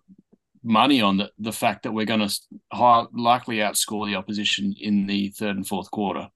money 0.63 1.01
on 1.01 1.17
the, 1.17 1.29
the 1.39 1.51
fact 1.51 1.83
that 1.83 1.91
we're 1.91 2.05
going 2.05 2.25
to 2.27 2.39
high, 2.71 3.03
likely 3.13 3.57
outscore 3.57 4.05
the 4.05 4.15
opposition 4.15 4.73
in 4.79 5.07
the 5.07 5.29
third 5.29 5.55
and 5.55 5.67
fourth 5.67 5.89
quarter. 5.91 6.27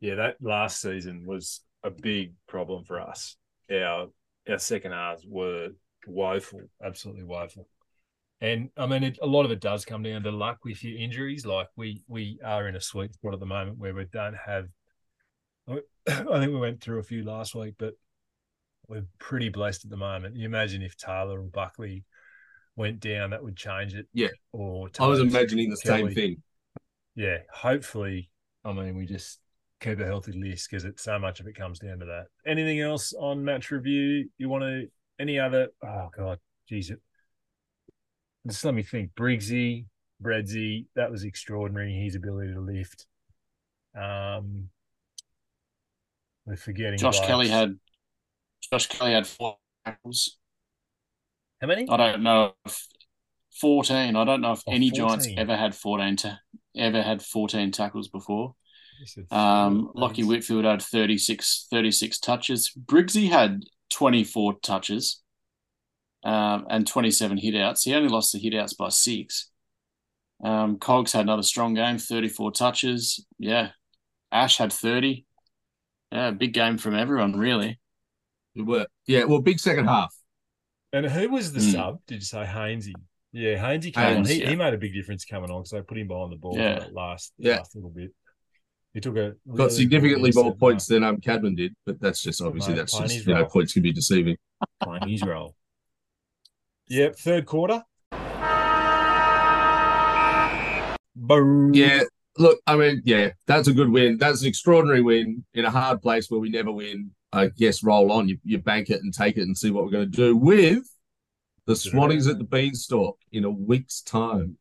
Yeah, 0.00 0.16
that 0.16 0.36
last 0.40 0.80
season 0.80 1.24
was 1.26 1.60
a 1.82 1.90
big 1.90 2.34
problem 2.46 2.84
for 2.84 3.00
us. 3.00 3.36
Our 3.70 4.08
our 4.48 4.58
second 4.58 4.92
halves 4.92 5.24
were 5.26 5.70
woeful, 6.06 6.60
absolutely 6.82 7.24
woeful. 7.24 7.68
And 8.40 8.70
I 8.76 8.86
mean, 8.86 9.04
it, 9.04 9.18
a 9.22 9.26
lot 9.26 9.44
of 9.44 9.50
it 9.50 9.60
does 9.60 9.84
come 9.84 10.02
down 10.02 10.22
to 10.24 10.30
luck 10.30 10.58
with 10.64 10.82
your 10.84 10.98
injuries. 10.98 11.46
Like 11.46 11.68
we 11.76 12.02
we 12.08 12.38
are 12.44 12.68
in 12.68 12.76
a 12.76 12.80
sweet 12.80 13.14
spot 13.14 13.34
at 13.34 13.40
the 13.40 13.46
moment 13.46 13.78
where 13.78 13.94
we 13.94 14.04
don't 14.12 14.36
have. 14.36 14.66
I 15.68 15.80
think 16.06 16.52
we 16.52 16.56
went 16.56 16.82
through 16.82 16.98
a 16.98 17.04
few 17.04 17.24
last 17.24 17.54
week, 17.54 17.74
but 17.78 17.94
we're 18.86 19.06
pretty 19.18 19.48
blessed 19.48 19.84
at 19.84 19.90
the 19.90 19.96
moment. 19.96 20.36
You 20.36 20.44
imagine 20.46 20.82
if 20.82 20.96
Taylor 20.96 21.40
or 21.40 21.44
Buckley 21.44 22.04
went 22.76 23.00
down, 23.00 23.30
that 23.30 23.42
would 23.42 23.56
change 23.56 23.94
it. 23.94 24.06
Yeah. 24.12 24.28
Or 24.52 24.90
I 24.98 25.06
was 25.06 25.20
imagining 25.20 25.70
the 25.70 25.76
same 25.76 26.10
thing. 26.10 26.42
Yeah, 27.14 27.38
hopefully. 27.52 28.30
I 28.64 28.72
mean, 28.72 28.96
we 28.96 29.06
just 29.06 29.38
keep 29.84 30.00
a 30.00 30.04
healthy 30.04 30.32
list 30.32 30.68
because 30.70 30.84
it's 30.84 31.02
so 31.02 31.18
much 31.18 31.40
of 31.40 31.46
it 31.46 31.54
comes 31.54 31.78
down 31.78 31.98
to 32.00 32.04
that. 32.06 32.26
Anything 32.46 32.80
else 32.80 33.12
on 33.12 33.44
match 33.44 33.70
review? 33.70 34.28
You 34.38 34.48
want 34.48 34.62
to? 34.64 34.88
Any 35.20 35.38
other? 35.38 35.68
Oh 35.84 36.08
God, 36.16 36.38
geez, 36.68 36.90
it- 36.90 37.00
just 38.46 38.64
let 38.64 38.74
me 38.74 38.82
think. 38.82 39.14
Briggsy, 39.14 39.86
Bredsy, 40.22 40.86
that 40.96 41.10
was 41.10 41.24
extraordinary. 41.24 41.94
His 41.94 42.14
ability 42.14 42.52
to 42.52 42.60
lift. 42.60 43.06
Um, 43.98 44.68
we're 46.46 46.56
forgetting. 46.56 46.98
Josh. 46.98 47.20
Kelly 47.20 47.48
had 47.48 47.78
Josh 48.70 48.86
Kelly 48.88 49.12
had 49.12 49.26
four 49.26 49.56
tackles. 49.86 50.36
how 51.60 51.68
many? 51.68 51.86
I 51.88 51.96
don't 51.96 52.22
know 52.22 52.52
fourteen. 53.60 54.16
I 54.16 54.24
don't 54.24 54.40
know 54.40 54.52
if 54.52 54.62
Oh, 54.66 54.72
any 54.72 54.90
Giants 54.90 55.28
ever 55.36 55.56
had 55.56 55.74
fourteen 55.74 56.16
ta- 56.16 56.40
ever 56.76 57.02
had 57.02 57.22
fourteen 57.22 57.70
tackles 57.70 58.08
before. 58.08 58.54
Yes, 59.00 59.18
Um, 59.30 59.90
Lachie 59.96 60.24
Whitfield 60.26 60.64
had 60.64 60.82
36, 60.82 61.66
36 61.70 62.18
touches. 62.18 62.72
Briggsy 62.86 63.28
had 63.28 63.64
24 63.90 64.58
touches 64.60 65.22
um, 66.24 66.66
and 66.70 66.86
27 66.86 67.38
hitouts. 67.38 67.84
He 67.84 67.94
only 67.94 68.08
lost 68.08 68.32
the 68.32 68.38
hitouts 68.40 68.76
by 68.76 68.88
six. 68.88 69.50
Um, 70.42 70.78
Cogs 70.78 71.12
had 71.12 71.22
another 71.22 71.42
strong 71.42 71.74
game, 71.74 71.98
34 71.98 72.52
touches. 72.52 73.24
Yeah. 73.38 73.70
Ash 74.32 74.58
had 74.58 74.72
30. 74.72 75.24
Yeah, 76.12 76.30
big 76.32 76.52
game 76.52 76.78
from 76.78 76.94
everyone, 76.94 77.36
really. 77.38 77.78
It 78.54 78.62
were. 78.62 78.86
Yeah, 79.06 79.24
well, 79.24 79.40
big 79.40 79.58
second 79.58 79.86
half. 79.86 80.14
And 80.92 81.06
who 81.06 81.28
was 81.30 81.52
the 81.52 81.60
Hmm. 81.60 81.70
sub? 81.70 82.00
Did 82.06 82.16
you 82.16 82.20
say 82.20 82.44
Hainsey? 82.44 82.92
Yeah, 83.32 83.56
Hainsey 83.56 83.92
came 83.92 84.18
on. 84.18 84.24
He, 84.24 84.40
yeah. 84.42 84.50
he 84.50 84.54
made 84.56 84.74
a 84.74 84.78
big 84.78 84.94
difference 84.94 85.24
coming 85.24 85.50
on 85.50 85.62
because 85.62 85.70
they 85.72 85.82
put 85.82 85.98
him 85.98 86.06
behind 86.06 86.30
the 86.30 86.36
ball 86.36 86.56
Yeah. 86.56 86.86
last, 86.92 87.32
Yeah. 87.36 87.56
last 87.56 87.74
little 87.74 87.90
bit. 87.90 88.14
He 88.94 89.00
took 89.00 89.16
a 89.16 89.34
Got 89.52 89.72
significantly 89.72 90.30
more 90.32 90.54
points 90.54 90.86
than 90.86 91.02
um 91.02 91.20
Cadman 91.20 91.56
did, 91.56 91.74
but 91.84 92.00
that's 92.00 92.22
just 92.22 92.40
obviously 92.40 92.74
that's 92.74 92.96
just 92.96 93.12
his 93.12 93.26
you 93.26 93.34
know 93.34 93.44
points 93.44 93.72
can 93.72 93.82
be 93.82 93.92
deceiving. 93.92 94.36
playing 94.80 95.08
his 95.08 95.22
role. 95.22 95.56
Yep, 96.88 97.16
third 97.16 97.46
quarter. 97.46 97.82
Boom. 101.16 101.74
Yeah, 101.74 102.02
look, 102.38 102.60
I 102.66 102.76
mean, 102.76 103.02
yeah, 103.04 103.30
that's 103.46 103.68
a 103.68 103.72
good 103.72 103.90
win. 103.90 104.18
That's 104.18 104.42
an 104.42 104.48
extraordinary 104.48 105.02
win 105.02 105.44
in 105.54 105.64
a 105.64 105.70
hard 105.70 106.00
place 106.00 106.30
where 106.30 106.40
we 106.40 106.50
never 106.50 106.70
win. 106.70 107.10
I 107.32 107.48
guess 107.48 107.82
roll 107.82 108.12
on, 108.12 108.28
you, 108.28 108.38
you 108.44 108.58
bank 108.58 108.90
it 108.90 109.02
and 109.02 109.12
take 109.12 109.36
it 109.36 109.42
and 109.42 109.58
see 109.58 109.70
what 109.72 109.84
we're 109.84 109.90
going 109.90 110.10
to 110.10 110.16
do 110.16 110.36
with 110.36 110.84
the 111.66 111.72
Swannies 111.72 112.30
at 112.30 112.38
the 112.38 112.44
Beanstalk 112.44 113.18
in 113.32 113.44
a 113.44 113.50
week's 113.50 114.02
time. 114.02 114.56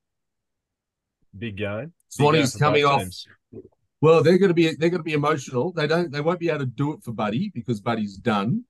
Big 1.38 1.58
game. 1.58 1.93
Game 2.17 2.46
coming 2.58 2.86
off. 2.86 3.02
teams. 3.02 3.28
Well, 4.03 4.21
they're 4.21 4.37
going 4.37 4.49
to 4.49 4.53
be 4.53 4.65
they're 4.75 4.89
going 4.89 4.99
to 4.99 5.03
be 5.03 5.13
emotional. 5.13 5.71
They 5.71 5.87
don't 5.87 6.11
they 6.11 6.19
won't 6.19 6.41
be 6.41 6.49
able 6.49 6.59
to 6.59 6.65
do 6.65 6.91
it 6.91 7.01
for 7.01 7.13
Buddy 7.13 7.53
because 7.55 7.79
Buddy's 7.79 8.17
done. 8.17 8.65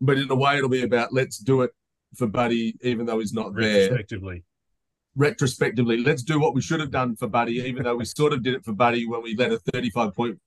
But 0.00 0.16
in 0.16 0.30
a 0.30 0.34
way, 0.34 0.56
it'll 0.56 0.70
be 0.70 0.82
about 0.82 1.12
let's 1.12 1.36
do 1.36 1.60
it 1.60 1.72
for 2.16 2.26
Buddy, 2.26 2.74
even 2.80 3.04
though 3.04 3.18
he's 3.18 3.34
not 3.34 3.54
there. 3.54 3.90
retrospectively. 3.90 4.44
retrospectively, 5.14 5.98
let's 5.98 6.22
do 6.22 6.40
what 6.40 6.54
we 6.54 6.62
should 6.62 6.80
have 6.80 6.90
done 6.90 7.16
for 7.16 7.28
Buddy, 7.28 7.56
even 7.56 7.82
though 7.82 7.96
we 7.96 8.06
sort 8.06 8.32
of 8.32 8.42
did 8.42 8.54
it 8.54 8.64
for 8.64 8.72
Buddy 8.72 9.06
when 9.06 9.22
we 9.22 9.36
let 9.36 9.52
a 9.52 9.58
35 9.58 10.14
point 10.14 10.40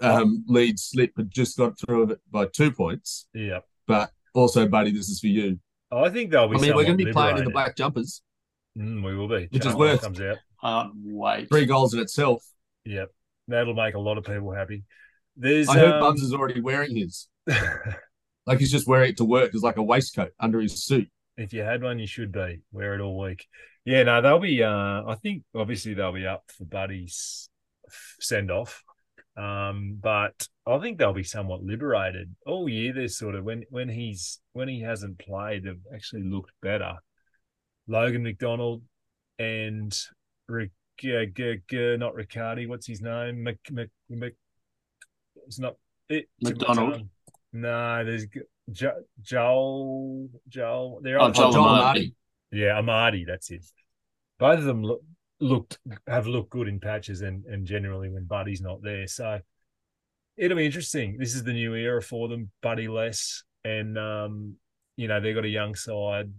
um, 0.00 0.42
lead 0.48 0.80
slip 0.80 1.12
and 1.18 1.30
just 1.30 1.58
got 1.58 1.78
through 1.78 2.12
it 2.12 2.20
by 2.30 2.46
two 2.46 2.72
points. 2.72 3.26
Yeah. 3.34 3.58
But 3.86 4.12
also, 4.32 4.66
Buddy, 4.66 4.92
this 4.92 5.10
is 5.10 5.20
for 5.20 5.26
you. 5.26 5.60
I 5.92 6.08
think 6.08 6.30
they'll 6.30 6.48
be 6.48 6.56
I 6.56 6.60
mean, 6.60 6.74
we're 6.74 6.84
going 6.84 6.96
to 6.96 7.04
be 7.04 7.12
somewhat 7.12 7.32
playing 7.32 7.36
in 7.36 7.44
the 7.44 7.50
black 7.50 7.76
jumpers. 7.76 8.22
Mm, 8.78 9.04
we 9.04 9.14
will 9.14 9.28
be. 9.28 9.48
Which 9.50 9.66
is 9.66 9.74
Charlo 9.74 9.78
worth- 9.78 10.00
comes 10.00 10.22
out. 10.22 10.38
Can't 10.66 10.92
wait. 11.04 11.48
Three 11.48 11.66
goals 11.66 11.94
in 11.94 12.00
itself. 12.00 12.44
Yep. 12.84 13.10
That'll 13.48 13.74
make 13.74 13.94
a 13.94 14.00
lot 14.00 14.18
of 14.18 14.24
people 14.24 14.52
happy. 14.52 14.84
There's 15.36 15.68
I 15.68 15.78
heard 15.78 15.94
um, 15.94 16.00
Bubs 16.00 16.22
is 16.22 16.32
already 16.32 16.60
wearing 16.60 16.96
his. 16.96 17.28
Like 18.46 18.60
he's 18.60 18.70
just 18.70 18.86
wearing 18.86 19.10
it 19.10 19.16
to 19.16 19.24
work 19.24 19.54
as 19.54 19.62
like 19.62 19.76
a 19.76 19.82
waistcoat 19.82 20.30
under 20.38 20.60
his 20.60 20.84
suit. 20.84 21.10
if 21.36 21.52
you 21.52 21.62
had 21.62 21.82
one, 21.82 21.98
you 21.98 22.06
should 22.06 22.30
be. 22.30 22.60
Wear 22.70 22.94
it 22.94 23.00
all 23.00 23.18
week. 23.18 23.44
Yeah, 23.84 24.04
no, 24.04 24.22
they'll 24.22 24.38
be 24.38 24.62
uh 24.62 25.02
I 25.06 25.16
think 25.20 25.42
obviously 25.54 25.94
they'll 25.94 26.12
be 26.12 26.26
up 26.26 26.44
for 26.56 26.64
Buddy's 26.64 27.48
send 28.20 28.50
off. 28.50 28.82
Um, 29.36 29.98
but 30.00 30.48
I 30.66 30.78
think 30.78 30.98
they'll 30.98 31.12
be 31.12 31.24
somewhat 31.24 31.62
liberated 31.62 32.34
all 32.46 32.68
year. 32.68 32.92
They're 32.94 33.08
sort 33.08 33.34
of 33.34 33.44
when 33.44 33.64
when 33.68 33.88
he's 33.88 34.40
when 34.52 34.68
he 34.68 34.80
hasn't 34.80 35.18
played, 35.18 35.64
they've 35.64 35.82
actually 35.92 36.22
looked 36.22 36.52
better. 36.62 36.94
Logan 37.88 38.22
McDonald 38.22 38.82
and 39.38 39.96
Rick, 40.48 40.70
uh, 41.04 41.24
G- 41.34 41.60
G- 41.68 41.96
not 41.96 42.14
Riccardi. 42.14 42.66
What's 42.66 42.86
his 42.86 43.00
name? 43.00 43.42
Mc, 43.42 43.58
Mc, 43.70 43.88
Mc, 44.10 44.34
it's 45.46 45.58
not 45.58 45.76
it. 46.08 46.28
McDonald. 46.40 47.08
No, 47.52 48.04
there's 48.04 48.26
jo- 48.70 49.02
Joel. 49.22 50.28
Joel. 50.48 51.00
They're 51.02 51.20
Oh, 51.20 51.30
Joel. 51.32 51.52
Amartey. 51.54 52.14
yeah, 52.52 52.80
Amartey, 52.80 53.26
that's 53.26 53.50
it. 53.50 53.64
Both 54.38 54.58
of 54.60 54.64
them 54.64 54.82
look, 54.82 55.02
looked 55.40 55.78
have 56.06 56.26
looked 56.26 56.50
good 56.50 56.68
in 56.68 56.80
patches 56.80 57.20
and 57.22 57.44
and 57.46 57.66
generally 57.66 58.08
when 58.08 58.24
Buddy's 58.24 58.60
not 58.60 58.82
there. 58.82 59.06
So 59.06 59.40
it'll 60.36 60.56
be 60.56 60.66
interesting. 60.66 61.16
This 61.18 61.34
is 61.34 61.44
the 61.44 61.52
new 61.52 61.74
era 61.74 62.02
for 62.02 62.28
them, 62.28 62.50
Buddy 62.62 62.88
less. 62.88 63.42
And 63.64 63.98
um, 63.98 64.54
you 64.96 65.08
know, 65.08 65.20
they've 65.20 65.34
got 65.34 65.44
a 65.44 65.48
young 65.48 65.74
side. 65.74 66.30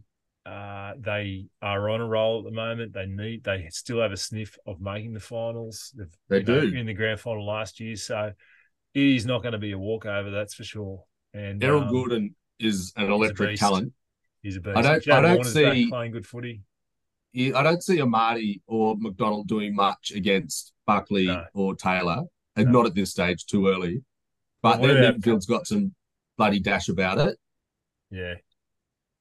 Uh, 0.48 0.94
they 1.00 1.48
are 1.62 1.90
on 1.90 2.00
a 2.00 2.08
roll 2.08 2.40
at 2.40 2.46
the 2.46 2.52
moment. 2.52 2.94
They 2.94 3.06
need 3.06 3.44
they 3.44 3.68
still 3.70 4.02
have 4.02 4.14
a 4.14 4.18
sniff 4.18 4.58
of 4.66 4.80
making 4.80 5.14
the 5.14 5.20
finals. 5.20 5.94
They've, 5.98 6.18
They 6.30 6.38
you 6.40 6.44
know, 6.62 6.70
do. 6.70 6.78
in 6.78 6.86
the 6.86 6.94
grand 6.94 7.20
final 7.20 7.46
last 7.46 7.80
year. 7.82 7.96
So 7.98 8.32
it 8.94 9.02
is 9.02 9.26
not 9.26 9.42
going 9.42 9.52
to 9.52 9.58
be 9.58 9.74
a 9.74 9.78
walkover, 9.78 10.32
that's 10.32 10.54
for 10.54 10.64
sure. 10.64 11.04
And 11.34 11.62
Errol 11.62 11.84
um, 11.84 11.90
Gulden 11.90 12.34
is 12.60 12.94
an 12.96 13.12
electric 13.12 13.60
talent. 13.60 13.92
He's 14.42 14.56
a 14.56 14.62
beast. 14.62 14.78
I 14.78 14.82
don't- 14.82 15.04
Chad 15.04 15.26
I 15.26 15.36
don't 15.36 15.44
see- 15.44 15.90
playing 15.90 16.12
good 16.14 16.26
footy. 16.26 16.62
I 17.36 17.62
don't 17.62 17.84
see 17.84 17.98
Amartey 17.98 18.62
or 18.66 18.96
McDonald 18.98 19.48
doing 19.48 19.76
much 19.76 20.12
against 20.16 20.72
Buckley 20.88 21.28
No. 21.28 21.44
or 21.54 21.76
Taylor, 21.76 22.24
and 22.56 22.68
No. 22.68 22.80
not 22.80 22.86
at 22.88 22.96
this 22.96 23.12
stage, 23.12 23.46
too 23.46 23.68
early. 23.68 24.02
But 24.64 24.80
What 24.80 24.88
their 24.88 25.14
midfield's 25.14 25.46
got 25.46 25.68
some 25.68 25.94
bloody 26.38 26.60
dash 26.60 26.88
about 26.90 27.20
it. 27.20 27.38
Yeah. 28.10 28.36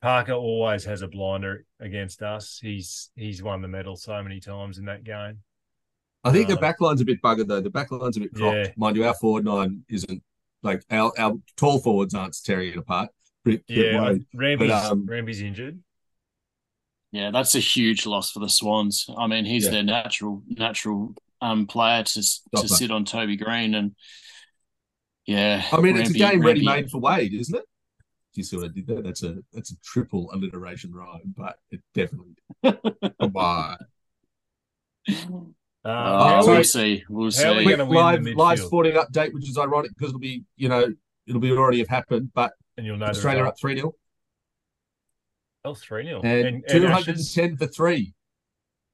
Parker 0.02 0.32
always 0.34 0.84
has 0.84 1.02
a 1.02 1.08
blinder 1.08 1.64
against 1.80 2.22
us. 2.22 2.58
He's 2.62 3.10
he's 3.16 3.42
won 3.42 3.62
the 3.62 3.68
medal 3.68 3.96
so 3.96 4.22
many 4.22 4.40
times 4.40 4.78
in 4.78 4.84
that 4.86 5.04
game. 5.04 5.38
I 6.24 6.32
think 6.32 6.48
the 6.48 6.58
Uh, 6.58 6.60
backline's 6.60 7.00
a 7.00 7.04
bit 7.04 7.22
buggered 7.22 7.46
though. 7.48 7.60
The 7.60 7.70
backline's 7.70 8.16
a 8.16 8.20
bit 8.20 8.34
dropped. 8.34 8.56
Yeah. 8.56 8.72
Mind 8.76 8.96
you, 8.96 9.04
our 9.06 9.14
forward 9.14 9.44
nine 9.44 9.84
isn't 9.88 10.22
like 10.62 10.82
our, 10.90 11.12
our 11.18 11.34
tall 11.56 11.78
forwards 11.78 12.14
aren't 12.14 12.36
tearing 12.44 12.70
it 12.70 12.76
apart. 12.76 13.10
Bit, 13.44 13.66
bit 13.66 13.92
Yeah, 13.92 14.00
worried. 14.02 14.26
Rampe's, 14.34 14.90
um, 14.90 15.06
Rampe's 15.06 15.40
injured. 15.40 15.80
Yeah, 17.12 17.30
that's 17.30 17.54
a 17.54 17.60
huge 17.60 18.04
loss 18.06 18.32
for 18.32 18.40
the 18.40 18.48
Swans. 18.48 19.06
I 19.16 19.26
mean, 19.28 19.44
he's 19.44 19.64
Yeah. 19.66 19.70
their 19.70 19.82
natural 19.84 20.42
natural 20.48 21.14
um 21.40 21.66
player 21.66 22.02
to 22.02 22.18
s- 22.18 22.42
to 22.54 22.58
Stopper. 22.58 22.68
sit 22.68 22.90
on 22.90 23.04
Toby 23.04 23.36
Greene, 23.36 23.74
and 23.74 23.94
yeah, 25.26 25.64
I 25.72 25.80
mean, 25.80 25.96
it's 25.96 26.10
a 26.10 26.14
game 26.14 26.40
ready 26.40 26.64
made 26.64 26.90
for 26.90 26.98
Wade, 26.98 27.32
isn't 27.34 27.54
it? 27.54 27.64
You 28.36 28.42
see 28.44 28.56
what 28.56 28.66
I 28.66 28.68
did 28.68 28.86
there? 28.86 29.02
That's 29.02 29.22
a 29.22 29.36
that's 29.52 29.72
a 29.72 29.76
triple 29.84 30.30
alliteration 30.32 30.92
rhyme, 30.92 31.34
but 31.36 31.56
it 31.70 31.80
definitely. 31.94 32.34
Come 32.64 33.36
on. 33.36 33.76
Um, 35.08 35.54
Oh, 35.88 35.92
how 35.92 36.46
we'll 36.46 36.64
see. 36.64 37.04
We'll 37.08 37.30
see. 37.30 37.44
Are 37.44 37.54
we 37.54 37.62
Quick 37.64 37.76
gonna 37.78 37.88
live 37.90 38.24
the 38.24 38.34
live 38.34 38.58
sporting 38.58 38.94
update, 38.94 39.32
which 39.32 39.48
is 39.48 39.56
ironic 39.56 39.92
because 39.96 40.08
it'll 40.08 40.18
be 40.18 40.42
you 40.56 40.68
know 40.68 40.92
it'll 41.28 41.40
be 41.40 41.52
already 41.52 41.78
have 41.78 41.88
happened, 41.88 42.32
but 42.34 42.52
and 42.76 42.84
you'll 42.84 42.96
know 42.96 43.06
Australia 43.06 43.44
up 43.44 43.56
three 43.58 43.76
0 43.76 43.92
Oh, 45.64 45.74
3 45.74 46.04
0. 46.06 46.22
and 46.22 46.64
two 46.68 46.86
hundred 46.88 47.16
and 47.16 47.32
ten 47.32 47.56
for 47.56 47.66
three. 47.68 48.14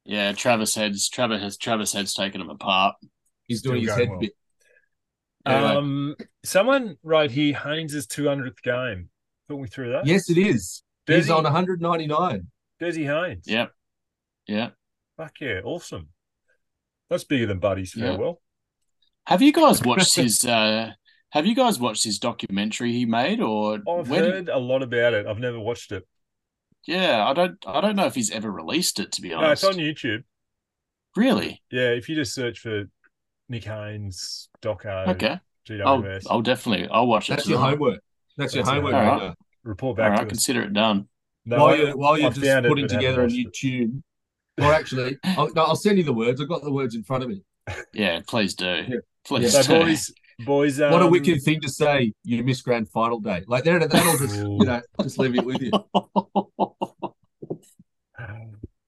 Yeah, 0.05 0.32
Travis 0.32 0.74
Head's 0.74 1.09
Travis 1.09 1.40
has 1.40 1.57
Travis 1.57 1.93
Head's 1.95 2.12
taken 2.12 2.40
him 2.43 2.51
apart. 2.51 2.97
He's 3.47 3.61
Still 3.61 3.72
doing 3.72 3.84
his 3.84 3.95
head 3.95 4.09
well. 4.11 4.18
bit. 4.20 4.32
Anyway, 5.47 5.70
Um, 5.76 6.16
someone 6.45 6.97
right 7.03 7.30
here, 7.30 7.55
Haynes' 7.55 8.07
200th 8.07 8.62
game. 8.62 9.09
Talk 9.49 9.61
me 9.61 9.68
through 9.68 9.93
that. 9.93 10.07
yes, 10.07 10.30
it 10.30 10.38
is. 10.38 10.82
He's 11.07 11.26
Desi, 11.28 11.36
on 11.36 11.45
one 11.45 11.53
hundred 11.53 11.80
ninety 11.82 12.07
nine. 12.07 12.49
Desi 12.80 13.05
Haynes. 13.07 13.45
Yep. 13.47 13.72
Yeah. 14.47 14.70
Fuck 15.16 15.40
yeah. 15.40 15.61
Awesome. 15.64 16.09
That's 17.11 17.24
bigger 17.24 17.47
than 17.47 17.59
Buddy's 17.59 17.95
Yeah. 17.97 18.12
farewell. 18.12 18.40
Have 19.26 19.43
you 19.43 19.53
guys 19.53 19.82
watched 19.84 20.16
his 20.16 20.45
uh 20.45 20.93
have 21.30 21.47
you 21.47 21.55
guys 21.55 21.78
watched 21.78 22.05
his 22.05 22.18
documentary 22.18 22.93
he 22.93 23.07
made 23.07 23.40
or 23.40 23.74
I've 23.88 24.09
where 24.09 24.22
did- 24.22 24.34
heard 24.34 24.49
a 24.49 24.59
lot 24.59 24.82
about 24.82 25.14
it. 25.14 25.26
I've 25.26 25.38
never 25.38 25.59
watched 25.61 25.93
it. 25.93 26.07
yeah, 26.86 27.26
I 27.26 27.32
don't 27.32 27.57
I 27.66 27.80
don't 27.80 27.97
know 27.97 28.07
if 28.07 28.14
he's 28.14 28.30
ever 28.30 28.51
released 28.51 29.01
it 29.01 29.12
to 29.12 29.22
be 29.22 29.30
No, 29.30 29.38
honest. 29.38 29.64
it's 29.64 29.74
on 29.74 29.80
YouTube. 29.80 30.24
Really? 31.16 31.62
Yeah, 31.70 31.90
if 31.90 32.09
you 32.09 32.14
just 32.14 32.34
search 32.34 32.59
for 32.61 32.84
Nick 33.49 33.64
Haynes, 33.64 34.49
Doco, 34.62 35.09
Okay. 35.09 35.38
I'll 35.84 36.05
I'll 36.28 36.43
definitely 36.43 36.88
I'll 36.88 37.07
watch 37.07 37.28
it 37.30 37.36
That's 37.36 37.49
your 37.49 37.59
homework. 37.61 38.01
That's 38.37 38.55
your 38.55 38.64
homework. 38.64 38.95
homework. 38.95 39.20
Peter. 39.20 39.35
report 39.64 39.97
back 39.97 40.11
right, 40.11 40.16
to 40.18 40.22
us. 40.24 40.28
consider 40.28 40.62
it 40.62 40.72
done. 40.72 41.09
No, 41.45 41.59
while 41.59 41.76
you're 41.76 41.97
while 41.97 42.18
you're 42.18 42.30
I 42.30 42.33
just 42.33 42.47
found 42.47 42.66
it, 42.66 42.68
putting 42.68 42.89
together 42.89 43.22
a 43.22 43.26
new 43.26 43.51
tune. 43.51 44.03
Or 44.61 44.72
actually, 44.72 45.16
I'll, 45.24 45.53
no, 45.55 45.62
I'll 45.64 45.76
send 45.76 45.99
you 45.99 46.05
the 46.05 46.12
words. 46.12 46.41
I've 46.41 46.49
got 46.49 46.62
the 46.62 46.70
words 46.72 46.95
in 46.95 47.03
front 47.05 47.24
of 47.24 47.30
me. 47.30 47.43
Yeah, 47.95 48.20
please 48.26 48.55
do. 48.55 48.85
Yeah. 48.89 48.97
Please 49.24 49.53
So, 49.53 49.62
do. 49.62 49.85
boys, 49.85 50.12
boys, 50.45 50.80
um, 50.80 50.91
what 50.93 51.01
a 51.03 51.07
wicked 51.07 51.43
thing 51.43 51.61
to 51.62 51.68
say! 51.68 52.12
You 52.24 52.43
missed 52.43 52.64
grand 52.64 52.89
final 52.91 53.18
day. 53.20 53.45
Like 53.47 53.64
there, 53.64 53.78
that'll 53.78 54.18
just 54.18 54.37
you 54.37 54.59
know 54.59 54.80
just 55.01 55.18
leave 55.18 55.35
it 55.37 55.45
with 55.45 55.61
you. 55.62 55.70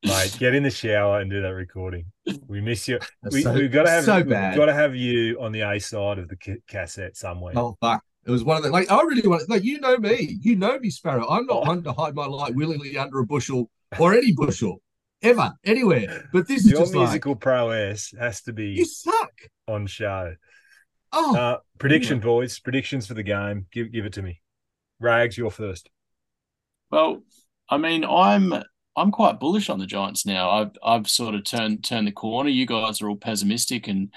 Mate, 0.04 0.36
get 0.38 0.54
in 0.54 0.62
the 0.62 0.70
shower 0.70 1.20
and 1.20 1.30
do 1.30 1.40
that 1.40 1.54
recording. 1.54 2.04
We 2.46 2.60
miss 2.60 2.86
you. 2.88 2.98
That's 3.22 3.34
We, 3.34 3.42
so- 3.42 3.54
we've 3.54 3.72
got 3.72 3.84
to 3.84 3.90
have 3.90 4.04
so 4.04 4.16
we've 4.16 4.28
bad. 4.28 4.54
got 4.56 4.66
to 4.66 4.74
have 4.74 4.94
you 4.94 5.40
on 5.40 5.50
the 5.52 5.62
A 5.62 5.78
side 5.80 6.18
of 6.18 6.28
the 6.28 6.36
cassette 6.68 7.16
somewhere. 7.16 7.54
Oh 7.56 7.76
fuck! 7.80 8.04
It 8.26 8.30
was 8.30 8.44
one 8.44 8.56
of 8.56 8.62
the 8.62 8.70
like 8.70 8.90
I 8.90 9.02
really 9.02 9.26
want 9.26 9.48
like 9.48 9.64
you 9.64 9.80
know 9.80 9.98
me, 9.98 10.38
you 10.40 10.56
know 10.56 10.78
me, 10.78 10.90
Sparrow. 10.90 11.28
I'm 11.28 11.46
not 11.46 11.66
one 11.66 11.82
to 11.84 11.92
hide 11.92 12.14
my 12.14 12.26
light 12.26 12.54
willingly 12.54 12.96
under 12.96 13.18
a 13.20 13.26
bushel 13.26 13.70
or 13.98 14.14
any 14.14 14.32
bushel 14.32 14.80
ever 15.22 15.52
anywhere. 15.64 16.28
But 16.32 16.48
this 16.48 16.64
is 16.64 16.70
Your 16.70 16.80
just 16.80 16.94
like 16.94 17.04
musical 17.08 17.36
prowess 17.36 18.12
has 18.18 18.42
to 18.42 18.52
be 18.52 18.68
you 18.70 18.84
suck. 18.84 19.32
on 19.68 19.86
show. 19.86 20.34
Oh, 21.12 21.36
Uh, 21.36 21.58
prediction, 21.78 22.18
boys. 22.20 22.58
Predictions 22.58 23.06
for 23.06 23.14
the 23.14 23.22
game. 23.22 23.66
Give 23.72 23.92
give 23.92 24.06
it 24.06 24.14
to 24.14 24.22
me. 24.22 24.40
Rags, 25.00 25.36
you're 25.36 25.50
first. 25.50 25.90
Well, 26.90 27.22
I 27.68 27.76
mean, 27.78 28.04
I'm 28.04 28.54
I'm 28.96 29.10
quite 29.10 29.40
bullish 29.40 29.68
on 29.68 29.78
the 29.78 29.86
Giants 29.86 30.24
now. 30.24 30.50
I've 30.50 30.70
I've 30.84 31.08
sort 31.08 31.34
of 31.34 31.44
turned 31.44 31.84
turned 31.84 32.06
the 32.06 32.12
corner. 32.12 32.48
You 32.50 32.66
guys 32.66 33.00
are 33.02 33.08
all 33.08 33.16
pessimistic 33.16 33.88
and 33.88 34.12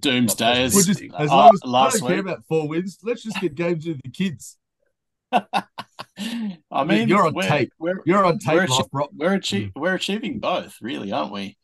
doomsday 0.00 0.60
we're 0.60 0.64
as, 0.64 0.86
just 0.86 1.02
as 1.18 1.30
uh, 1.30 1.36
long 1.36 1.50
as 1.54 1.60
I 1.64 1.68
last 1.68 1.98
don't 1.98 2.08
care 2.08 2.16
week. 2.16 2.26
about 2.26 2.44
four 2.48 2.68
wins. 2.68 2.98
Let's 3.02 3.22
just 3.22 3.40
get 3.40 3.54
games 3.54 3.86
with 3.86 4.00
the 4.02 4.10
kids. 4.10 4.56
I 5.32 6.84
mean, 6.84 7.08
you're 7.08 7.26
on 7.26 7.34
we're, 7.34 7.48
tape. 7.48 7.72
We're 7.78 8.02
You're 8.04 8.24
on 8.24 8.38
We're 8.46 8.66
tape, 8.66 8.70
Rob. 8.70 8.88
Rob. 8.92 9.10
we're, 9.14 9.38
achie- 9.38 9.72
we're 9.74 9.94
achieving 9.94 10.38
both, 10.38 10.76
really, 10.80 11.12
aren't 11.12 11.32
we? 11.32 11.56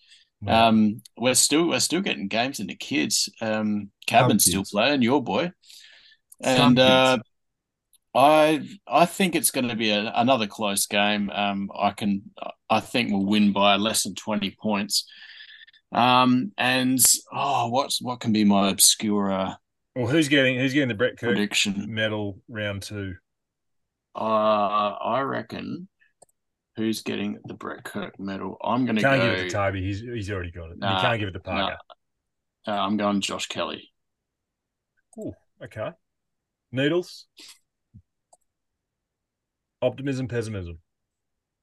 Um, 0.47 1.03
we're 1.16 1.34
still 1.34 1.68
we're 1.68 1.80
still 1.80 2.01
getting 2.01 2.28
games 2.28 2.61
into 2.61 2.76
kids. 2.76 3.28
Um, 3.41 3.91
Cadman's 4.07 4.45
still 4.45 4.64
playing, 4.64 5.03
your 5.03 5.22
boy, 5.22 5.53
and 6.41 6.78
uh. 6.78 7.18
I 8.14 8.66
I 8.86 9.05
think 9.05 9.34
it's 9.34 9.51
going 9.51 9.68
to 9.68 9.76
be 9.76 9.91
a, 9.91 10.12
another 10.14 10.47
close 10.47 10.86
game. 10.86 11.30
Um, 11.30 11.70
I 11.76 11.91
can 11.91 12.22
I 12.70 12.80
think 12.80 13.12
we'll 13.12 13.26
win 13.26 13.53
by 13.53 13.76
less 13.76 14.05
than 14.05 14.14
twenty 14.14 14.57
points. 14.61 15.07
Um, 15.93 16.53
and 16.59 16.99
oh, 17.32 17.68
what's 17.68 18.01
what 18.03 18.20
can 18.20 18.32
be 18.32 18.45
my 18.45 18.68
obscure 18.70 19.32
uh, 19.32 19.55
well, 19.97 20.07
who's 20.07 20.28
getting 20.28 20.59
who's 20.59 20.72
getting 20.74 20.89
the 20.89 20.95
Brett 20.95 21.16
Kirk 21.18 21.30
prediction? 21.30 21.86
medal 21.89 22.39
round 22.49 22.82
two? 22.82 23.14
Uh, 24.14 24.20
I 24.20 25.20
reckon. 25.20 25.89
Who's 26.76 27.03
getting 27.03 27.39
the 27.45 27.55
Brett 27.55 27.82
Kirk 27.82 28.20
medal? 28.20 28.57
I'm 28.62 28.84
going 28.84 28.95
to 28.95 29.03
Can't 29.03 29.20
go. 29.20 29.30
give 29.30 29.39
it 29.41 29.49
to 29.49 29.51
Toby. 29.51 29.82
He's 29.82 30.01
he's 30.01 30.30
already 30.30 30.53
got 30.53 30.70
it. 30.70 30.78
Nah, 30.78 30.95
you 30.95 31.01
can't 31.01 31.18
give 31.18 31.28
it 31.28 31.32
to 31.32 31.41
Parker. 31.41 31.76
uh, 32.68 32.70
I'm 32.70 32.97
going 32.97 33.20
Josh 33.20 33.47
Kelly. 33.47 33.91
Ooh, 35.18 35.32
okay. 35.64 35.91
Needles. 36.70 37.26
Optimism, 39.82 40.28
pessimism. 40.28 40.78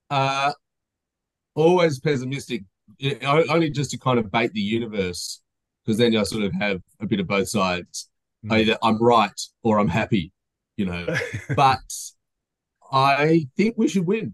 Uh, 0.10 0.52
always 1.56 2.00
pessimistic, 2.00 2.64
O- 3.24 3.46
only 3.50 3.70
just 3.70 3.92
to 3.92 3.98
kind 3.98 4.20
of 4.20 4.32
bait 4.32 4.54
the 4.54 4.62
universe, 4.62 5.42
because 5.84 5.98
then 5.98 6.16
I 6.16 6.24
sort 6.24 6.44
of 6.44 6.54
have 6.54 6.82
a 7.00 7.06
bit 7.06 7.20
of 7.20 7.28
both 7.28 7.50
sides. 7.50 8.10
Mm. 8.46 8.60
Either 8.60 8.78
I'm 8.84 9.02
right 9.02 9.40
or 9.64 9.80
I'm 9.80 9.88
happy, 9.88 10.32
you 10.78 10.86
know. 10.86 11.06
but 11.56 11.80
I 12.92 13.48
think 13.58 13.76
we 13.78 13.88
should 13.88 14.06
win. 14.06 14.34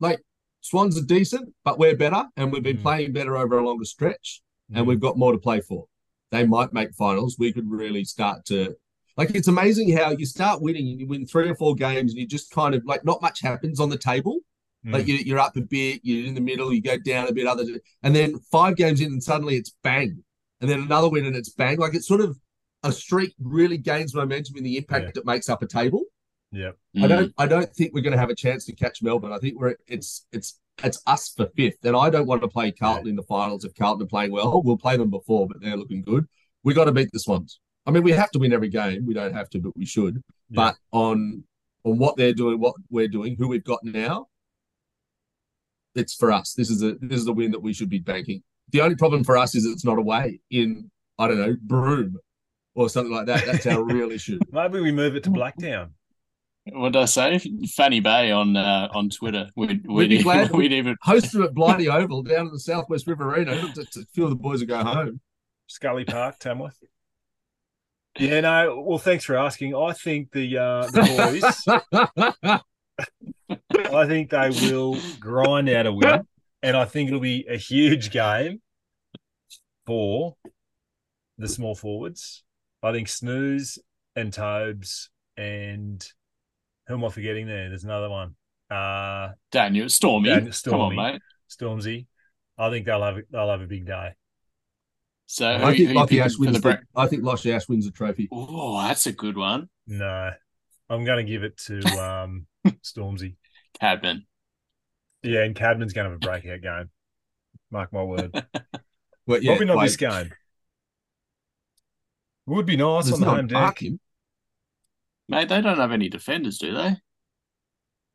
Like 0.00 0.20
Swans 0.60 0.98
are 0.98 1.04
decent, 1.04 1.52
but 1.64 1.78
we're 1.78 1.96
better, 1.96 2.24
and 2.36 2.52
we've 2.52 2.62
been 2.62 2.78
Mm. 2.78 2.82
playing 2.82 3.12
better 3.12 3.36
over 3.36 3.58
a 3.58 3.64
longer 3.66 3.84
stretch, 3.84 4.42
and 4.74 4.84
Mm. 4.84 4.88
we've 4.88 5.00
got 5.00 5.16
more 5.18 5.32
to 5.32 5.38
play 5.38 5.60
for. 5.60 5.86
They 6.30 6.46
might 6.46 6.72
make 6.72 6.94
finals. 6.94 7.36
We 7.38 7.52
could 7.52 7.70
really 7.70 8.04
start 8.04 8.44
to 8.46 8.74
like. 9.16 9.30
It's 9.34 9.48
amazing 9.48 9.94
how 9.96 10.10
you 10.12 10.26
start 10.26 10.62
winning, 10.62 10.88
and 10.88 11.00
you 11.00 11.06
win 11.06 11.26
three 11.26 11.48
or 11.48 11.54
four 11.54 11.74
games, 11.74 12.12
and 12.12 12.20
you 12.20 12.26
just 12.26 12.50
kind 12.50 12.74
of 12.74 12.84
like 12.84 13.04
not 13.04 13.20
much 13.22 13.40
happens 13.42 13.80
on 13.80 13.90
the 13.90 13.98
table. 13.98 14.38
Mm. 14.86 14.92
Like 14.92 15.06
you, 15.06 15.14
you're 15.16 15.38
up 15.38 15.56
a 15.56 15.60
bit, 15.60 16.00
you're 16.02 16.26
in 16.26 16.34
the 16.34 16.40
middle, 16.40 16.72
you 16.72 16.82
go 16.82 16.98
down 16.98 17.28
a 17.28 17.32
bit, 17.32 17.46
other, 17.46 17.64
and 18.02 18.14
then 18.16 18.38
five 18.50 18.76
games 18.76 19.00
in, 19.00 19.12
and 19.12 19.22
suddenly 19.22 19.56
it's 19.56 19.72
bang, 19.82 20.22
and 20.60 20.68
then 20.70 20.80
another 20.82 21.08
win, 21.08 21.24
and 21.26 21.36
it's 21.36 21.50
bang. 21.50 21.78
Like 21.78 21.94
it's 21.94 22.08
sort 22.08 22.20
of 22.20 22.36
a 22.82 22.90
streak 22.92 23.32
really 23.40 23.78
gains 23.78 24.12
momentum 24.14 24.56
in 24.56 24.64
the 24.64 24.76
impact 24.76 25.16
it 25.16 25.24
makes 25.24 25.48
up 25.48 25.62
a 25.62 25.66
table. 25.66 26.02
yeah. 26.50 26.72
I 26.96 26.98
Mm. 27.00 27.08
don't, 27.08 27.34
I 27.38 27.46
don't 27.46 27.72
think 27.74 27.94
we're 27.94 28.02
going 28.02 28.12
to 28.12 28.18
have 28.18 28.28
a 28.30 28.34
chance 28.34 28.64
to 28.66 28.74
catch 28.74 29.02
Melbourne. 29.02 29.32
I 29.32 29.38
think 29.38 29.58
we're 29.60 29.76
it's 29.86 30.26
it's 30.32 30.58
it's 30.82 31.00
us 31.06 31.28
for 31.36 31.46
fifth, 31.56 31.84
and 31.84 31.94
I 31.96 32.10
don't 32.10 32.26
want 32.26 32.42
to 32.42 32.48
play 32.48 32.72
Carlton 32.72 33.06
in 33.08 33.14
the 33.16 33.22
finals 33.22 33.64
if 33.64 33.74
Carlton 33.74 34.04
are 34.04 34.08
playing 34.08 34.32
well. 34.32 34.62
We'll 34.64 34.76
play 34.76 34.96
them 34.96 35.10
before, 35.10 35.46
but 35.46 35.60
they're 35.60 35.76
looking 35.76 36.02
good. 36.02 36.26
We 36.64 36.74
got 36.74 36.86
to 36.86 36.92
beat 36.92 37.10
the 37.12 37.20
Swans. 37.20 37.60
I 37.86 37.90
mean, 37.92 38.02
we 38.02 38.12
have 38.12 38.30
to 38.32 38.38
win 38.38 38.52
every 38.52 38.68
game. 38.68 39.06
We 39.06 39.14
don't 39.14 39.34
have 39.34 39.48
to, 39.50 39.58
but 39.60 39.76
we 39.76 39.84
should. 39.86 40.22
But 40.50 40.76
on 40.90 41.44
on 41.84 41.98
what 41.98 42.16
they're 42.16 42.34
doing, 42.34 42.58
what 42.60 42.74
we're 42.90 43.08
doing, 43.08 43.36
who 43.38 43.48
we've 43.48 43.64
got 43.64 43.80
now, 43.84 44.26
it's 45.94 46.14
for 46.14 46.32
us. 46.32 46.54
This 46.54 46.70
is 46.70 46.82
a 46.82 46.94
this 47.00 47.20
is 47.20 47.26
a 47.26 47.32
win 47.32 47.50
that 47.52 47.62
we 47.62 47.72
should 47.72 47.88
be 47.90 47.98
banking. 47.98 48.42
The 48.70 48.80
only 48.80 48.96
problem 48.96 49.24
for 49.24 49.36
us 49.36 49.54
is 49.54 49.66
it's 49.66 49.84
not 49.84 49.98
away 49.98 50.40
in 50.50 50.90
I 51.18 51.28
don't 51.28 51.38
know 51.38 51.56
Broome 51.62 52.18
or 52.74 52.88
something 52.88 53.12
like 53.12 53.26
that. 53.26 53.44
That's 53.44 53.66
our 53.66 53.82
real 53.84 54.10
issue. 54.10 54.38
Maybe 54.50 54.80
we 54.80 54.92
move 54.92 55.16
it 55.16 55.24
to 55.24 55.30
Blacktown. 55.30 55.90
What 56.72 56.92
did 56.92 57.02
I 57.02 57.06
say? 57.06 57.40
Fanny 57.74 58.00
Bay 58.00 58.30
on 58.30 58.56
uh, 58.56 58.88
on 58.92 59.10
Twitter. 59.10 59.48
We'd 59.56 59.84
We'd 59.86 60.08
be 60.08 60.16
we'd, 60.18 60.22
glad- 60.22 60.52
we'd 60.52 60.72
even 60.72 60.96
Host 61.02 61.32
them 61.32 61.42
at 61.42 61.54
Blighty 61.54 61.88
Oval 61.88 62.22
down 62.22 62.46
in 62.46 62.52
the 62.52 62.60
Southwest 62.60 63.06
Riverina. 63.06 63.60
To, 63.74 63.84
to, 63.84 64.00
a 64.00 64.04
few 64.14 64.24
of 64.24 64.30
the 64.30 64.36
boys 64.36 64.60
will 64.60 64.68
go 64.68 64.84
home. 64.84 65.20
Scully 65.66 66.04
Park, 66.04 66.38
Tamworth. 66.38 66.78
Yeah, 68.18 68.40
no. 68.42 68.80
Well, 68.86 68.98
thanks 68.98 69.24
for 69.24 69.36
asking. 69.36 69.74
I 69.74 69.92
think 69.92 70.30
the 70.32 70.58
uh, 70.58 70.86
the 70.86 72.22
boys. 72.42 72.60
I 73.48 74.06
think 74.06 74.30
they 74.30 74.50
will 74.50 74.96
grind 75.20 75.68
out 75.68 75.86
a 75.86 75.92
win, 75.92 76.26
and 76.62 76.76
I 76.76 76.84
think 76.84 77.08
it'll 77.08 77.20
be 77.20 77.46
a 77.48 77.56
huge 77.56 78.10
game 78.10 78.60
for 79.86 80.36
the 81.38 81.48
small 81.48 81.74
forwards. 81.74 82.44
I 82.82 82.92
think 82.92 83.08
Snooze 83.08 83.78
and 84.16 84.32
Tobes 84.32 85.10
and 85.36 86.04
who 86.86 86.94
am 86.94 87.04
I 87.04 87.08
forgetting 87.08 87.46
there? 87.46 87.68
There's 87.68 87.84
another 87.84 88.10
one. 88.10 88.34
Uh 88.70 89.32
Daniel 89.50 89.88
Stormy. 89.88 90.28
Dan- 90.28 90.52
Come 90.64 90.80
on, 90.80 90.96
mate. 90.96 91.20
Stormzy. 91.50 92.06
I 92.58 92.70
think 92.70 92.86
they'll 92.86 93.02
have 93.02 93.18
they'll 93.30 93.50
have 93.50 93.60
a 93.60 93.66
big 93.66 93.86
day. 93.86 94.10
So 95.26 95.48
I 95.48 95.58
who, 95.72 95.86
think 95.86 95.88
who 95.90 95.94
Lachie 95.94 96.24
Ash 96.24 96.32
for 96.34 96.44
the 96.44 96.50
wins. 96.52 96.60
The, 96.60 96.80
I 96.94 97.06
think 97.06 97.22
Lachie 97.22 97.54
Ash 97.54 97.68
wins 97.68 97.86
the 97.86 97.92
trophy. 97.92 98.28
Oh, 98.30 98.80
that's 98.82 99.06
a 99.06 99.12
good 99.12 99.36
one. 99.36 99.68
No, 99.86 100.30
I'm 100.92 101.04
going 101.04 101.24
to 101.24 101.30
give 101.30 101.42
it 101.42 101.56
to 101.58 101.78
um 101.98 102.46
Stormzy. 102.82 103.36
Cadman. 103.80 104.26
Yeah, 105.22 105.42
and 105.44 105.54
Cadman's 105.56 105.92
going 105.92 106.04
to 106.04 106.10
have 106.10 106.16
a 106.16 106.26
breakout 106.26 106.60
game. 106.60 106.90
Mark 107.70 107.92
my 107.92 108.02
word. 108.02 108.44
But 109.24 109.44
yeah, 109.44 109.52
Probably 109.52 109.66
not 109.66 109.76
like, 109.76 109.86
this 109.86 109.96
game. 109.96 110.32
Would 112.46 112.66
be 112.66 112.76
nice 112.76 113.04
there's 113.04 113.14
on 113.14 113.20
the 113.20 113.26
no 113.26 113.34
home 113.36 113.48
mark 113.52 113.76
deck. 113.78 113.82
him. 113.86 114.00
Mate, 115.28 115.48
they 115.48 115.60
don't 115.60 115.78
have 115.78 115.92
any 115.92 116.08
defenders, 116.08 116.58
do 116.58 116.74
they? 116.74 116.96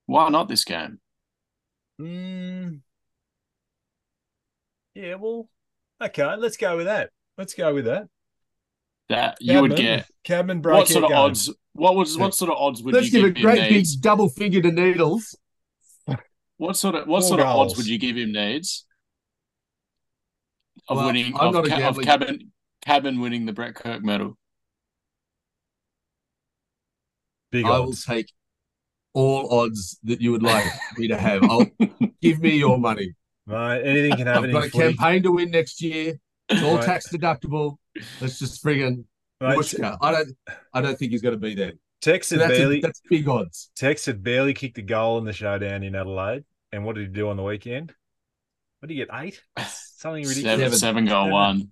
Why 0.05 0.27
not 0.27 0.49
this 0.49 0.65
game? 0.65 0.99
Mm. 1.99 2.81
Yeah, 4.95 5.15
well, 5.15 5.49
okay, 6.01 6.35
let's 6.35 6.57
go 6.57 6.75
with 6.75 6.87
that. 6.87 7.11
Let's 7.37 7.53
go 7.53 7.73
with 7.73 7.85
that. 7.85 8.09
That 9.09 9.37
you 9.39 9.61
would 9.61 9.77
get 9.77 10.09
Cadman 10.25 10.59
breakout 10.59 10.79
what 10.79 10.87
sort 10.89 11.05
of 11.05 11.09
game. 11.11 11.17
odds? 11.17 11.53
What 11.77 11.95
was 11.95 12.17
what 12.17 12.33
sort 12.33 12.49
of 12.51 12.57
odds 12.57 12.81
would 12.81 12.95
you 12.95 13.01
give 13.01 13.13
him? 13.13 13.13
Let's 13.13 13.13
you 13.13 13.21
give 13.21 13.35
give 13.35 13.45
a 13.45 13.51
him 13.53 13.59
great 13.59 13.69
big 13.69 13.85
double 14.01 14.29
figure 14.29 14.61
to 14.61 14.71
Needles. 14.71 15.35
What 16.57 16.75
sort 16.75 16.95
of 16.95 17.07
what 17.07 17.21
Four 17.21 17.27
sort 17.29 17.39
of 17.41 17.45
odds 17.47 17.77
would 17.77 17.85
you 17.85 17.99
give 17.99 18.17
him 18.17 18.31
needs 18.31 18.85
of 20.89 20.97
Well, 20.97 21.05
winning 21.05 21.35
of, 21.37 21.53
ca- 21.67 21.87
of 21.87 21.99
cabin 22.01 22.51
cabin 22.83 23.19
winning 23.21 23.45
the 23.45 23.53
Brett 23.53 23.75
Kirk 23.75 24.03
medal? 24.03 24.37
Big 27.51 27.65
I 27.65 27.79
will 27.79 27.93
take 27.93 28.31
all 29.13 29.53
odds 29.53 29.99
that 30.03 30.19
you 30.19 30.31
would 30.31 30.43
like 30.43 30.65
me 30.97 31.07
to 31.09 31.17
have. 31.17 31.43
I'll 31.43 31.67
give 32.21 32.39
me 32.39 32.57
your 32.57 32.77
money. 32.79 33.13
Right, 33.45 33.79
anything 33.79 34.17
can 34.17 34.27
happen. 34.27 34.45
I've 34.45 34.51
got 34.53 34.61
a 34.63 34.65
in 34.65 34.71
footy. 34.71 34.93
campaign 34.97 35.23
to 35.23 35.31
win 35.31 35.51
next 35.51 35.81
year. 35.81 36.15
It's 36.49 36.63
all 36.63 36.75
Right. 36.77 36.85
tax 36.85 37.07
deductible. 37.09 37.77
Let's 38.19 38.39
just 38.39 38.63
friggin' 38.63 39.05
Mate, 39.41 39.57
Wooshka. 39.57 39.97
I 40.01 40.11
don't 40.11 40.29
I 40.73 40.81
don't 40.81 40.97
think 40.97 41.11
he's 41.11 41.21
gonna 41.21 41.37
be 41.37 41.55
there. 41.55 41.73
Tex 42.01 42.27
So 42.27 42.35
had 42.37 42.49
that's, 42.49 42.53
a- 42.59 42.61
barely 42.61 42.79
that's 42.81 43.01
big 43.09 43.27
odds. 43.27 43.69
Tex 43.75 44.05
had 44.05 44.23
barely 44.23 44.53
kicked 44.53 44.77
a 44.77 44.81
goal 44.81 45.17
in 45.17 45.25
the 45.25 45.33
showdown 45.33 45.83
in 45.83 45.95
Adelaide. 45.95 46.43
And 46.71 46.83
what 46.85 46.95
did 46.95 47.07
he 47.07 47.13
do 47.13 47.29
on 47.29 47.37
the 47.37 47.43
weekend? 47.43 47.93
What 48.79 48.89
did 48.89 48.95
he 48.95 48.99
get? 48.99 49.09
Eight? 49.13 49.41
Something 49.67 50.23
ridiculous. 50.27 50.43
Seven, 50.43 50.59
Seven. 50.59 50.77
seven 50.79 51.05
goal 51.05 51.23
Seven. 51.25 51.31
one. 51.33 51.71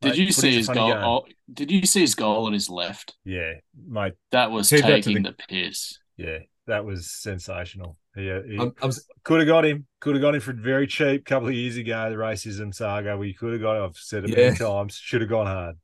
Did 0.00 0.08
Mate, 0.10 0.18
you 0.18 0.32
see 0.32 0.54
his 0.54 0.68
goal? 0.68 0.92
Oh, 0.92 1.24
did 1.52 1.70
you 1.70 1.86
see 1.86 2.00
his 2.00 2.14
goal 2.14 2.46
on 2.46 2.52
his 2.52 2.68
left? 2.68 3.14
Yeah, 3.24 3.52
mate. 3.88 4.14
That 4.32 4.50
was 4.50 4.68
Keep 4.70 4.80
that 4.82 4.86
taking 5.04 5.22
the- 5.22 5.30
the 5.30 5.36
piss. 5.48 5.98
Yeah, 6.16 6.38
that 6.66 6.84
was 6.84 7.10
sensational. 7.10 7.96
He, 8.14 8.22
he 8.24 8.56
I'm, 8.58 8.72
I'm, 8.82 8.92
could 9.24 9.40
have 9.40 9.48
got 9.48 9.64
him. 9.64 9.86
Could 10.00 10.14
have 10.16 10.22
got 10.22 10.34
him 10.34 10.40
for 10.40 10.52
very 10.52 10.86
cheap 10.86 11.20
a 11.22 11.24
couple 11.24 11.48
of 11.48 11.54
years 11.54 11.76
ago. 11.76 12.10
The 12.10 12.16
racism 12.16 12.74
saga. 12.74 13.16
We 13.16 13.34
could 13.34 13.52
have 13.52 13.62
got. 13.62 13.76
I've 13.82 13.96
said 13.96 14.24
it 14.24 14.30
Yeah. 14.30 14.46
many 14.46 14.56
times. 14.56 14.94
Should 14.96 15.20
have 15.22 15.30
gone 15.30 15.46
hard. 15.46 15.76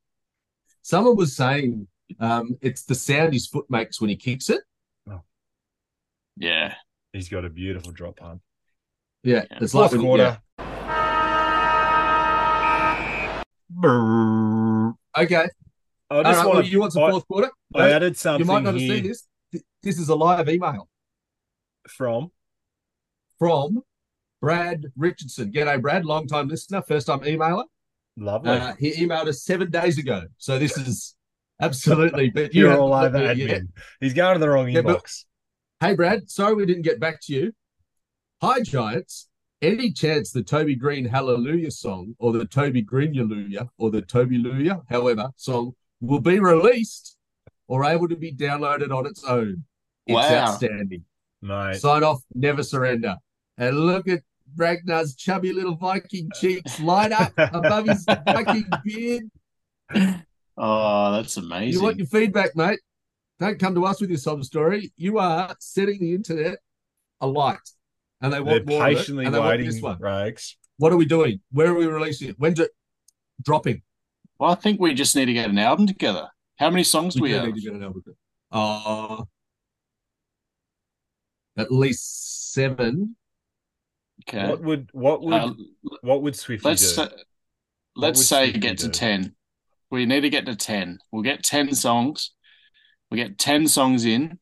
Someone 0.83 1.17
was 1.17 1.35
saying 1.37 1.87
um, 2.19 2.57
it's 2.61 2.85
the 2.85 2.95
sound 2.95 3.33
his 3.33 3.47
foot 3.47 3.67
makes 3.71 4.01
when 4.01 4.11
he 4.11 4.17
kicks 4.17 4.51
it. 4.51 4.61
Yeah. 6.37 6.75
He's 7.13 7.29
got 7.29 7.45
a 7.45 7.51
beautiful 7.51 7.93
drop 7.93 8.17
punt. 8.17 8.41
Yeah, 9.23 9.45
Yeah. 9.51 9.59
it's 9.61 9.75
like 9.75 9.91
Fourth 9.91 10.03
when- 10.03 10.19
yeah. 10.19 10.37
quarter. 10.57 11.41
Brrr. 13.73 14.95
Okay, 15.19 15.37
I 15.37 16.15
all 16.15 16.23
just 16.23 16.39
right. 16.39 16.47
want 16.47 16.55
Well, 16.59 16.65
you 16.65 16.81
want 16.81 16.93
some 16.93 17.03
I, 17.05 17.11
fourth 17.11 17.27
quarter? 17.27 17.51
I 17.75 17.91
added 17.91 18.17
something 18.17 18.41
you 18.41 18.53
might 18.53 18.63
not 18.63 18.75
have 18.75 18.81
seen 18.81 19.05
this. 19.05 19.27
This 19.83 19.99
is 19.99 20.09
a 20.09 20.15
live 20.15 20.49
email 20.49 20.89
from 21.89 22.31
from 23.39 23.83
Brad 24.41 24.87
Richardson. 24.97 25.53
G'day, 25.53 25.81
Brad, 25.81 26.05
long 26.05 26.27
time 26.27 26.49
listener, 26.49 26.83
first 26.83 27.07
time 27.07 27.21
emailer. 27.21 27.65
Lovely. 28.17 28.51
Uh, 28.51 28.75
he 28.79 28.93
emailed 28.93 29.27
us 29.29 29.43
seven 29.43 29.71
days 29.71 29.99
ago, 29.99 30.23
so 30.39 30.59
this 30.59 30.77
is 30.77 31.17
absolutely. 31.61 32.31
But 32.31 32.55
you 32.55 32.61
You're 32.63 32.71
haven't 32.71 32.85
all 32.85 32.95
over 32.95 33.19
looked 33.19 33.39
admin. 33.41 33.49
yet. 33.49 33.63
He's 34.01 34.15
going 34.15 34.35
to 34.35 34.39
the 34.41 34.49
wrong 34.51 34.69
Yeah, 34.69 34.83
but- 34.83 35.03
inbox. 35.03 35.25
Hey, 35.81 35.95
Brad, 35.95 36.29
sorry 36.29 36.55
we 36.55 36.67
didn't 36.67 36.83
get 36.83 37.01
back 37.01 37.21
to 37.23 37.33
you. 37.33 37.53
Hi, 38.43 38.61
Giants. 38.61 39.29
Any 39.63 39.93
chance 39.93 40.31
the 40.31 40.43
Toby 40.43 40.75
Greene 40.75 41.07
Hallelujah 41.07 41.71
song 41.71 42.15
or 42.19 42.33
the 42.33 42.45
Toby 42.47 42.83
Greene 42.83 43.15
Hallelujah 43.15 43.69
or 43.79 43.91
the 43.91 44.03
Toby 44.03 44.43
Luya, 44.43 44.83
however, 44.91 45.31
song 45.37 45.73
will 46.03 46.21
be 46.21 46.39
released 46.39 47.17
or 47.67 47.85
able 47.85 48.09
to 48.09 48.17
be 48.17 48.33
downloaded 48.33 48.91
on 48.95 49.07
its 49.07 49.25
own? 49.25 49.65
It's 50.07 50.15
Wow. 50.15 50.35
outstanding. 50.49 51.05
Mate, 51.43 51.77
Sign 51.77 52.03
off, 52.05 52.21
never 52.35 52.63
surrender. 52.63 53.17
And 53.57 53.79
look 53.79 54.07
at 54.09 54.21
Ragnar's 54.57 55.15
chubby 55.15 55.53
little 55.53 55.77
Viking 55.77 56.29
cheeks 56.41 56.81
light 56.81 57.13
up 57.13 57.33
above 57.37 57.87
his 57.87 58.05
Viking 58.27 58.67
beard. 58.85 59.23
Oh, 60.57 61.13
that's 61.13 61.37
amazing. 61.37 61.73
You 61.73 61.83
want 61.83 61.99
your 61.99 62.07
feedback, 62.07 62.55
mate? 62.55 62.81
Don't 63.39 63.59
come 63.59 63.75
to 63.75 63.87
us 63.87 64.01
with 64.01 64.11
your 64.11 64.19
sob 64.19 64.45
story. 64.45 64.93
You 64.97 65.19
are 65.19 65.55
setting 65.59 66.01
the 66.01 66.15
internet 66.15 66.59
alight, 67.21 67.59
and 68.21 68.33
they 68.33 68.37
they're 68.37 68.45
want 68.45 68.67
more 68.67 68.87
of 68.87 68.93
it, 68.93 68.97
patiently 68.97 69.25
and 69.25 69.35
they 69.35 69.39
want 69.39 69.51
waiting, 69.51 69.67
this 69.67 69.81
one. 69.81 69.97
Rags. 69.99 70.59
What 70.77 70.93
are 70.93 70.97
we 70.97 71.07
doing? 71.07 71.41
Where 71.51 71.69
are 71.69 71.75
we 71.75 71.87
releasing 71.87 72.29
it? 72.29 72.37
When's 72.39 72.61
it 72.61 72.71
dropping? 73.43 73.83
well, 74.39 74.51
I 74.51 74.55
think 74.55 74.81
we 74.81 74.95
just 74.95 75.15
need 75.15 75.27
to 75.27 75.33
get 75.35 75.51
an 75.51 75.59
album 75.59 75.87
together. 75.87 76.29
How 76.59 76.71
many 76.71 76.83
songs 76.83 77.15
do 77.15 77.23
we 77.23 77.29
do 77.29 77.35
have? 77.37 77.47
need 77.47 77.55
to 77.57 77.61
get 77.61 77.73
an 77.75 77.83
album. 77.83 78.03
Uh, 78.51 79.23
at 81.57 81.71
least 81.71 82.53
seven. 82.53 83.17
Okay. 84.29 84.49
What 84.49 84.63
would 84.63 84.89
what 84.93 85.23
would 85.23 85.33
Uh, 85.35 85.55
what 86.03 86.23
would 86.23 86.37
Swifty 86.37 86.69
let's 86.69 86.83
do? 86.83 86.89
say, 86.89 87.09
let's 87.97 88.25
say 88.27 88.45
Swifty 88.47 88.61
get 88.61 88.79
to 88.79 88.89
10 88.89 89.35
we 89.91 90.07
need 90.07 90.21
to 90.21 90.31
get 90.31 90.47
to 90.47 90.55
10 90.57 90.99
we'll 91.11 91.23
get 91.23 91.43
10 91.43 91.75
songs 91.75 92.33
we'll 93.11 93.17
get 93.25 93.39
10 93.39 93.67
songs 93.67 94.05
in 94.05 94.39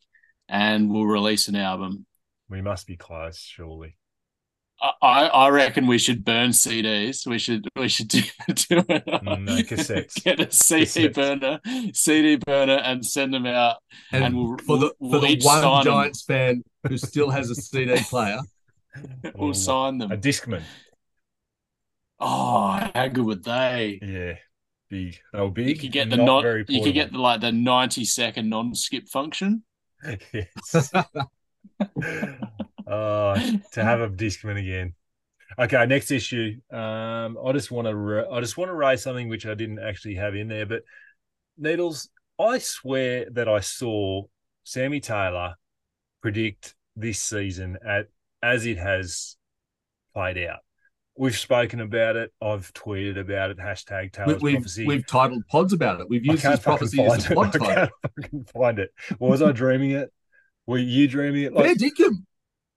and 0.48 0.90
we'll 0.90 1.06
release 1.06 1.48
an 1.48 1.56
album 1.56 2.06
We 2.50 2.60
must 2.62 2.86
be 2.86 2.96
close, 2.96 3.38
surely. 3.38 3.96
I, 4.80 4.92
I 5.02 5.26
I 5.26 5.48
reckon 5.48 5.86
we 5.88 5.98
should 5.98 6.24
burn 6.24 6.50
CDs. 6.50 7.26
We 7.26 7.38
should 7.38 7.66
we 7.76 7.88
should 7.88 8.08
do, 8.16 8.20
do 8.20 8.78
it. 8.88 9.04
Mm, 9.06 9.42
no, 9.44 9.56
cassettes. 9.56 10.22
Get 10.24 10.38
a 10.40 10.52
CD 10.52 10.84
Cassettes. 11.08 11.14
burner, 11.14 11.60
CD 11.92 12.36
burner, 12.36 12.76
and 12.84 13.04
send 13.04 13.34
them 13.34 13.44
out. 13.44 13.78
And, 14.12 14.24
And 14.24 14.36
we'll- 14.36 14.56
for 14.64 14.78
the 14.78 14.92
we'll- 15.00 15.12
for 15.20 15.26
we'll 15.26 15.36
the 15.36 15.40
one 15.44 15.62
sign 15.62 15.70
one 15.70 15.78
'em. 15.80 15.84
Giants 15.84 16.22
fan 16.22 16.62
who 16.88 16.96
still 16.96 17.30
has 17.30 17.50
a 17.50 17.56
CD 17.56 17.96
player, 18.08 18.38
We'll 19.34 19.54
sign 19.54 19.98
them. 19.98 20.12
a 20.12 20.16
discman. 20.16 20.62
Oh, 22.20 22.90
how 22.94 23.08
good 23.08 23.24
would 23.24 23.44
they? 23.44 23.98
Yeah, 24.02 24.34
big. 24.90 25.18
Oh, 25.32 25.50
big. 25.50 25.68
You 25.68 25.76
could 25.76 25.92
get 25.92 26.10
the 26.10 26.16
not 26.16 26.42
very 26.42 26.64
you 26.68 26.82
could 26.82 26.94
get 26.94 27.12
the 27.12 27.18
like 27.18 27.40
the 27.40 27.52
ninety 27.52 28.04
second 28.04 28.48
non 28.48 28.74
skip 28.74 29.08
function. 29.08 29.62
yes. 30.32 30.92
Oh, 32.90 33.34
to 33.72 33.84
have 33.84 34.00
a 34.00 34.08
discman 34.08 34.58
again. 34.58 34.94
Okay, 35.58 35.84
next 35.84 36.10
issue. 36.10 36.54
Um, 36.72 37.36
I 37.44 37.52
just 37.52 37.70
want 37.70 37.86
to 37.86 37.94
ra- 37.94 38.34
I 38.34 38.40
just 38.40 38.56
want 38.56 38.70
to 38.70 38.74
raise 38.74 39.02
something 39.02 39.28
which 39.28 39.44
I 39.44 39.52
didn't 39.52 39.78
actually 39.78 40.14
have 40.14 40.34
in 40.34 40.48
there, 40.48 40.64
but 40.64 40.84
Needles, 41.58 42.08
I 42.38 42.58
swear 42.58 43.26
that 43.32 43.46
I 43.46 43.60
saw 43.60 44.22
Sammy 44.64 45.00
Taylor 45.00 45.56
predict 46.22 46.76
this 46.96 47.20
season 47.20 47.76
at 47.86 48.08
as 48.42 48.66
it 48.66 48.78
has 48.78 49.36
played 50.14 50.38
out. 50.38 50.60
We've 51.16 51.36
spoken 51.36 51.80
about 51.80 52.14
it. 52.16 52.32
I've 52.40 52.72
tweeted 52.74 53.18
about 53.18 53.50
it. 53.50 53.58
Hashtag 53.58 54.02
we, 54.04 54.08
Taylor's 54.10 54.42
we've 54.42 54.54
prophecy. 54.54 54.86
we've 54.86 55.06
titled 55.06 55.42
pods 55.48 55.72
about 55.72 56.00
it. 56.00 56.08
We've 56.08 56.24
used 56.24 56.44
his 56.44 56.60
prophecy 56.60 57.02
as 57.02 57.28
a 57.30 57.34
pod 57.34 57.54
it. 57.56 57.62
I 57.62 58.22
can't 58.28 58.50
find 58.50 58.78
it. 58.78 58.90
Was 59.18 59.42
I 59.42 59.50
dreaming 59.52 59.90
it? 59.92 60.12
Were 60.66 60.78
you 60.78 61.08
dreaming 61.08 61.42
it? 61.42 61.52
Where 61.52 61.66
Like, 61.68 61.78
did 61.78 61.98
you? 61.98 62.18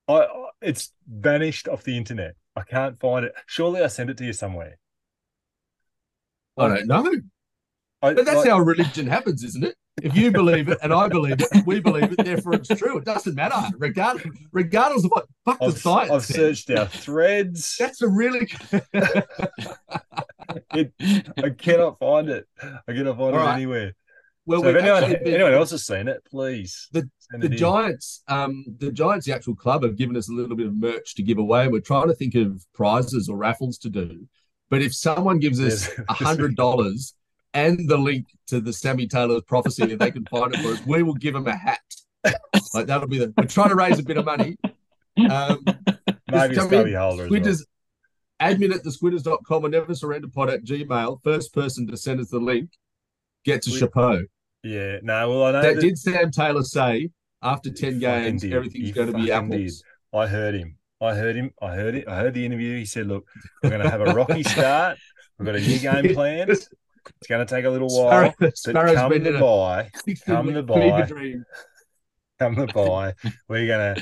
I, 0.08 0.14
I- 0.14 0.48
it's 0.62 0.92
vanished 1.08 1.68
off 1.68 1.84
the 1.84 1.98
internet. 1.98 2.36
I 2.56 2.62
can't 2.64 3.00
find 3.00 3.26
it. 3.26 3.34
Surely 3.46 3.82
I 3.82 3.88
sent 3.88 4.10
it 4.10 4.18
to 4.18 4.26
you 4.26 4.34
somewhere. 4.34 4.78
I 6.58 6.68
don't 6.68 6.88
know. 6.88 7.06
I, 8.02 8.14
But 8.14 8.26
that's 8.26 8.38
like- 8.38 8.50
how 8.50 8.60
religion 8.60 9.08
happens, 9.08 9.44
isn't 9.44 9.64
it? 9.64 9.76
If 10.02 10.16
you 10.16 10.32
believe 10.32 10.70
it 10.70 10.78
and 10.82 10.94
I 10.94 11.08
believe 11.10 11.42
it, 11.42 11.66
we 11.66 11.80
believe 11.80 12.12
it, 12.14 12.24
therefore 12.24 12.54
it's 12.54 12.70
true. 12.70 12.98
It 12.98 13.06
doesn't 13.06 13.36
matter, 13.36 13.62
regardless, 13.78 14.26
regardless 14.52 15.04
of 15.06 15.12
what 15.12 15.26
fuck 15.46 15.60
the 15.60 15.66
I've, 15.66 15.78
science 15.78 16.12
I've 16.12 16.26
searched 16.26 16.72
our 16.72 16.86
threads. 16.88 17.76
That's 17.80 18.02
a 18.02 18.08
really 18.08 18.50
It, 20.74 20.94
I 21.44 21.50
cannot 21.50 22.00
find 22.00 22.30
it. 22.30 22.48
I 22.62 22.94
cannot 22.94 23.18
find 23.18 23.36
All 23.36 23.42
it 23.42 23.46
right. 23.46 23.56
anywhere. 23.56 23.94
Well, 24.46 24.62
so 24.62 24.70
if 24.70 24.76
anyone, 24.78 25.12
been- 25.12 25.34
anyone 25.34 25.54
else 25.54 25.72
has 25.72 25.86
seen 25.86 26.08
it, 26.08 26.24
please. 26.26 26.88
The- 26.92 27.10
the. 27.40 27.48
Giants, 27.48 28.24
um, 28.28 28.66
the 28.80 28.92
Giants, 28.92 29.26
the 29.26 29.34
actual 29.34 29.56
club, 29.56 29.84
have 29.84 29.96
given 29.96 30.18
us 30.18 30.30
a 30.30 30.34
little 30.34 30.58
bit 30.58 30.68
of 30.68 30.76
merch 30.76 31.16
to 31.16 31.24
give 31.24 31.38
away. 31.38 31.70
We're 31.70 31.80
trying 31.80 32.08
to 32.10 32.14
think 32.14 32.36
of 32.36 32.66
prizes 32.74 33.30
or 33.30 33.38
raffles 33.38 33.78
to 33.80 33.90
do. 33.90 34.28
But 34.70 34.82
if 34.82 34.94
someone 34.94 35.40
gives 35.40 35.62
us 35.62 35.90
a 36.10 36.14
hundred 36.14 36.56
dollars 36.58 37.14
and 37.54 37.88
the 37.90 37.98
link 37.98 38.28
to 38.48 38.60
the 38.62 38.72
Sammy 38.74 39.08
Taylor's 39.08 39.44
prophecy, 39.44 39.84
if 39.84 40.00
they 40.00 40.12
can 40.12 40.26
find 40.26 40.54
it 40.54 40.62
for 40.62 40.70
us, 40.70 40.86
we 40.86 41.04
will 41.04 41.14
give 41.16 41.34
them 41.34 41.48
a 41.48 41.56
hat. 41.56 41.80
Like 42.74 42.86
that'll 42.88 43.08
be 43.08 43.18
the. 43.20 43.34
We're 43.38 43.46
trying 43.46 43.70
to 43.70 43.76
raise 43.76 44.00
a 44.00 44.04
bit 44.04 44.18
of 44.18 44.26
money. 44.26 44.58
Um, 45.30 45.64
Maybe 46.32 46.56
come 46.56 46.74
in, 46.74 46.94
holder 46.94 47.28
well. 47.30 47.42
Admin 48.42 48.74
at 48.74 48.84
the 48.84 48.90
squinters.com 48.90 49.66
or 49.66 49.70
never 49.70 49.94
surrender 49.94 50.28
pod 50.28 50.50
at 50.50 50.64
gmail. 50.64 51.20
First 51.24 51.54
person 51.54 51.86
to 51.88 51.98
send 51.98 52.20
us 52.20 52.30
the 52.30 52.40
link 52.40 52.70
gets 53.46 53.68
a 53.68 53.72
We- 53.72 53.78
chapeau. 53.80 54.22
Yeah, 54.64 54.98
no, 55.02 55.30
well, 55.30 55.44
I 55.46 55.52
know 55.52 55.62
That 55.64 55.76
that 55.76 55.82
did 55.82 55.98
Sam 55.98 56.30
Taylor 56.32 56.64
say 56.64 57.10
after 57.42 57.72
10 57.72 57.98
games, 58.00 58.42
did. 58.44 58.54
everything's 58.54 58.86
He 58.88 58.92
going 58.92 59.12
to 59.12 59.18
be 59.18 59.32
apples. 59.32 59.84
I 60.14 60.28
heard 60.28 60.54
him. 60.56 60.78
I 61.02 61.16
heard 61.16 61.36
him. 61.36 61.52
I 61.62 61.74
heard 61.76 61.96
it. 61.96 62.08
I 62.08 62.16
heard 62.18 62.36
the 62.36 62.46
interview. 62.46 62.78
He 62.78 62.86
said, 62.86 63.08
"Look, 63.08 63.26
we're 63.64 63.72
going 63.72 63.82
to 63.82 63.90
have 63.90 64.02
a 64.02 64.14
rocky 64.14 64.44
start. 64.54 65.00
We've 65.40 65.48
got 65.48 65.56
a 65.56 65.60
new 65.60 65.80
game 65.80 66.14
plan. 66.14 66.50
It's 67.20 67.28
going 67.28 67.46
to 67.46 67.56
take 67.56 67.66
a 67.66 67.70
little 67.70 67.88
while, 67.90 68.32
Sparrow, 68.32 68.34
but 68.40 68.56
come 68.96 69.10
been 69.10 69.24
the 69.24 69.40
buy, 69.40 69.90
come 70.26 70.54
the 70.54 70.64
buy, 70.64 71.02
dream. 71.04 71.44
come 72.40 72.56
the 72.56 72.68
buy. 72.74 73.14
We're 73.48 73.68
going 73.68 73.96
to 73.96 74.02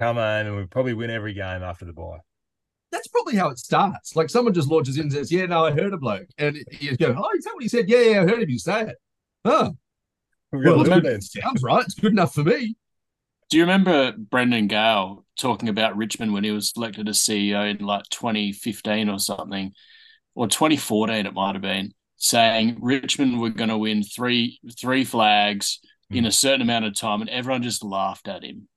come 0.00 0.16
home 0.16 0.46
and 0.46 0.56
we'll 0.56 0.66
probably 0.66 0.94
win 0.94 1.10
every 1.10 1.34
game 1.34 1.62
after 1.62 1.84
the 1.84 1.92
buy. 1.92 2.18
That's 2.92 3.06
probably 3.08 3.36
how 3.36 3.48
it 3.50 3.58
starts. 3.58 4.16
Like 4.16 4.30
someone 4.30 4.52
just 4.54 4.68
launches 4.68 4.96
in 4.96 5.02
and 5.02 5.12
says, 5.12 5.30
Yeah, 5.30 5.46
no, 5.46 5.64
I 5.64 5.70
heard 5.70 5.92
a 5.92 5.98
bloke. 5.98 6.26
And 6.38 6.58
you 6.80 6.96
go, 6.96 7.14
Oh, 7.16 7.30
is 7.36 7.44
that 7.44 7.54
what 7.54 7.62
he 7.62 7.68
said? 7.68 7.88
Yeah, 7.88 8.00
yeah, 8.00 8.20
I 8.22 8.26
heard 8.26 8.42
him 8.42 8.50
You 8.50 8.58
say 8.58 8.82
it. 8.82 8.96
Oh, 9.44 9.76
well, 10.52 10.62
a 10.74 10.80
it's 10.80 10.88
little 10.88 10.94
good. 11.00 11.02
bit. 11.04 11.22
sounds 11.22 11.62
right. 11.62 11.84
It's 11.84 11.94
good 11.94 12.12
enough 12.12 12.34
for 12.34 12.42
me. 12.42 12.76
Do 13.48 13.56
you 13.56 13.62
remember 13.64 14.12
Brendan 14.16 14.66
Gale 14.68 15.24
talking 15.38 15.68
about 15.68 15.96
Richmond 15.96 16.32
when 16.32 16.44
he 16.44 16.50
was 16.50 16.72
elected 16.76 17.08
as 17.08 17.18
CEO 17.18 17.68
in 17.70 17.84
like 17.84 18.04
2015 18.10 19.08
or 19.08 19.18
something, 19.18 19.72
or 20.34 20.46
2014 20.48 21.26
it 21.26 21.34
might 21.34 21.54
have 21.54 21.62
been, 21.62 21.92
saying 22.20 22.76
Richmond 22.80 23.40
were 23.40 23.48
going 23.50 23.70
to 23.70 23.78
win 23.78 24.02
three 24.04 24.60
three 24.78 25.04
flags 25.04 25.80
in 26.10 26.26
a 26.26 26.30
certain 26.32 26.60
amount 26.60 26.84
of 26.84 26.94
time, 26.94 27.20
and 27.22 27.30
everyone 27.30 27.62
just 27.62 27.82
laughed 27.82 28.28
at 28.28 28.44
him. 28.44 28.68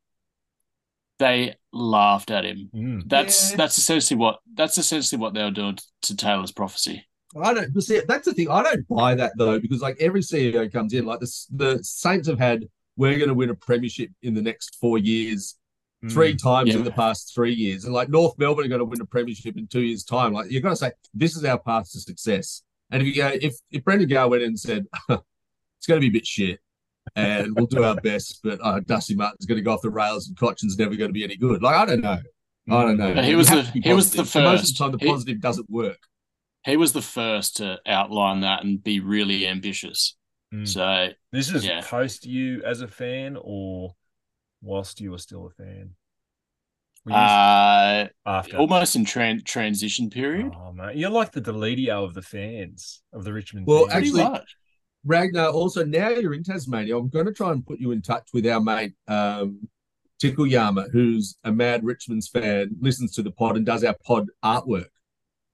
They 1.19 1.55
laughed 1.71 2.31
at 2.31 2.45
him. 2.45 2.69
Mm. 2.73 3.09
That's 3.09 3.51
Yeah. 3.51 3.57
that's 3.57 3.77
essentially 3.77 4.17
what 4.17 4.39
that's 4.55 4.77
essentially 4.77 5.19
what 5.19 5.33
they 5.33 5.43
were 5.43 5.51
doing 5.51 5.77
to 6.03 6.15
Taylor's 6.15 6.51
prophecy. 6.51 7.05
I 7.41 7.53
don't. 7.53 7.73
But 7.73 7.83
see, 7.83 8.01
that's 8.07 8.25
the 8.25 8.33
thing. 8.33 8.49
I 8.49 8.63
don't 8.63 8.87
buy 8.87 9.15
that 9.15 9.33
though, 9.37 9.59
because 9.59 9.81
like 9.81 9.97
every 9.99 10.21
CEO 10.21 10.71
comes 10.71 10.93
in, 10.93 11.05
like 11.05 11.19
the 11.19 11.45
the 11.51 11.79
Saints 11.83 12.27
have 12.27 12.39
had, 12.39 12.65
we're 12.97 13.17
going 13.17 13.29
to 13.29 13.33
win 13.33 13.49
a 13.49 13.55
premiership 13.55 14.09
in 14.21 14.33
the 14.33 14.41
next 14.41 14.75
four 14.79 14.97
years, 14.97 15.55
Mm. 16.03 16.11
three 16.11 16.35
times 16.35 16.69
Yeah. 16.69 16.75
in 16.77 16.83
the 16.83 16.91
past 16.91 17.33
three 17.33 17.53
years, 17.53 17.85
and 17.85 17.93
like 17.93 18.09
North 18.09 18.37
Melbourne 18.37 18.65
are 18.65 18.69
going 18.69 18.79
to 18.79 18.85
win 18.85 18.99
a 19.01 19.05
premiership 19.05 19.55
in 19.57 19.67
two 19.67 19.81
years' 19.81 20.03
time. 20.03 20.33
Like 20.33 20.51
you're 20.51 20.61
going 20.61 20.73
to 20.75 20.79
say 20.79 20.91
this 21.13 21.35
is 21.37 21.43
our 21.45 21.57
path 21.57 21.89
to 21.93 21.99
success. 21.99 22.61
And 22.93 23.01
if 23.01 23.07
you 23.07 23.15
go, 23.15 23.27
if 23.41 23.55
if 23.71 23.83
Brendan 23.83 24.07
Gale 24.07 24.29
went 24.29 24.43
in 24.43 24.49
and 24.49 24.59
said 24.59 24.85
it's 25.09 25.87
going 25.87 25.99
to 25.99 25.99
be 25.99 26.07
a 26.07 26.11
bit 26.19 26.25
shit, 26.27 26.59
and 27.15 27.55
we'll 27.55 27.65
do 27.65 27.83
our 27.83 27.95
best, 27.95 28.39
but 28.43 28.59
uh, 28.63 28.79
Dusty 28.81 29.15
Martin's 29.15 29.45
going 29.45 29.57
to 29.57 29.61
go 29.63 29.73
off 29.73 29.81
the 29.81 29.89
rails 29.89 30.27
and 30.27 30.37
Cotchin's 30.37 30.77
never 30.77 30.95
going 30.95 31.09
to 31.09 31.13
be 31.13 31.23
any 31.23 31.35
good. 31.35 31.61
Like 31.61 31.75
I 31.75 31.85
don't 31.85 32.01
know. 32.01 32.19
I 32.69 32.81
don't 32.85 32.97
know. 32.97 33.21
He 33.21 33.35
was 33.35 33.49
the- 33.49 33.63
to 33.63 33.71
be 33.73 33.81
he 33.81 33.93
was 33.93 34.11
the 34.11 34.19
positive. 34.19 34.35
And 34.37 34.45
Most 34.45 34.59
of 34.59 34.61
first. 34.61 34.77
the 34.77 34.83
time, 34.83 34.91
the 34.91 34.97
He- 34.99 35.07
positive 35.11 35.41
doesn't 35.41 35.69
work. 35.69 35.97
He 36.65 36.77
was 36.77 36.93
the 36.93 37.01
first 37.01 37.57
to 37.57 37.79
outline 37.85 38.39
that 38.41 38.63
and 38.63 38.81
be 38.81 39.01
really 39.01 39.45
ambitious. 39.47 40.15
Mm. 40.53 40.65
So 40.67 41.09
This 41.33 41.49
is 41.51 41.65
Yeah. 41.65 41.81
post 41.83 42.25
you 42.25 42.61
as 42.63 42.79
a 42.81 42.87
fan 42.87 43.37
or 43.41 43.95
whilst 44.61 45.01
you 45.01 45.11
were 45.11 45.17
still 45.17 45.47
a 45.47 45.49
fan? 45.49 45.95
Were 47.05 47.11
uh, 47.13 48.07
after. 48.25 48.57
almost 48.57 48.95
in 48.95 49.03
tran- 49.05 49.43
transition 49.45 50.09
period. 50.09 50.51
Oh, 50.55 50.71
mate. 50.71 50.95
You're 50.95 51.09
like 51.09 51.31
the 51.33 51.41
Deledio 51.41 52.03
of 52.03 52.13
the 52.13 52.21
fans, 52.21 53.01
of 53.11 53.23
the 53.25 53.33
Richmond 53.33 53.67
Well, 53.67 53.87
fans. 53.87 53.93
actually- 53.93 54.21
Pretty 54.21 54.29
much. 54.31 54.55
Ragnar, 55.05 55.47
also 55.49 55.83
now 55.83 56.07
you're 56.11 56.33
in 56.33 56.43
Tasmania, 56.45 56.97
I'm 56.97 57.09
going 57.09 57.25
to 57.25 57.33
try 57.33 57.51
and 57.51 57.65
put 57.65 57.77
you 57.81 57.91
in 57.91 58.01
touch 58.01 58.29
with 58.33 58.47
our 58.47 58.61
mate 58.61 58.93
um, 59.09 59.67
Tickle 60.17 60.47
Yama, 60.47 60.87
who's 60.93 61.35
a 61.43 61.51
mad 61.51 61.83
Richmonds 61.83 62.29
fan, 62.31 62.69
listens 62.79 63.11
to 63.15 63.21
the 63.21 63.31
pod 63.31 63.57
and 63.57 63.65
does 63.65 63.83
our 63.83 63.97
pod 64.05 64.27
artwork. 64.45 64.85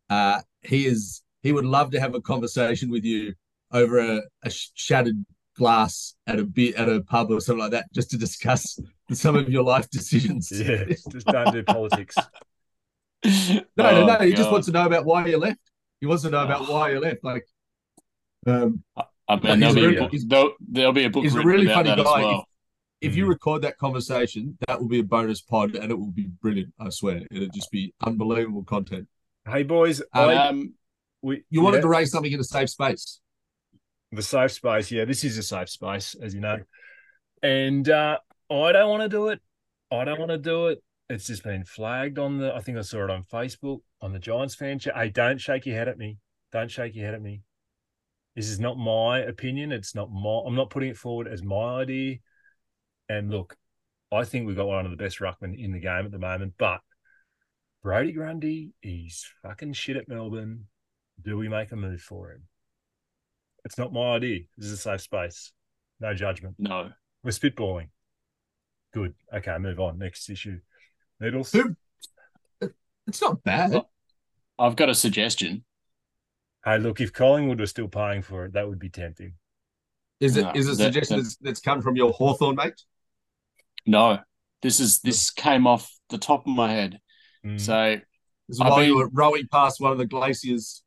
Uh, 0.07 0.41
he 0.61 0.85
is 0.85 1.23
he 1.41 1.51
would 1.51 1.65
love 1.65 1.89
to 1.91 1.99
have 1.99 2.13
a 2.13 2.21
conversation 2.21 2.91
with 2.91 3.03
you 3.03 3.33
over 3.71 3.97
a, 3.97 4.21
a 4.43 4.51
shattered 4.75 5.25
glass 5.59 6.15
at 6.25 6.39
a 6.39 6.43
bit 6.43 6.73
at 6.75 6.89
a 6.89 7.01
pub 7.01 7.29
or 7.31 7.39
something 7.41 7.59
like 7.61 7.71
that, 7.71 7.85
just 7.93 8.09
to 8.11 8.17
discuss 8.17 8.79
some 9.11 9.35
of 9.35 9.47
your 9.49 9.63
life 9.63 9.87
decisions. 9.91 10.51
yeah, 10.55 10.85
just 11.11 11.27
don't 11.27 11.53
do 11.53 11.61
politics. 11.63 12.15
No, 13.25 13.61
no, 13.77 13.89
Oh, 14.01 14.05
no. 14.05 14.17
He 14.25 14.31
just 14.33 14.49
wants 14.49 14.67
to 14.67 14.71
know 14.73 14.85
about 14.85 15.03
why 15.05 15.25
you 15.27 15.37
left. 15.37 15.59
He 15.99 16.07
wants 16.07 16.23
to 16.23 16.29
know 16.29 16.43
about 16.45 16.61
Oh. 16.69 16.73
why 16.73 16.91
you 16.91 16.99
left. 17.01 17.21
Like, 17.21 17.45
um, 18.47 18.81
I 19.27 19.35
mean, 19.35 19.61
He's 19.61 19.73
there'll 19.73 19.73
be, 19.75 19.81
a 19.81 19.87
really- 19.89 19.99
book, 19.99 20.11
he's- 20.11 20.25
there'll, 20.25 20.53
there'll 20.75 20.93
be 20.93 21.03
a 21.03 21.09
book 21.09 21.23
he's 21.23 21.35
a 21.35 21.41
really 21.43 21.67
funny 21.67 21.89
guy. 21.95 22.03
well. 22.03 22.45
if 23.01 23.15
you 23.17 23.25
Mm. 23.25 23.29
record 23.29 23.61
that 23.63 23.77
conversation, 23.77 24.57
that 24.67 24.79
will 24.79 24.87
be 24.87 24.99
a 24.99 25.03
bonus 25.03 25.41
pod, 25.41 25.75
and 25.75 25.91
it 25.91 25.95
will 25.99 26.11
be 26.11 26.27
brilliant. 26.41 26.73
I 26.79 26.89
swear, 26.89 27.23
it'll 27.29 27.49
just 27.49 27.71
be 27.71 27.93
unbelievable 28.05 28.63
content. 28.63 29.07
Hey, 29.45 29.63
boys. 29.63 30.01
I, 30.13 30.35
Um, 30.35 30.73
we, 31.21 31.43
You 31.49 31.61
wanted 31.61 31.77
yeah, 31.77 31.81
to 31.81 31.87
raise 31.89 32.11
something 32.11 32.31
in 32.31 32.39
a 32.39 32.43
safe 32.45 32.69
space. 32.69 33.19
The 34.11 34.21
safe 34.21 34.51
space. 34.51 34.91
Yeah, 34.91 35.05
this 35.05 35.23
is 35.23 35.37
a 35.37 35.43
safe 35.43 35.69
space, 35.69 36.15
as 36.21 36.33
you 36.33 36.41
know. 36.41 36.59
And 37.43 37.87
uh, 37.87 38.17
I 38.49 38.71
don't 38.71 38.89
want 38.89 39.03
to 39.03 39.09
do 39.09 39.29
it. 39.29 39.39
I 39.91 40.03
don't 40.03 40.19
want 40.19 40.31
to 40.31 40.37
do 40.37 40.67
it. 40.67 40.83
It's 41.09 41.27
just 41.27 41.43
been 41.43 41.63
flagged 41.63 42.19
on 42.19 42.37
the. 42.37 42.53
I 42.53 42.61
think 42.61 42.77
I 42.77 42.81
saw 42.81 43.03
it 43.03 43.09
on 43.09 43.23
Facebook 43.23 43.79
on 44.01 44.13
the 44.13 44.19
Giants 44.19 44.55
fan 44.55 44.79
chat. 44.79 44.95
Hey, 44.95 45.09
don't 45.09 45.39
shake 45.39 45.65
your 45.65 45.75
head 45.75 45.87
at 45.87 45.97
me. 45.97 46.17
Don't 46.51 46.69
shake 46.69 46.95
your 46.95 47.05
head 47.05 47.15
at 47.15 47.21
me. 47.21 47.41
This 48.35 48.49
is 48.49 48.59
not 48.59 48.77
my 48.77 49.19
opinion. 49.19 49.71
It's 49.71 49.95
not 49.95 50.11
my. 50.11 50.41
I'm 50.45 50.55
not 50.55 50.69
putting 50.69 50.89
it 50.89 50.97
forward 50.97 51.27
as 51.27 51.41
my 51.43 51.81
idea. 51.81 52.17
And 53.09 53.31
look, 53.31 53.57
I 54.11 54.23
think 54.23 54.47
we've 54.47 54.55
got 54.55 54.67
one 54.67 54.85
of 54.85 54.91
the 54.91 54.97
best 54.97 55.19
ruckmen 55.19 55.57
in 55.57 55.71
the 55.71 55.79
game 55.79 56.05
at 56.05 56.11
the 56.11 56.19
moment. 56.19 56.53
But 56.57 56.81
Brodie 57.83 58.11
Grundy, 58.11 58.73
he's 58.81 59.25
fucking 59.41 59.73
shit 59.73 59.97
at 59.97 60.07
Melbourne. 60.07 60.65
Do 61.21 61.37
we 61.37 61.49
make 61.49 61.71
a 61.71 61.75
move 61.75 62.01
for 62.01 62.31
him? 62.31 62.43
It's 63.65 63.77
not 63.77 63.93
my 63.93 64.15
idea. 64.15 64.39
This 64.57 64.67
is 64.67 64.73
a 64.73 64.77
safe 64.77 65.01
space. 65.01 65.51
No 65.99 66.13
judgment. 66.13 66.55
no. 66.57 66.89
We're 67.23 67.31
spitballing. 67.31 67.89
Good. 68.93 69.13
Okay, 69.35 69.57
move 69.57 69.79
on. 69.81 69.97
Next 69.97 70.29
issue. 70.29 70.59
Needles. 71.19 71.53
It's 73.07 73.21
not 73.21 73.43
bad. 73.43 73.81
I've 74.57 74.75
got 74.77 74.87
a 74.89 74.95
suggestion. 74.95 75.65
Hey, 76.63 76.77
look, 76.77 77.01
if 77.01 77.11
Collingwood 77.11 77.59
was 77.59 77.71
still 77.71 77.89
paying 77.89 78.21
for 78.21 78.45
it, 78.45 78.53
that 78.53 78.67
would 78.69 78.79
be 78.79 78.89
tempting. 78.89 79.33
Is 80.21 80.37
it 80.37 80.43
No, 80.43 80.51
is 80.55 80.67
it 80.67 80.71
a 80.71 80.75
that- 80.75 80.83
suggestion 80.93 81.17
that- 81.17 81.23
that's, 81.23 81.35
that's 81.37 81.59
come 81.59 81.81
from 81.81 81.95
your 81.97 82.11
Hawthorn 82.13 82.55
mate? 82.55 82.81
No, 83.85 84.19
this 84.61 84.79
is 84.79 84.99
this 85.01 85.29
came 85.31 85.65
off 85.67 85.91
the 86.09 86.17
top 86.17 86.41
of 86.47 86.53
my 86.55 86.71
head. 86.71 86.99
Mm. 87.45 87.59
So 87.59 87.95
This 88.47 88.55
is 88.57 88.61
I've 88.61 88.71
while 88.71 88.83
you 88.83 88.95
were 88.97 89.09
rowing 89.11 89.47
past 89.51 89.81
one 89.81 89.91
of 89.91 89.97
the 89.97 90.05
glaciers. 90.05 90.83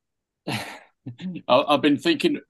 I've 1.49 1.81
been 1.83 1.99
thinking, 1.99 2.41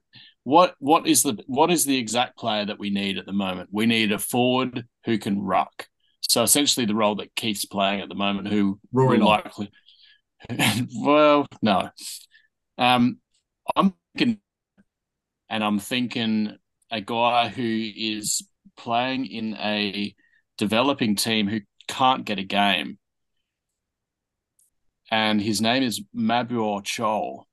what 0.43 0.75
what 0.79 1.07
is 1.07 1.23
the 1.23 1.41
what 1.47 1.71
is 1.71 1.85
the 1.85 1.97
exact 1.97 2.37
player 2.37 2.65
that 2.65 2.79
we 2.79 2.89
need 2.89 3.17
at 3.17 3.25
the 3.25 3.33
moment? 3.33 3.69
We 3.71 3.85
need 3.85 4.11
a 4.11 4.19
forward 4.19 4.85
who 5.05 5.17
can 5.17 5.41
ruck. 5.41 5.87
So 6.21 6.43
essentially, 6.43 6.85
the 6.85 6.95
role 6.95 7.15
that 7.15 7.35
Keith's 7.35 7.65
playing 7.65 8.01
at 8.01 8.09
the 8.09 8.15
moment, 8.15 8.47
who 8.47 8.79
Rory 8.91 9.19
likely, 9.19 9.71
well, 10.95 11.47
no, 11.61 11.89
um, 12.77 13.19
I'm 13.75 13.93
thinking, 14.17 14.39
and 15.49 15.63
I'm 15.63 15.79
thinking 15.79 16.57
a 16.91 17.01
guy 17.01 17.49
who 17.49 17.91
is 17.95 18.45
playing 18.75 19.25
in 19.25 19.55
a 19.55 20.13
developing 20.57 21.15
team 21.15 21.47
who 21.47 21.61
can't 21.87 22.25
get 22.25 22.39
a 22.39 22.43
game, 22.43 22.97
and 25.09 25.41
his 25.41 25.61
name 25.61 25.83
is 25.83 26.01
Mabior 26.15 26.83
Chol. 26.83 27.43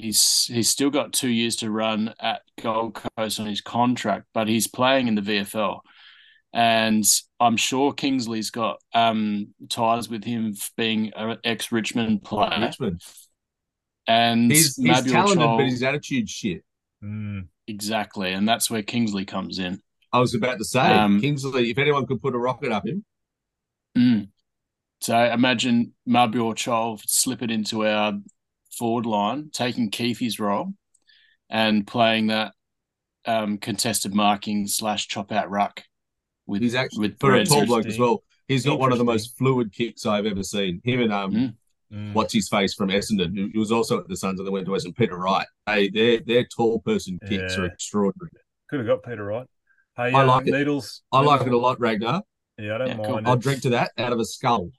He's 0.00 0.46
he's 0.52 0.68
still 0.68 0.90
got 0.90 1.12
two 1.12 1.28
years 1.28 1.56
to 1.56 1.70
run 1.70 2.14
at 2.20 2.42
Gold 2.60 2.94
Coast 3.16 3.38
on 3.38 3.46
his 3.46 3.60
contract, 3.60 4.26
but 4.34 4.48
he's 4.48 4.66
playing 4.66 5.06
in 5.08 5.14
the 5.14 5.20
VFL, 5.22 5.80
and 6.52 7.04
I'm 7.38 7.56
sure 7.56 7.92
Kingsley's 7.92 8.50
got 8.50 8.80
um, 8.92 9.54
ties 9.68 10.08
with 10.08 10.24
him 10.24 10.54
being 10.76 11.12
an 11.14 11.38
ex 11.44 11.70
Richmond 11.70 12.24
player, 12.24 12.58
Richmond. 12.60 13.02
and 14.08 14.50
He's, 14.50 14.76
he's 14.76 15.02
talented, 15.04 15.38
Chol- 15.38 15.58
but 15.58 15.66
his 15.66 15.82
attitude 15.82 16.28
shit. 16.28 16.64
Mm. 17.02 17.48
exactly, 17.68 18.32
and 18.32 18.48
that's 18.48 18.70
where 18.70 18.82
Kingsley 18.82 19.24
comes 19.26 19.58
in. 19.58 19.80
I 20.12 20.18
was 20.20 20.34
about 20.34 20.58
to 20.58 20.64
say, 20.64 20.80
Um, 20.80 21.20
Kingsley, 21.20 21.70
if 21.70 21.78
anyone 21.78 22.06
could 22.06 22.22
put 22.22 22.34
a 22.34 22.38
rocket 22.38 22.72
up 22.72 22.86
him, 22.86 23.04
Mm. 23.96 24.28
So 25.00 25.16
imagine 25.18 25.92
Mabior 26.08 26.54
Chol 26.54 26.98
slip 27.06 27.42
it 27.42 27.50
into 27.50 27.86
our 27.86 28.14
forward 28.76 29.06
line, 29.06 29.50
taking 29.52 29.90
Keithy's 29.90 30.38
role 30.38 30.74
and 31.50 31.86
playing 31.86 32.28
that 32.28 32.52
um, 33.26 33.58
contested 33.58 34.14
marking 34.14 34.66
slash 34.66 35.08
chop 35.08 35.32
out 35.32 35.50
ruck 35.50 35.82
with 36.46 36.62
He's 36.62 36.74
actually 36.74 37.08
with 37.08 37.20
for 37.20 37.34
a 37.34 37.44
tall 37.44 37.66
bloke 37.66 37.86
as 37.86 37.98
well. 37.98 38.22
He's 38.48 38.66
got 38.66 38.78
one 38.78 38.92
of 38.92 38.98
the 38.98 39.04
most 39.04 39.36
fluid 39.38 39.72
kicks 39.72 40.04
I've 40.04 40.26
ever 40.26 40.42
seen. 40.42 40.80
Him 40.84 41.00
and 41.00 41.12
um, 41.12 41.32
Mm. 41.32 41.54
Mm. 41.92 42.12
what's 42.12 42.32
his 42.32 42.48
face 42.48 42.74
from 42.74 42.88
Essendon, 42.88 43.36
who 43.36 43.50
who 43.52 43.60
was 43.60 43.70
also 43.70 44.00
at 44.00 44.08
the 44.08 44.16
Suns 44.16 44.40
and 44.40 44.46
then 44.46 44.52
went 44.52 44.66
to 44.66 44.72
Essendon, 44.72 44.96
Peter 44.96 45.16
Wright. 45.16 45.46
Hey, 45.66 45.88
their 45.90 46.18
their 46.20 46.44
tall 46.44 46.80
person 46.80 47.20
kicks 47.28 47.56
are 47.56 47.66
extraordinary. 47.66 48.30
Could 48.68 48.80
have 48.80 48.88
got 48.88 49.02
Peter 49.04 49.24
Wright. 49.24 49.46
Hey, 49.96 50.12
I 50.12 50.22
uh, 50.22 50.26
like 50.26 50.46
it. 50.48 50.52
Needles. 50.52 51.02
I 51.12 51.20
like 51.20 51.42
it 51.46 51.52
a 51.52 51.56
lot, 51.56 51.78
Ragnar. 51.78 52.22
Yeah, 52.58 52.74
I 52.74 52.78
don't 52.78 52.88
Yeah, 52.88 52.96
cool. 52.96 53.12
mind. 53.14 53.28
I'll 53.28 53.36
drink 53.36 53.62
to 53.62 53.70
that 53.70 53.92
out 53.96 54.12
of 54.12 54.18
a 54.18 54.24
skull. 54.24 54.70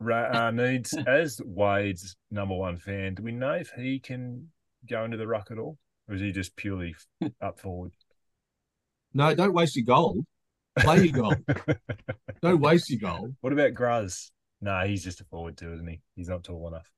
Ra- 0.00 0.30
uh, 0.46 0.50
needs 0.50 0.96
as 1.06 1.40
Wade's 1.44 2.16
number 2.30 2.56
one 2.56 2.78
fan. 2.78 3.14
Do 3.14 3.22
we 3.22 3.32
know 3.32 3.52
if 3.52 3.70
he 3.76 4.00
can 4.00 4.48
go 4.88 5.04
into 5.04 5.16
the 5.16 5.26
ruck 5.26 5.50
at 5.50 5.58
all, 5.58 5.78
or 6.08 6.14
is 6.14 6.20
he 6.20 6.32
just 6.32 6.56
purely 6.56 6.94
up 7.40 7.60
forward? 7.60 7.92
No, 9.12 9.34
don't 9.34 9.52
waste 9.52 9.76
your 9.76 9.84
gold. 9.84 10.24
Play 10.78 11.06
your 11.06 11.22
gold. 11.22 11.36
don't 12.42 12.60
waste 12.60 12.90
your 12.90 13.00
gold. 13.00 13.34
What 13.40 13.52
about 13.52 13.74
Gruz? 13.74 14.30
No, 14.60 14.80
he's 14.86 15.02
just 15.02 15.20
a 15.20 15.24
forward 15.24 15.56
too, 15.56 15.72
isn't 15.72 15.86
he? 15.86 16.00
He's 16.16 16.28
not 16.28 16.44
tall 16.44 16.68
enough. 16.68 16.90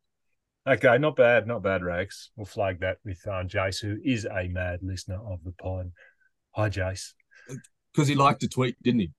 Okay, 0.68 0.98
not 0.98 1.16
bad, 1.16 1.46
not 1.46 1.62
bad, 1.62 1.82
Rags. 1.82 2.30
We'll 2.36 2.46
flag 2.46 2.80
that 2.80 2.98
with 3.04 3.20
uh, 3.26 3.42
Jace, 3.44 3.80
who 3.80 3.98
is 4.04 4.26
a 4.26 4.46
mad 4.48 4.80
listener 4.82 5.18
of 5.26 5.42
the 5.44 5.52
pod. 5.52 5.90
Hi, 6.52 6.68
Jace. 6.68 7.14
Because 7.92 8.06
he 8.06 8.14
liked 8.14 8.40
to 8.42 8.48
tweet, 8.48 8.76
didn't 8.82 9.00
he? 9.00 9.10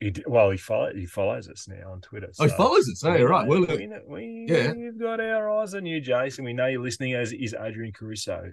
He 0.00 0.14
well, 0.26 0.50
he 0.50 0.56
follow, 0.56 0.90
he 0.94 1.04
follows 1.04 1.46
us 1.48 1.68
now 1.68 1.92
on 1.92 2.00
Twitter. 2.00 2.30
Oh, 2.38 2.44
he 2.44 2.50
follows 2.50 2.88
us. 2.88 3.02
Oh, 3.04 3.22
right. 3.22 3.46
Well, 3.46 3.60
we, 3.66 3.86
know- 3.86 4.00
we, 4.08 4.46
yeah. 4.48 4.72
we've 4.72 4.98
got 4.98 5.20
our 5.20 5.50
eyes 5.60 5.74
on 5.74 5.84
you, 5.84 6.00
Jason. 6.00 6.44
we 6.46 6.54
know 6.54 6.66
you're 6.66 6.82
listening. 6.82 7.14
As 7.14 7.32
is 7.32 7.54
Adrian 7.60 7.92
Caruso. 7.92 8.50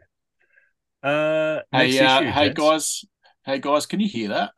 Uh, 1.01 1.59
next 1.71 1.95
Hey, 1.95 1.99
uh, 2.05 2.21
issue, 2.21 2.31
hey 2.31 2.45
gents. 2.47 2.59
guys, 2.59 3.05
hey 3.45 3.59
guys, 3.59 3.85
can 3.85 3.99
you 4.01 4.09
hear 4.09 4.29
that? 4.29 4.51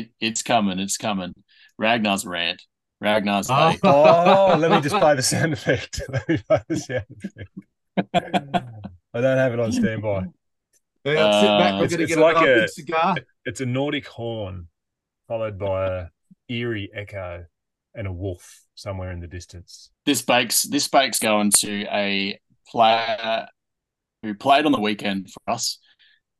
It, 0.00 0.10
it's 0.20 0.42
coming, 0.42 0.78
it's 0.78 0.96
coming. 0.96 1.32
Ragnar's 1.78 2.24
rant. 2.26 2.62
Ragnar's 3.00 3.48
Oh. 3.50 3.74
Oh, 3.84 4.56
let 4.58 4.70
me 4.70 4.80
just 4.80 4.94
play 5.00 5.14
the 5.14 5.22
sound 5.22 5.52
effect. 5.52 6.00
Let 6.08 6.28
me 6.28 6.38
play 6.48 6.60
the 6.68 6.76
sound 6.76 7.04
effect. 7.22 7.50
I 9.14 9.20
don't 9.20 9.38
have 9.38 9.52
it 9.52 9.60
on 9.60 9.72
standby. 9.72 10.24
Yeah, 11.04 11.40
sit 11.40 11.48
back. 11.48 11.74
Uh, 11.74 11.78
We're 11.78 11.84
it's- 11.84 11.90
going 11.90 11.98
to 11.98 12.02
it's 12.02 12.14
get 12.14 12.18
like 12.18 12.36
another 12.36 12.52
a- 12.54 12.60
big 12.60 12.68
cigar. 12.70 13.16
It's 13.44 13.60
a 13.60 13.66
Nordic 13.66 14.06
horn, 14.06 14.68
followed 15.28 15.58
by 15.58 15.86
a 15.86 16.06
eerie 16.48 16.90
echo 16.94 17.44
and 17.94 18.06
a 18.06 18.12
wolf 18.12 18.60
somewhere 18.74 19.10
in 19.12 19.20
the 19.20 19.26
distance. 19.26 19.90
this 20.04 20.20
bake's 20.22 20.62
this 20.62 20.86
bake's 20.88 21.18
going 21.18 21.50
to 21.50 21.84
a 21.90 22.38
player 22.68 23.46
who 24.22 24.34
played 24.34 24.66
on 24.66 24.72
the 24.72 24.80
weekend 24.80 25.30
for 25.30 25.52
us, 25.52 25.78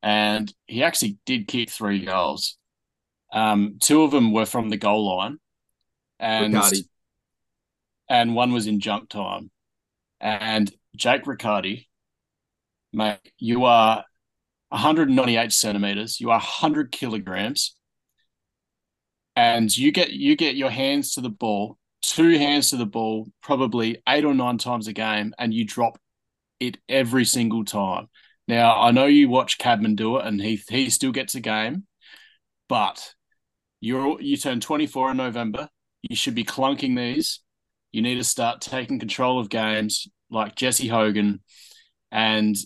and 0.02 0.52
he 0.66 0.82
actually 0.82 1.18
did 1.26 1.46
kick 1.48 1.70
three 1.70 2.04
goals. 2.04 2.58
Um, 3.32 3.78
two 3.80 4.02
of 4.02 4.10
them 4.10 4.32
were 4.32 4.46
from 4.46 4.70
the 4.70 4.76
goal 4.76 5.16
line, 5.16 5.38
and 6.18 6.54
Riccardi. 6.54 6.88
and 8.08 8.34
one 8.34 8.52
was 8.52 8.66
in 8.66 8.80
jump 8.80 9.08
time. 9.08 9.50
And 10.20 10.72
Jake 10.96 11.26
Riccardi, 11.26 11.88
mate, 12.92 13.18
you 13.38 13.64
are 13.64 14.04
198 14.70 15.52
centimeters. 15.52 16.20
You 16.20 16.30
are 16.30 16.38
100 16.38 16.90
kilograms, 16.92 17.74
and 19.34 19.76
you 19.76 19.92
get 19.92 20.10
you 20.10 20.36
get 20.36 20.56
your 20.56 20.70
hands 20.70 21.12
to 21.14 21.20
the 21.20 21.30
ball, 21.30 21.78
two 22.02 22.38
hands 22.38 22.70
to 22.70 22.76
the 22.76 22.86
ball, 22.86 23.28
probably 23.42 24.02
eight 24.08 24.24
or 24.24 24.34
nine 24.34 24.58
times 24.58 24.88
a 24.88 24.92
game, 24.92 25.34
and 25.38 25.52
you 25.52 25.64
drop 25.64 25.98
it 26.60 26.78
every 26.88 27.24
single 27.24 27.64
time. 27.64 28.08
Now 28.48 28.80
I 28.80 28.92
know 28.92 29.06
you 29.06 29.28
watch 29.28 29.58
Cadman 29.58 29.96
do 29.96 30.18
it, 30.18 30.26
and 30.26 30.40
he 30.40 30.56
he 30.68 30.90
still 30.90 31.12
gets 31.12 31.34
a 31.34 31.40
game, 31.40 31.86
but 32.68 33.14
you're 33.80 34.20
you 34.20 34.36
turn 34.36 34.60
24 34.60 35.12
in 35.12 35.16
November. 35.16 35.68
You 36.02 36.16
should 36.16 36.34
be 36.34 36.44
clunking 36.44 36.96
these. 36.96 37.40
You 37.92 38.02
need 38.02 38.16
to 38.16 38.24
start 38.24 38.60
taking 38.60 38.98
control 38.98 39.38
of 39.38 39.48
games 39.48 40.06
like 40.30 40.54
Jesse 40.54 40.88
Hogan 40.88 41.40
and 42.10 42.56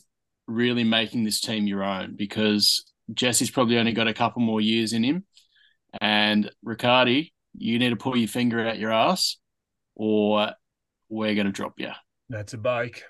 really 0.47 0.85
making 0.85 1.25
this 1.25 1.41
team 1.41 1.67
your 1.67 1.85
own 1.85 2.17
because 2.17 2.85
Jesse's 3.15 3.51
probably 3.51 3.79
only 3.79 3.93
got 3.93 4.09
a 4.09 4.15
couple 4.15 4.43
more 4.43 4.61
years 4.61 4.93
in 4.93 5.03
him. 5.03 5.25
And 6.01 6.51
Riccardi, 6.65 7.33
you 7.55 7.79
need 7.79 7.91
to 7.91 7.97
pull 7.97 8.17
your 8.17 8.29
finger 8.29 8.67
out 8.67 8.79
your 8.79 8.93
ass 8.93 9.37
or 9.95 10.53
we're 11.09 11.35
going 11.35 11.47
to 11.47 11.53
drop 11.53 11.75
you. 11.79 11.91
That's 12.29 12.55
a 12.55 12.59
bike. 12.59 13.03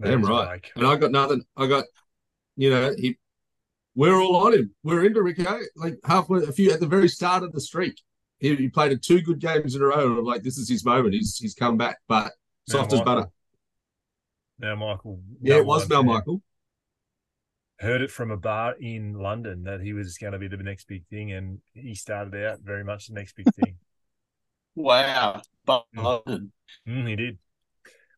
That 0.00 0.10
Damn 0.10 0.22
right. 0.22 0.62
bake. 0.62 0.72
And 0.76 0.86
I 0.86 0.96
got 0.96 1.10
nothing. 1.10 1.44
I 1.56 1.66
got, 1.66 1.84
you 2.56 2.70
know, 2.70 2.94
he. 2.96 3.18
We're 3.94 4.20
all 4.20 4.36
on 4.36 4.54
him. 4.54 4.74
We're 4.82 5.04
into 5.04 5.22
Rico. 5.22 5.60
Like 5.76 5.98
halfway, 6.04 6.42
a 6.42 6.52
few 6.52 6.72
at 6.72 6.80
the 6.80 6.86
very 6.86 7.08
start 7.08 7.42
of 7.42 7.52
the 7.52 7.60
streak, 7.60 8.00
he, 8.38 8.54
he 8.56 8.68
played 8.68 9.00
two 9.02 9.20
good 9.20 9.38
games 9.38 9.74
in 9.74 9.82
a 9.82 9.86
row. 9.86 10.10
And 10.10 10.18
I'm 10.18 10.24
like, 10.24 10.42
this 10.42 10.58
is 10.58 10.68
his 10.68 10.84
moment. 10.84 11.14
He's 11.14 11.36
he's 11.36 11.54
come 11.54 11.76
back, 11.76 11.98
but 12.08 12.32
soft 12.68 12.90
Now, 12.90 12.98
as 12.98 13.04
butter. 13.04 13.26
Now, 14.58 14.74
Michael. 14.76 15.20
Yeah, 15.40 15.56
it 15.56 15.66
was 15.66 15.88
one 15.88 15.88
Mel 15.88 16.14
Michael. 16.14 16.42
Heard 17.80 18.02
it 18.02 18.10
from 18.10 18.30
a 18.30 18.36
bar 18.36 18.74
in 18.80 19.14
London 19.14 19.64
that 19.64 19.80
he 19.80 19.92
was 19.92 20.16
going 20.16 20.32
to 20.32 20.38
be 20.38 20.48
the 20.48 20.56
next 20.56 20.86
big 20.88 21.06
thing, 21.06 21.32
and 21.32 21.58
he 21.72 21.94
started 21.94 22.34
out 22.44 22.60
very 22.60 22.84
much 22.84 23.08
the 23.08 23.14
next 23.14 23.36
big 23.36 23.52
thing. 23.54 23.76
Wow. 24.76 25.40
But. 25.64 25.84
London. 25.94 26.50
Mm, 26.88 27.08
he 27.08 27.14
did. 27.14 27.38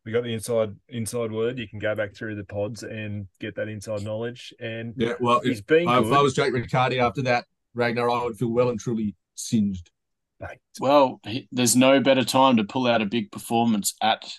We 0.07 0.13
got 0.13 0.23
the 0.23 0.33
inside 0.33 0.73
inside 0.87 1.33
word. 1.33 1.59
You 1.59 1.67
can 1.67 1.79
go 1.79 1.93
back 1.93 2.15
through 2.15 2.35
the 2.35 2.45
pods 2.45 2.83
and 2.83 3.27
get 3.41 3.55
that 3.55 3.67
inside 3.67 4.03
knowledge. 4.03 4.53
And 4.57 4.93
Yeah, 4.95 5.15
well, 5.19 5.41
he's 5.41 5.59
if, 5.59 5.67
been 5.67 5.81
if. 5.81 5.89
I 5.89 5.99
was 6.21 6.33
Jake 6.33 6.53
Riccardi 6.53 6.97
after 6.97 7.21
that, 7.23 7.43
Ragnar, 7.73 8.09
I 8.09 8.23
would 8.23 8.37
feel 8.37 8.47
well 8.47 8.69
and 8.69 8.79
truly 8.79 9.15
singed. 9.35 9.91
Mate, 10.39 10.59
Well, 10.79 11.19
he- 11.25 11.49
there's 11.51 11.75
no 11.75 11.99
better 11.99 12.23
time 12.23 12.55
to 12.55 12.63
pull 12.63 12.87
out 12.87 13.01
a 13.01 13.05
big 13.05 13.33
performance 13.33 13.95
at 14.01 14.33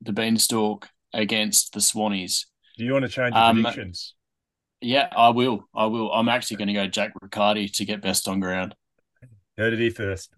the 0.00 0.14
Beanstalk 0.14 0.88
against 1.12 1.74
the 1.74 1.80
Swannies. 1.80 2.46
Do 2.78 2.86
you 2.86 2.94
want 2.94 3.02
to 3.02 3.10
change 3.10 3.34
your 3.34 3.44
Um, 3.44 3.56
predictions? 3.56 4.14
Yeah, 4.80 5.10
I 5.14 5.28
will. 5.28 5.68
I 5.74 5.84
will. 5.84 6.10
I'm 6.14 6.30
actually 6.30 6.56
going 6.56 6.68
to 6.68 6.72
go 6.72 6.86
Jack 6.86 7.12
Riccardi 7.20 7.68
to 7.68 7.84
get 7.84 8.00
best 8.00 8.26
on 8.26 8.40
ground. 8.40 8.74
Heard 9.58 9.74
it 9.74 9.80
here 9.80 9.90
first. 9.90 10.32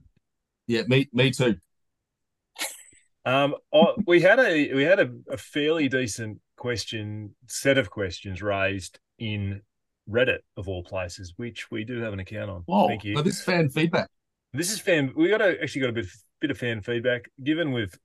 Yeah, 0.67 0.83
me 0.89 1.09
me 1.13 1.31
too. 1.31 1.59
Um, 3.25 3.55
I, 3.73 3.95
we 4.07 4.21
had 4.21 4.39
a 4.41 4.75
we 4.75 4.83
had 4.83 4.99
a, 4.99 5.11
a 5.31 5.37
fairly 5.37 5.89
decent 5.89 6.41
question 6.57 7.35
set 7.47 7.79
of 7.79 7.91
questions 7.91 8.43
raised 8.43 8.99
in 9.19 9.61
Reddit 10.11 10.39
of 10.57 10.69
all 10.69 10.83
places, 10.83 11.35
which 11.37 11.71
we 11.71 11.85
do 11.85 12.01
have 12.01 12.13
an 12.13 12.21
account 12.21 12.51
on. 12.51 12.63
Whoa. 12.67 12.89
Thank 12.89 13.05
you. 13.05 13.15
But 13.15 13.25
this 13.25 13.39
is 13.39 13.45
fan 13.45 13.69
feedback. 13.69 14.09
This 14.53 14.73
is 14.73 14.81
fan. 14.81 15.13
We 15.17 15.29
got 15.29 15.41
a, 15.41 15.61
actually 15.63 15.83
got 15.83 15.91
a 15.91 15.95
bit 15.95 16.07
bit 16.41 16.51
of 16.51 16.59
fan 16.59 16.83
feedback. 16.83 17.31
Given 17.43 17.73
we've 17.73 17.97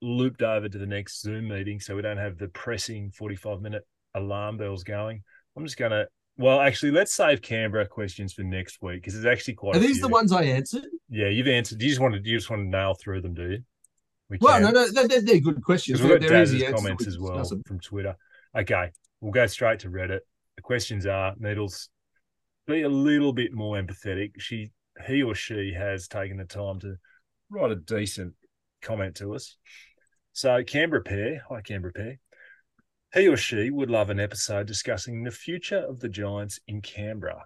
looped 0.00 0.42
over 0.42 0.68
to 0.68 0.78
the 0.78 0.86
next 0.86 1.20
Zoom 1.20 1.48
meeting, 1.48 1.78
so 1.78 1.94
we 1.94 2.02
don't 2.02 2.16
have 2.16 2.38
the 2.38 2.48
pressing 2.48 3.10
forty 3.10 3.36
five 3.36 3.60
minute 3.60 3.86
alarm 4.14 4.56
bells 4.56 4.84
going. 4.84 5.22
I'm 5.56 5.64
just 5.64 5.76
gonna. 5.76 6.06
Well, 6.38 6.60
actually, 6.60 6.92
let's 6.92 7.12
save 7.12 7.42
Canberra 7.42 7.86
questions 7.86 8.32
for 8.32 8.42
next 8.42 8.80
week 8.80 9.02
because 9.02 9.14
it's 9.14 9.26
actually 9.26 9.54
quite. 9.54 9.76
Are 9.76 9.78
these 9.78 9.98
few. 9.98 10.02
the 10.02 10.08
ones 10.08 10.32
I 10.32 10.44
answered? 10.44 10.86
Yeah, 11.10 11.28
you've 11.28 11.46
answered. 11.46 11.82
You 11.82 11.88
just 11.88 12.00
wanted. 12.00 12.24
You 12.24 12.38
just 12.38 12.48
want 12.48 12.62
to 12.62 12.68
nail 12.68 12.94
through 12.94 13.20
them, 13.20 13.34
do 13.34 13.50
you? 13.50 13.58
We 14.32 14.38
Well, 14.40 14.54
can. 14.54 14.62
no, 14.62 14.68
uh, 14.68 14.72
no, 14.72 14.92
they're, 14.92 15.08
they're, 15.08 15.20
they're 15.20 15.40
good 15.40 15.62
questions. 15.62 16.00
We've 16.00 16.18
got 16.18 16.26
Daz's 16.26 16.54
easy 16.54 16.72
comments 16.72 17.06
as 17.06 17.18
well 17.18 17.44
from 17.66 17.80
Twitter. 17.80 18.16
Okay, 18.56 18.90
we'll 19.20 19.32
go 19.32 19.46
straight 19.46 19.80
to 19.80 19.90
Reddit. 19.90 20.20
The 20.56 20.62
questions 20.62 21.06
are 21.06 21.34
Needles, 21.38 21.90
be 22.66 22.82
a 22.82 22.88
little 22.88 23.34
bit 23.34 23.52
more 23.52 23.76
empathetic. 23.76 24.32
She, 24.38 24.72
he 25.06 25.22
or 25.22 25.34
she 25.34 25.74
has 25.76 26.08
taken 26.08 26.38
the 26.38 26.44
time 26.44 26.80
to 26.80 26.96
write 27.50 27.72
a 27.72 27.76
decent 27.76 28.32
comment 28.80 29.16
to 29.16 29.34
us. 29.34 29.56
So 30.32 30.64
Canberra 30.64 31.02
pair, 31.02 31.42
hi 31.48 31.60
Canberra 31.60 31.92
pair. 31.92 32.18
He 33.12 33.28
or 33.28 33.36
she 33.36 33.68
would 33.68 33.90
love 33.90 34.08
an 34.08 34.18
episode 34.18 34.66
discussing 34.66 35.24
the 35.24 35.30
future 35.30 35.84
of 35.86 36.00
the 36.00 36.08
Giants 36.08 36.58
in 36.66 36.80
Canberra. 36.80 37.44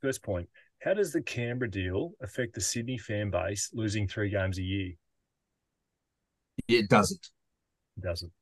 First 0.00 0.24
point: 0.24 0.48
How 0.82 0.94
does 0.94 1.12
the 1.12 1.22
Canberra 1.22 1.70
deal 1.70 2.14
affect 2.20 2.54
the 2.54 2.60
Sydney 2.60 2.98
fan 2.98 3.30
base 3.30 3.70
losing 3.72 4.08
three 4.08 4.30
games 4.30 4.58
a 4.58 4.62
year? 4.62 4.92
It 6.68 6.88
doesn't. 6.88 7.28
It 7.96 8.02
doesn't. 8.02 8.32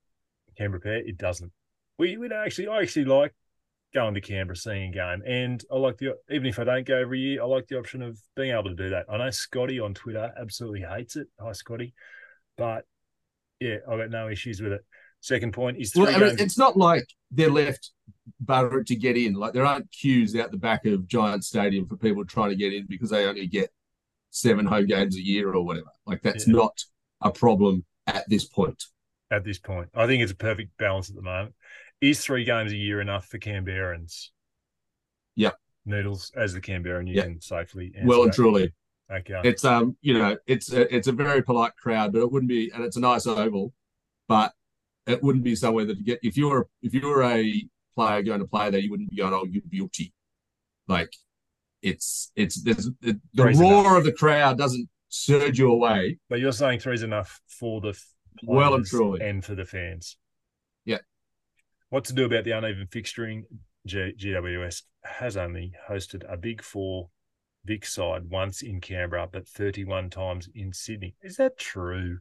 Canberra 0.57 0.81
pair, 0.81 0.97
it 0.97 1.19
doesn't. 1.19 1.53
We 1.99 2.17
we 2.17 2.29
don't 2.29 2.45
actually 2.45 2.69
I 2.69 2.83
actually 2.83 3.05
like 3.07 3.35
going 3.95 4.15
to 4.15 4.21
Canberra, 4.21 4.57
seeing 4.57 4.91
a 4.91 4.93
game, 4.93 5.23
and 5.27 5.63
I 5.73 5.77
like 5.77 5.99
the 5.99 6.17
even 6.31 6.47
if 6.47 6.59
I 6.59 6.65
don't 6.65 6.87
go 6.87 6.97
every 6.97 7.21
year, 7.21 7.43
I 7.43 7.47
like 7.47 7.67
the 7.69 7.79
option 7.79 8.03
of 8.03 8.19
being 8.37 8.53
able 8.53 8.65
to 8.65 8.75
do 8.75 8.91
that. 8.91 9.07
I 9.11 9.17
know 9.19 9.31
Scotty 9.31 9.81
on 9.81 9.95
Twitter 9.95 10.33
absolutely 10.41 10.83
hates 10.83 11.17
it. 11.17 11.29
Hi 11.41 11.53
Scotty, 11.53 11.95
but 12.57 12.85
yeah, 13.61 13.77
I 13.91 13.97
got 13.97 14.11
no 14.11 14.29
issues 14.29 14.61
with 14.61 14.73
it. 14.73 14.85
Second 15.21 15.53
point 15.53 15.79
is 15.79 15.93
Well, 15.97 16.15
I 16.15 16.19
mean, 16.19 16.37
it's 16.39 16.59
not 16.59 16.77
like 16.77 17.05
they're 17.31 17.51
left 17.51 17.91
but 18.41 18.87
to 18.87 18.95
get 18.95 19.17
in. 19.17 19.35
Like 19.35 19.53
there 19.53 19.67
aren't 19.67 19.91
queues 19.91 20.37
out 20.37 20.51
the 20.51 20.59
back 20.59 20.87
of 20.87 21.07
Giant 21.09 21.45
Stadium 21.45 21.87
for 21.87 21.97
people 21.97 22.25
trying 22.25 22.51
to 22.51 22.57
get 22.57 22.73
in 22.73 22.87
because 22.87 23.11
they 23.11 23.27
only 23.27 23.47
get 23.47 23.71
seven 24.31 24.67
home 24.67 24.87
games 24.87 25.17
a 25.17 25.21
year 25.25 25.53
or 25.53 25.65
whatever. 25.65 25.91
Like 26.07 26.23
that's 26.23 26.47
Yeah. 26.47 26.55
not 26.55 26.79
a 27.21 27.31
problem 27.31 27.85
at 28.09 28.29
this 28.29 28.45
point. 28.45 28.85
at 29.31 29.45
this 29.45 29.59
point. 29.59 29.89
I 29.95 30.07
think 30.07 30.23
it's 30.23 30.33
a 30.33 30.37
perfect 30.37 30.77
balance 30.79 31.11
at 31.11 31.17
the 31.17 31.23
moment. 31.23 31.55
Is 32.01 32.21
three 32.21 32.45
games 32.45 32.73
a 32.73 32.77
year 32.77 33.01
enough 33.01 33.27
for 33.27 33.39
Canberrans? 33.39 34.29
Yeah, 35.37 35.53
Noodles 35.85 36.33
as 36.35 36.55
the 36.55 36.61
Canberran, 36.61 37.07
you 37.09 37.15
Yep. 37.15 37.25
can 37.25 37.41
safely 37.41 37.93
well 38.05 38.23
and 38.23 38.31
that. 38.33 38.37
truly. 38.37 38.73
Okay. 39.11 39.41
It's 39.45 39.65
um, 39.65 39.97
you 40.01 40.15
know, 40.15 40.37
it's 40.47 40.73
a, 40.73 40.95
it's 40.95 41.09
a 41.09 41.13
very 41.13 41.43
polite 41.43 41.73
crowd, 41.77 42.13
but 42.13 42.21
it 42.21 42.31
wouldn't 42.31 42.49
be, 42.49 42.71
and 42.75 42.85
it's 42.85 42.97
a 42.97 43.01
nice 43.01 43.27
oval, 43.27 43.73
but 44.29 44.53
it 45.07 45.23
wouldn't 45.23 45.45
be 45.45 45.55
somewhere 45.57 45.85
that 45.87 45.97
you 45.99 46.05
get 46.05 46.19
if 46.23 46.37
you're 46.37 46.69
if 46.83 46.93
you're 46.95 47.23
a 47.23 47.65
player 47.95 48.23
going 48.23 48.41
to 48.41 48.47
play 48.47 48.71
there, 48.71 48.81
you 48.81 48.91
wouldn't 48.91 49.11
be 49.11 49.17
going, 49.17 49.33
oh, 49.33 49.47
you're 49.49 49.63
guilty. 49.71 50.13
Like 50.89 51.13
it's 51.83 52.31
it's 52.37 52.63
there's 52.63 52.91
the, 53.01 53.19
roar 53.37 53.51
enough. 53.51 53.99
of 53.99 54.05
the 54.05 54.13
crowd 54.13 54.59
doesn't 54.59 54.89
surge 55.09 55.59
you 55.59 55.71
away. 55.73 56.19
but 56.29 56.41
you're 56.41 56.53
saying 56.53 56.81
three's 56.81 57.03
enough 57.03 57.41
for 57.47 57.81
the 57.81 57.99
Well 58.43 58.75
and 58.75 58.85
players 58.85 58.91
truly. 58.91 59.21
and 59.29 59.45
for 59.45 59.55
the 59.55 59.65
fans. 59.65 60.17
Yeah. 60.85 60.99
What 61.91 62.05
to 62.07 62.13
do 62.15 62.25
about 62.25 62.45
the 62.45 62.53
uneven 62.53 62.87
fixturing? 62.87 63.45
G- 63.87 64.13
GWS 64.19 64.83
has 65.05 65.37
only 65.37 65.73
hosted 65.89 66.31
a 66.31 66.37
Big 66.37 66.63
Four 66.63 67.09
Vic 67.65 67.87
side 67.87 68.29
once 68.29 68.61
in 68.63 68.81
Canberra, 68.81 69.29
but 69.31 69.49
31 69.49 70.11
times 70.11 70.49
in 70.55 70.73
Sydney. 70.73 71.15
Is 71.23 71.37
that 71.37 71.59
true? 71.59 72.19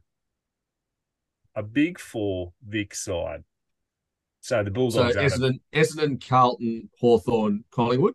A 1.54 1.62
Big 1.62 1.98
Four 1.98 2.52
Vic 2.66 2.94
side. 2.94 3.44
So 4.40 4.62
the 4.62 4.70
So 4.70 4.72
Bulldogs 4.72 5.16
aren't 5.16 5.32
Essendon, 5.32 5.60
Essendon, 5.72 6.26
Carlton, 6.28 6.90
Hawthorn, 7.00 7.64
Collingwood. 7.70 8.14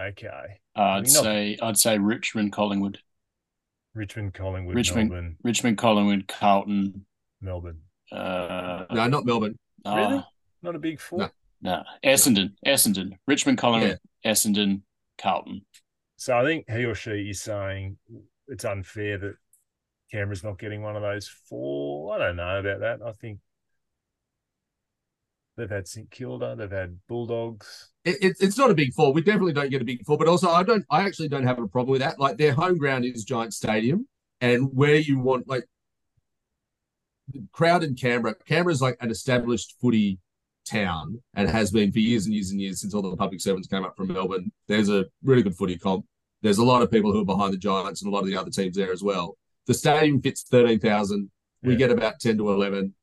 okay. 0.00 0.60
Uh, 0.76 0.80
I'd 0.80 0.98
Not- 1.02 1.08
say 1.08 1.58
I'd 1.60 1.78
say 1.78 1.98
Richmond, 1.98 2.52
Collingwood, 2.52 3.00
Richmond, 3.94 4.34
Collingwood, 4.34 4.76
Richmond, 4.76 5.10
Melbourne, 5.10 5.36
Richmond, 5.42 5.78
Collingwood, 5.78 6.28
Carlton. 6.28 7.06
Melbourne. 7.40 7.80
Uh, 8.12 8.84
No, 8.90 9.06
not 9.08 9.24
Melbourne. 9.24 9.58
Really? 9.84 10.18
uh, 10.18 10.22
Not 10.62 10.76
a 10.76 10.78
Big 10.78 11.00
Four. 11.00 11.18
No. 11.18 11.30
no, 11.62 11.82
Essendon, 12.04 12.52
Essendon, 12.66 13.12
Richmond, 13.26 13.58
Collingwood, 13.58 13.98
Essendon, 14.24 14.82
Carlton. 15.18 15.64
So 16.16 16.36
I 16.38 16.44
think 16.44 16.70
he 16.70 16.84
or 16.84 16.94
she 16.94 17.30
is 17.30 17.40
saying 17.40 17.96
it's 18.46 18.64
unfair 18.64 19.18
that 19.18 19.34
Canberra's 20.12 20.44
not 20.44 20.58
getting 20.58 20.82
one 20.82 20.96
of 20.96 21.02
those 21.02 21.28
four. 21.48 22.14
I 22.14 22.18
don't 22.18 22.36
know 22.36 22.58
about 22.60 22.80
that. 22.80 22.98
I 23.04 23.12
think 23.12 23.38
they've 25.56 25.70
had 25.70 25.88
St 25.88 26.10
Kilda, 26.10 26.56
they've 26.56 26.70
had 26.70 26.98
Bulldogs. 27.08 27.89
It, 28.04 28.16
it's 28.20 28.40
it's 28.40 28.58
not 28.58 28.70
a 28.70 28.74
big 28.74 28.92
four. 28.94 29.12
We 29.12 29.20
definitely 29.22 29.52
don't 29.52 29.70
get 29.70 29.82
a 29.82 29.84
big 29.84 30.04
four, 30.04 30.16
but 30.18 30.28
also 30.28 30.48
I 30.50 30.62
don't. 30.62 30.84
I 30.90 31.02
actually 31.02 31.28
don't 31.28 31.44
have 31.44 31.58
a 31.58 31.66
problem 31.68 31.92
with 31.92 32.00
that. 32.00 32.18
Like 32.18 32.36
their 32.38 32.52
home 32.52 32.78
ground 32.78 33.04
is 33.04 33.24
Giant 33.24 33.54
Stadium, 33.54 34.06
and 34.40 34.68
where 34.74 34.96
you 34.96 35.18
want 35.18 35.48
like 35.48 35.64
the 37.28 37.42
crowd 37.52 37.84
in 37.84 37.94
Canberra. 37.94 38.34
Canberra's 38.46 38.82
like 38.82 38.96
an 39.00 39.10
established 39.10 39.76
footy 39.80 40.18
town 40.66 41.20
and 41.34 41.48
has 41.48 41.70
been 41.70 41.90
for 41.92 41.98
years 41.98 42.26
and 42.26 42.34
years 42.34 42.50
and 42.50 42.60
years 42.60 42.80
since 42.80 42.94
all 42.94 43.02
the 43.02 43.16
public 43.16 43.40
servants 43.40 43.68
came 43.68 43.84
up 43.84 43.96
from 43.96 44.12
Melbourne. 44.12 44.52
There's 44.68 44.88
a 44.88 45.06
really 45.22 45.42
good 45.42 45.56
footy 45.56 45.76
comp. 45.78 46.04
There's 46.42 46.58
a 46.58 46.64
lot 46.64 46.82
of 46.82 46.90
people 46.90 47.12
who 47.12 47.20
are 47.20 47.24
behind 47.24 47.52
the 47.52 47.58
Giants 47.58 48.02
and 48.02 48.10
a 48.12 48.14
lot 48.14 48.20
of 48.22 48.26
the 48.26 48.36
other 48.36 48.50
teams 48.50 48.76
there 48.76 48.92
as 48.92 49.02
well. 49.02 49.36
The 49.66 49.74
stadium 49.74 50.20
fits 50.22 50.42
thirteen 50.42 50.80
thousand. 50.80 51.30
We 51.62 51.72
Yeah. 51.72 51.78
get 51.78 51.90
about 51.90 52.18
ten 52.20 52.38
to 52.38 52.50
eleven, 52.50 52.94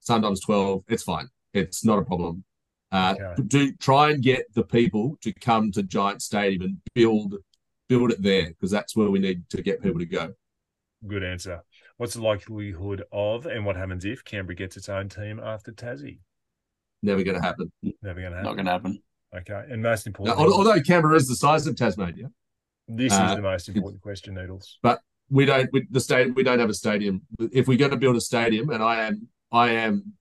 sometimes 0.00 0.40
twelve. 0.40 0.84
It's 0.88 1.02
fine. 1.02 1.28
It's 1.52 1.84
not 1.84 1.98
a 1.98 2.02
problem. 2.02 2.44
Uh, 2.94 3.14
Okay. 3.20 3.42
do 3.48 3.72
try 3.74 4.10
and 4.12 4.22
get 4.22 4.44
the 4.54 4.62
people 4.64 5.18
to 5.22 5.32
come 5.32 5.72
to 5.72 5.82
Giant 5.82 6.22
Stadium 6.22 6.62
and 6.62 6.76
build 6.94 7.34
build 7.88 8.12
it 8.12 8.22
there 8.22 8.48
because 8.48 8.70
that's 8.70 8.94
where 8.96 9.10
we 9.10 9.18
need 9.18 9.48
to 9.50 9.62
get 9.62 9.82
people 9.82 9.98
to 9.98 10.06
go. 10.06 10.32
Good 11.06 11.22
answer. 11.22 11.62
What's 11.98 12.14
the 12.14 12.22
likelihood 12.22 13.04
of, 13.12 13.46
and 13.46 13.66
what 13.66 13.76
happens 13.76 14.04
if 14.04 14.24
Canberra 14.24 14.54
gets 14.56 14.76
its 14.76 14.88
own 14.88 15.08
team 15.08 15.38
after 15.38 15.70
Tassie? 15.72 16.18
Never 17.02 17.22
going 17.22 17.36
to 17.36 17.42
happen. 17.42 17.70
Never 18.02 18.20
going 18.20 18.32
to 18.32 18.38
happen. 18.38 18.44
Not 18.44 18.54
going 18.54 18.66
to 18.66 18.72
happen. 18.72 19.02
Okay, 19.36 19.64
and 19.68 19.82
most 19.82 20.06
important, 20.06 20.38
al- 20.38 20.54
although 20.54 20.80
Canberra 20.80 21.16
is 21.16 21.26
the 21.26 21.34
size 21.34 21.66
of 21.66 21.76
Tasmania, 21.76 22.30
this 22.88 23.12
uh, 23.12 23.26
is 23.28 23.36
the 23.36 23.42
most 23.42 23.68
important 23.68 24.00
question, 24.00 24.34
Noodles. 24.34 24.78
But 24.82 25.00
we 25.28 25.44
don't 25.44 25.68
we, 25.72 25.86
the 25.90 26.00
state 26.00 26.34
we 26.34 26.44
don't 26.44 26.60
have 26.60 26.70
a 26.70 26.74
stadium. 26.74 27.22
If 27.52 27.66
we're 27.66 27.78
going 27.78 27.90
to 27.90 27.96
build 27.96 28.14
a 28.16 28.20
stadium, 28.20 28.70
and 28.70 28.82
I 28.82 29.02
am 29.02 29.28
I 29.50 29.70
am 29.72 30.14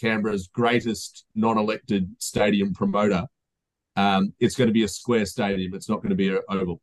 Canberra's 0.00 0.48
greatest 0.48 1.24
non-elected 1.34 2.14
stadium 2.18 2.72
promoter, 2.72 3.26
um, 3.96 4.32
it's 4.38 4.54
going 4.54 4.68
to 4.68 4.72
be 4.72 4.84
a 4.84 4.88
square 4.88 5.26
stadium. 5.26 5.74
It's 5.74 5.88
not 5.88 5.96
going 5.96 6.10
to 6.10 6.16
be 6.16 6.28
an 6.28 6.40
oval. 6.48 6.80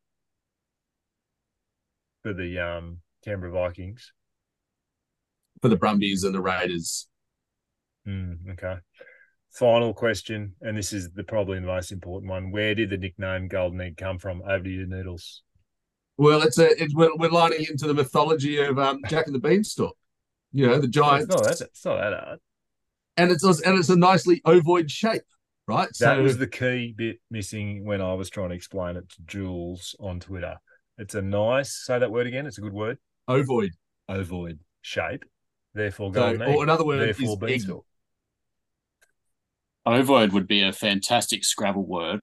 For 2.23 2.33
the 2.33 2.59
um, 2.59 2.99
Canberra 3.23 3.51
Vikings. 3.51 4.11
For 5.61 5.69
the 5.69 5.77
Brumbies 5.77 6.23
and 6.23 6.35
the 6.35 6.41
Raiders, 6.41 7.07
Mm, 8.07 8.51
okay. 8.51 8.75
Final 9.51 9.93
question, 9.93 10.53
and 10.61 10.77
this 10.77 10.93
is 10.93 11.11
the 11.11 11.23
probably 11.23 11.59
the 11.59 11.65
most 11.65 11.91
important 11.91 12.29
one. 12.29 12.51
Where 12.51 12.75
did 12.75 12.89
the 12.89 12.97
nickname 12.97 13.47
Golden 13.47 13.81
Egg 13.81 13.97
come 13.97 14.19
from? 14.19 14.41
Over 14.43 14.63
to 14.63 14.69
you, 14.69 14.85
Noodles. 14.85 15.43
Well, 16.17 16.41
it's 16.41 16.59
a 16.59 16.81
it's, 16.81 16.93
we're, 16.93 17.15
we're 17.15 17.29
lining 17.29 17.65
into 17.69 17.87
the 17.87 17.93
mythology 17.93 18.59
of 18.59 18.77
um, 18.77 19.01
Jack 19.09 19.27
and 19.27 19.35
the 19.35 19.39
Beanstalk. 19.39 19.95
You 20.51 20.67
know, 20.67 20.77
the 20.77 20.87
It's 20.87 20.95
Giants, 20.95 21.29
not 21.29 21.43
that. 21.43 21.61
It's 21.61 21.85
not 21.85 21.97
that 21.97 22.13
hard. 22.13 22.39
And 23.17 23.31
it's 23.31 23.43
and 23.43 23.77
it's 23.79 23.89
a 23.89 23.95
nicely 23.95 24.41
ovoid 24.45 24.89
shape, 24.89 25.23
right? 25.67 25.87
That 25.87 26.17
so 26.17 26.21
was 26.23 26.37
the 26.37 26.47
key 26.47 26.93
bit 26.97 27.19
missing 27.31 27.85
when 27.85 28.01
I 28.01 28.13
was 28.13 28.29
trying 28.29 28.49
to 28.49 28.55
explain 28.55 28.95
it 28.97 29.09
to 29.09 29.21
Jules 29.25 29.95
on 29.99 30.19
Twitter. 30.19 30.57
It's 30.97 31.15
a 31.15 31.21
nice, 31.21 31.83
say 31.85 31.99
that 31.99 32.11
word 32.11 32.27
again. 32.27 32.45
It's 32.45 32.57
a 32.57 32.61
good 32.61 32.73
word. 32.73 32.97
ovoid. 33.29 33.71
Ovoid 34.09 34.59
shape. 34.81 35.25
Therefore, 35.73 36.09
So, 36.13 36.19
golden 36.21 36.41
or 36.43 36.63
another 36.63 36.85
word 36.85 36.99
Therefore, 37.01 37.25
is 37.25 37.31
egg. 37.33 37.39
beanstalk. 37.39 37.85
Ovoid 39.85 40.31
would 40.31 40.47
be 40.47 40.61
a 40.63 40.71
fantastic 40.73 41.43
Scrabble 41.43 41.85
word. 41.85 42.21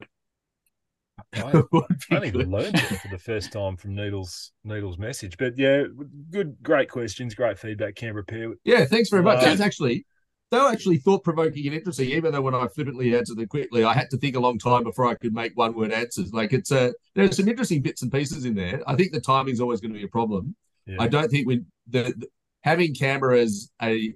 I 1.34 1.52
Would 1.72 1.86
be 1.88 1.94
I 2.10 2.16
only 2.16 2.30
good. 2.30 2.48
learned 2.48 2.74
it 2.74 2.80
for 3.00 3.08
the 3.08 3.18
first 3.18 3.52
time 3.52 3.76
from 3.76 3.94
Needles 3.94 4.52
Needles 4.64 4.98
message. 4.98 5.36
But 5.38 5.56
yeah, 5.56 5.84
good, 6.30 6.56
great 6.62 6.88
questions, 6.88 7.34
great 7.34 7.58
feedback, 7.58 7.94
Canberra 7.94 8.24
Pair. 8.24 8.54
Yeah, 8.64 8.84
thanks 8.86 9.08
very 9.10 9.22
much. 9.22 9.38
Wow. 9.38 9.44
That's 9.44 9.60
actually 9.60 10.04
they 10.52 10.58
were 10.58 10.68
actually 10.68 10.98
thought 10.98 11.24
provoking 11.24 11.66
and 11.66 11.74
interesting. 11.74 12.10
Even 12.10 12.30
though 12.30 12.42
when 12.42 12.54
I 12.54 12.68
flippantly 12.68 13.16
answered 13.16 13.38
them 13.38 13.48
quickly, 13.48 13.84
I 13.84 13.94
had 13.94 14.10
to 14.10 14.18
think 14.18 14.36
a 14.36 14.40
long 14.40 14.58
time 14.58 14.84
before 14.84 15.06
I 15.06 15.14
could 15.14 15.32
make 15.32 15.56
one 15.56 15.74
word 15.74 15.92
answers. 15.92 16.30
Like 16.32 16.52
it's 16.52 16.70
uh, 16.70 16.90
a 16.90 16.92
there's 17.14 17.38
some 17.38 17.48
interesting 17.48 17.80
bits 17.80 18.02
and 18.02 18.12
pieces 18.12 18.44
in 18.44 18.54
there. 18.54 18.82
I 18.86 18.94
think 18.94 19.12
the 19.12 19.20
timing's 19.20 19.62
always 19.62 19.80
going 19.80 19.94
to 19.94 19.98
be 19.98 20.04
a 20.04 20.08
problem. 20.08 20.54
Yeah. 20.86 20.96
I 21.00 21.08
don't 21.08 21.30
think 21.30 21.46
we 21.46 21.62
the, 21.88 22.12
the 22.18 22.26
having 22.60 22.94
Canberra 22.94 23.40
as 23.40 23.70
a 23.80 24.12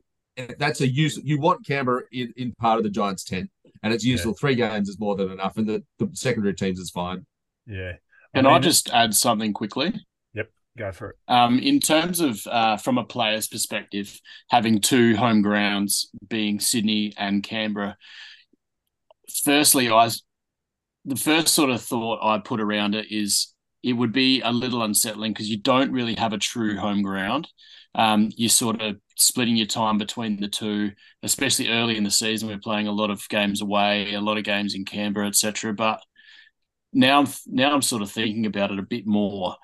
that's 0.59 0.83
a 0.83 0.87
use 0.87 1.19
you 1.25 1.41
want 1.41 1.67
Canberra 1.67 2.03
in, 2.13 2.35
in 2.37 2.53
part 2.61 2.77
of 2.77 2.85
the 2.85 2.91
Giants 2.91 3.25
tent, 3.25 3.51
and 3.83 3.95
it's 3.95 4.05
useful. 4.05 4.35
Three 4.35 4.57
games 4.57 4.91
is 4.91 5.01
more 5.01 5.17
than 5.17 5.31
enough, 5.31 5.57
and 5.57 5.67
the, 5.67 5.83
the 5.99 6.11
secondary 6.13 6.55
teams 6.55 6.79
is 6.79 6.91
fine. 6.91 7.25
yeah. 7.67 7.93
Can 8.35 8.45
I 8.45 8.53
mean, 8.53 8.63
just 8.63 8.91
add 8.91 9.15
something 9.15 9.55
quickly? 9.55 9.95
Go 10.77 10.93
for 10.93 11.11
it? 11.11 11.17
Um, 11.29 11.59
in 11.59 11.81
terms 11.81 12.21
of 12.21 12.41
uh, 12.47 12.77
from 12.77 12.99
a 12.99 13.05
player's 13.05 13.49
perspective, 13.49 14.21
having 14.51 14.81
two 14.81 15.17
home 15.17 15.43
grounds 15.43 16.11
being 16.29 16.61
Sydney 16.61 17.13
and 17.17 17.43
Canberra. 17.43 17.97
Firstly, 19.45 19.91
I 19.91 20.11
the 21.05 21.17
first 21.17 21.49
sort 21.55 21.71
of 21.71 21.83
thought 21.83 22.19
I 22.23 22.39
put 22.39 22.61
around 22.61 22.95
it 22.95 23.07
is 23.11 23.55
it 23.83 23.93
would 23.93 24.13
be 24.13 24.41
a 24.43 24.53
little 24.53 24.83
unsettling 24.83 25.33
because 25.33 25.49
you 25.49 25.59
don't 25.59 25.93
really 25.93 26.15
have 26.15 26.33
a 26.33 26.39
true 26.39 26.77
home 26.77 27.03
ground. 27.03 27.49
Um, 27.95 28.31
you're 28.37 28.51
sort 28.51 28.83
of 28.83 28.97
splitting 29.17 29.57
your 29.57 29.69
time 29.69 29.97
between 29.97 30.41
the 30.41 30.49
two, 30.49 30.91
especially 31.23 31.69
early 31.69 31.97
in 31.97 32.05
the 32.05 32.11
season. 32.11 32.49
We're 32.49 32.59
playing 32.59 32.89
a 32.89 32.93
lot 32.93 33.11
of 33.11 33.27
games 33.29 33.63
away, 33.63 34.13
a 34.15 34.21
lot 34.21 34.37
of 34.37 34.45
games 34.45 34.75
in 34.75 34.85
Canberra, 34.85 35.29
etc. 35.29 35.73
But 35.73 36.03
now, 36.93 37.27
now 37.47 37.73
I'm 37.73 37.83
sort 37.83 38.03
of 38.03 38.11
thinking 38.11 38.45
about 38.45 38.73
it 38.73 38.79
a 38.79 38.83
bit 38.83 39.07
more 39.07 39.55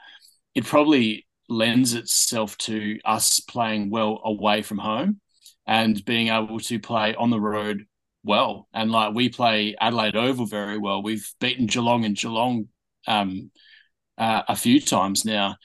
it 0.55 0.65
probably 0.65 1.27
lends 1.49 1.95
itself 1.95 2.57
to 2.57 2.99
us 3.05 3.41
playing 3.41 3.91
well 3.91 4.21
away 4.25 4.63
from 4.63 4.79
home 4.79 5.21
and 5.67 6.05
being 6.05 6.29
able 6.29 6.59
to 6.61 6.79
play 6.79 7.15
on 7.15 7.31
the 7.31 7.41
road 7.41 7.87
well. 8.25 8.69
And 8.73 8.91
like 8.91 9.15
we 9.15 9.29
play 9.29 9.77
Adelaide 9.81 10.17
Oval 10.17 10.47
very 10.47 10.79
well. 10.79 11.03
We've 11.03 11.29
beaten 11.41 11.67
Geelong 11.67 12.05
and 12.05 12.17
Geelong 12.17 12.69
um, 13.07 13.51
uh, 14.19 14.43
a 14.49 14.57
few 14.57 14.81
times 14.81 15.25
now. 15.25 15.57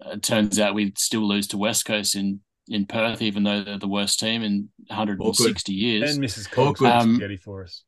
It 0.00 0.22
turns 0.22 0.60
out 0.60 0.74
we 0.74 0.92
still 0.96 1.26
lose 1.26 1.48
to 1.48 1.58
West 1.58 1.84
Coast 1.84 2.14
in 2.14 2.40
in 2.68 2.84
Perth, 2.86 3.22
even 3.22 3.44
though 3.44 3.64
they're 3.64 3.78
the 3.78 3.88
worst 3.88 4.20
team 4.20 4.42
in 4.42 4.68
160 4.88 5.72
years. 5.72 6.14
And 6.14 6.22
Mrs. 6.22 6.50
Cox 6.50 6.80
good. 6.80 6.90
Um, 6.90 7.14
spaghetti 7.14 7.38
for 7.38 7.64
us. 7.64 7.82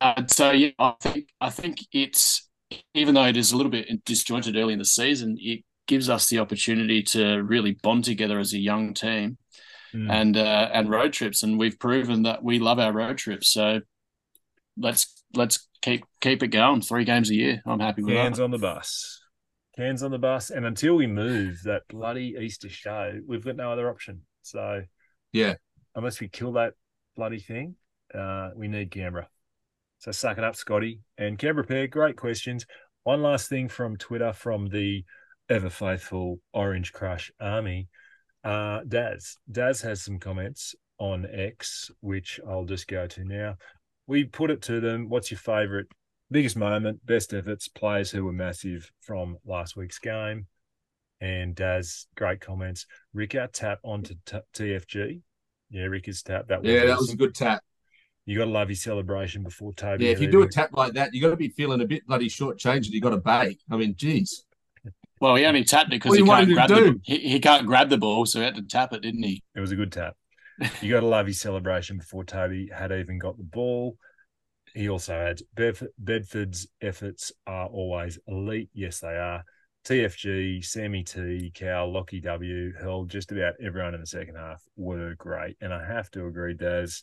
Uh, 0.00 0.26
so 0.26 0.50
yeah, 0.50 0.70
I 0.78 0.94
think 1.00 1.28
I 1.40 1.50
think 1.50 1.78
it's 1.92 2.48
even 2.94 3.14
though 3.14 3.26
it 3.26 3.36
is 3.36 3.52
a 3.52 3.56
little 3.56 3.70
bit 3.70 4.04
disjointed 4.04 4.56
early 4.56 4.72
in 4.72 4.78
the 4.78 4.84
season, 4.84 5.36
it 5.40 5.64
gives 5.86 6.08
us 6.08 6.28
the 6.28 6.38
opportunity 6.38 7.02
to 7.02 7.42
really 7.42 7.72
bond 7.82 8.04
together 8.04 8.38
as 8.38 8.52
a 8.52 8.58
young 8.58 8.94
team. 8.94 9.38
Mm. 9.94 10.10
and 10.10 10.36
uh, 10.38 10.70
and 10.72 10.88
road 10.88 11.12
trips, 11.12 11.42
and 11.42 11.58
we've 11.58 11.78
proven 11.78 12.22
that 12.22 12.42
we 12.42 12.58
love 12.58 12.78
our 12.78 12.94
road 12.94 13.18
trips. 13.18 13.52
So 13.52 13.80
let's 14.78 15.22
let's 15.34 15.68
keep 15.82 16.04
keep 16.22 16.42
it 16.42 16.48
going. 16.48 16.80
Three 16.80 17.04
games 17.04 17.28
a 17.28 17.34
year. 17.34 17.62
I'm 17.66 17.78
happy 17.78 18.02
with 18.02 18.14
Cans 18.14 18.38
that. 18.38 18.44
on 18.44 18.50
the 18.50 18.58
bus. 18.58 19.20
Cans 19.76 20.02
on 20.02 20.10
the 20.10 20.18
bus. 20.18 20.48
And 20.48 20.64
until 20.64 20.94
we 20.94 21.06
move 21.06 21.60
that 21.64 21.82
bloody 21.88 22.36
Easter 22.40 22.70
show, 22.70 23.20
we've 23.26 23.44
got 23.44 23.56
no 23.56 23.70
other 23.70 23.90
option. 23.90 24.22
So 24.40 24.82
Yeah. 25.32 25.56
unless 25.94 26.20
we 26.20 26.28
kill 26.28 26.52
that 26.52 26.72
bloody 27.14 27.40
thing, 27.40 27.76
uh, 28.14 28.50
we 28.56 28.68
need 28.68 28.90
Canberra. 28.90 29.28
So 30.02 30.10
suck 30.10 30.36
it 30.36 30.42
up, 30.42 30.56
Scotty. 30.56 30.98
And 31.16 31.38
Canberra 31.38 31.64
pair, 31.64 31.86
great 31.86 32.16
questions. 32.16 32.66
One 33.04 33.22
last 33.22 33.48
thing 33.48 33.68
from 33.68 33.96
Twitter 33.96 34.32
from 34.32 34.68
the 34.68 35.04
ever 35.48 35.70
faithful 35.70 36.40
Orange 36.52 36.92
Crush 36.92 37.30
Army. 37.40 37.86
Uh, 38.42 38.80
Daz. 38.88 39.36
Daz 39.48 39.80
has 39.82 40.02
some 40.02 40.18
comments 40.18 40.74
on 40.98 41.24
X, 41.32 41.88
which 42.00 42.40
I'll 42.44 42.64
just 42.64 42.88
go 42.88 43.06
to 43.06 43.24
now. 43.24 43.58
We 44.08 44.24
put 44.24 44.50
it 44.50 44.60
to 44.62 44.80
them. 44.80 45.08
What's 45.08 45.30
your 45.30 45.38
favourite 45.38 45.86
biggest 46.32 46.56
moment, 46.56 47.06
best 47.06 47.32
efforts, 47.32 47.68
players 47.68 48.10
who 48.10 48.24
were 48.24 48.32
massive 48.32 48.90
from 49.02 49.36
last 49.46 49.76
week's 49.76 50.00
game? 50.00 50.48
And 51.20 51.54
Daz, 51.54 52.08
great 52.16 52.40
comments. 52.40 52.86
Rick, 53.14 53.36
our 53.36 53.46
tap 53.46 53.78
onto 53.84 54.16
t- 54.26 54.38
TFG. 54.52 55.20
Yeah, 55.70 55.84
Rick 55.84 56.08
is 56.08 56.24
tap. 56.24 56.48
That 56.48 56.62
was 56.62 56.72
Yeah, 56.72 56.86
that 56.86 56.98
was 56.98 57.12
a 57.12 57.16
good 57.16 57.36
tap. 57.36 57.62
You 58.24 58.38
got 58.38 58.44
to 58.44 58.50
love 58.50 58.68
your 58.68 58.76
celebration 58.76 59.42
before 59.42 59.72
Toby. 59.72 60.04
Yeah, 60.04 60.12
if 60.12 60.20
you 60.20 60.30
do 60.30 60.42
a 60.42 60.48
tap 60.48 60.70
like 60.74 60.92
that, 60.94 61.12
you 61.12 61.20
got 61.20 61.30
to 61.30 61.36
be 61.36 61.48
feeling 61.48 61.80
a 61.80 61.84
bit 61.84 62.06
bloody 62.06 62.28
shortchanged 62.28 62.86
and 62.86 62.94
you 62.94 63.00
got 63.00 63.10
to 63.10 63.16
bake. 63.16 63.58
I 63.70 63.76
mean, 63.76 63.94
geez. 63.96 64.44
Well, 65.20 65.34
he 65.36 65.44
only 65.44 65.64
tapped 65.64 65.88
it 65.88 66.02
because 66.02 66.14
he 66.14 66.20
you 66.20 66.26
can't 66.26 66.52
grab 66.52 66.68
to 66.68 66.74
the 66.74 66.80
do? 66.80 67.00
he, 67.04 67.18
he 67.18 67.40
can't 67.40 67.66
grab 67.66 67.88
the 67.88 67.98
ball, 67.98 68.26
so 68.26 68.38
he 68.38 68.44
had 68.44 68.56
to 68.56 68.62
tap 68.62 68.92
it, 68.92 69.02
didn't 69.02 69.22
he? 69.22 69.42
It 69.54 69.60
was 69.60 69.72
a 69.72 69.76
good 69.76 69.92
tap. 69.92 70.16
You 70.80 70.90
got 70.90 71.00
to 71.00 71.06
love 71.06 71.26
his 71.26 71.40
celebration 71.40 71.96
before 71.96 72.24
Toby 72.24 72.68
had 72.72 72.92
even 72.92 73.18
got 73.18 73.36
the 73.36 73.44
ball. 73.44 73.96
He 74.74 74.88
also 74.88 75.14
adds 75.14 75.42
Bedf- 75.56 75.86
Bedford's 75.98 76.66
efforts 76.80 77.32
are 77.46 77.66
always 77.66 78.18
elite. 78.26 78.70
Yes, 78.72 79.00
they 79.00 79.16
are. 79.16 79.44
TFG, 79.84 80.64
Sammy 80.64 81.02
T, 81.02 81.50
Cow, 81.54 81.86
Lachie 81.88 82.22
W, 82.22 82.72
hell, 82.80 83.04
just 83.04 83.32
about 83.32 83.54
everyone 83.60 83.94
in 83.94 84.00
the 84.00 84.06
second 84.06 84.36
half 84.36 84.62
were 84.76 85.14
great. 85.16 85.56
And 85.60 85.74
I 85.74 85.84
have 85.84 86.10
to 86.12 86.26
agree, 86.26 86.54
Daz, 86.54 87.02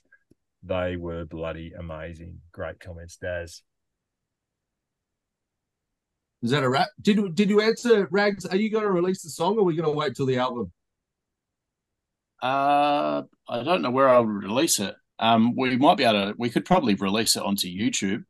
they 0.64 0.96
were 0.98 1.26
bloody 1.26 1.74
amazing. 1.78 2.40
Great 2.52 2.80
comments, 2.80 3.18
Daz. 3.18 3.62
Is 6.42 6.52
that 6.52 6.64
a 6.64 6.70
wrap? 6.70 6.88
Did 7.02 7.36
did 7.36 7.50
you 7.50 7.62
answer 7.62 8.08
Rags? 8.12 8.46
Are 8.46 8.56
you 8.56 8.70
going 8.72 8.84
to 8.86 8.92
release 8.92 9.22
the 9.24 9.30
song 9.30 9.56
or 9.58 9.62
are 9.62 9.64
we 9.64 9.76
going 9.76 9.90
to 9.90 9.96
wait 9.98 10.16
till 10.16 10.26
the 10.26 10.38
album? 10.38 10.72
Uh, 12.42 13.24
I 13.50 13.64
don't 13.64 13.82
know 13.82 13.92
where 13.92 14.08
I'll 14.08 14.26
release 14.26 14.80
it. 14.80 14.96
Um, 15.20 15.54
we 15.58 15.76
might 15.76 15.98
be 15.98 16.06
able 16.06 16.32
to. 16.32 16.36
We 16.38 16.50
could 16.50 16.64
probably 16.64 16.96
release 16.96 17.36
it 17.36 17.44
onto 17.44 17.68
YouTube. 17.68 18.24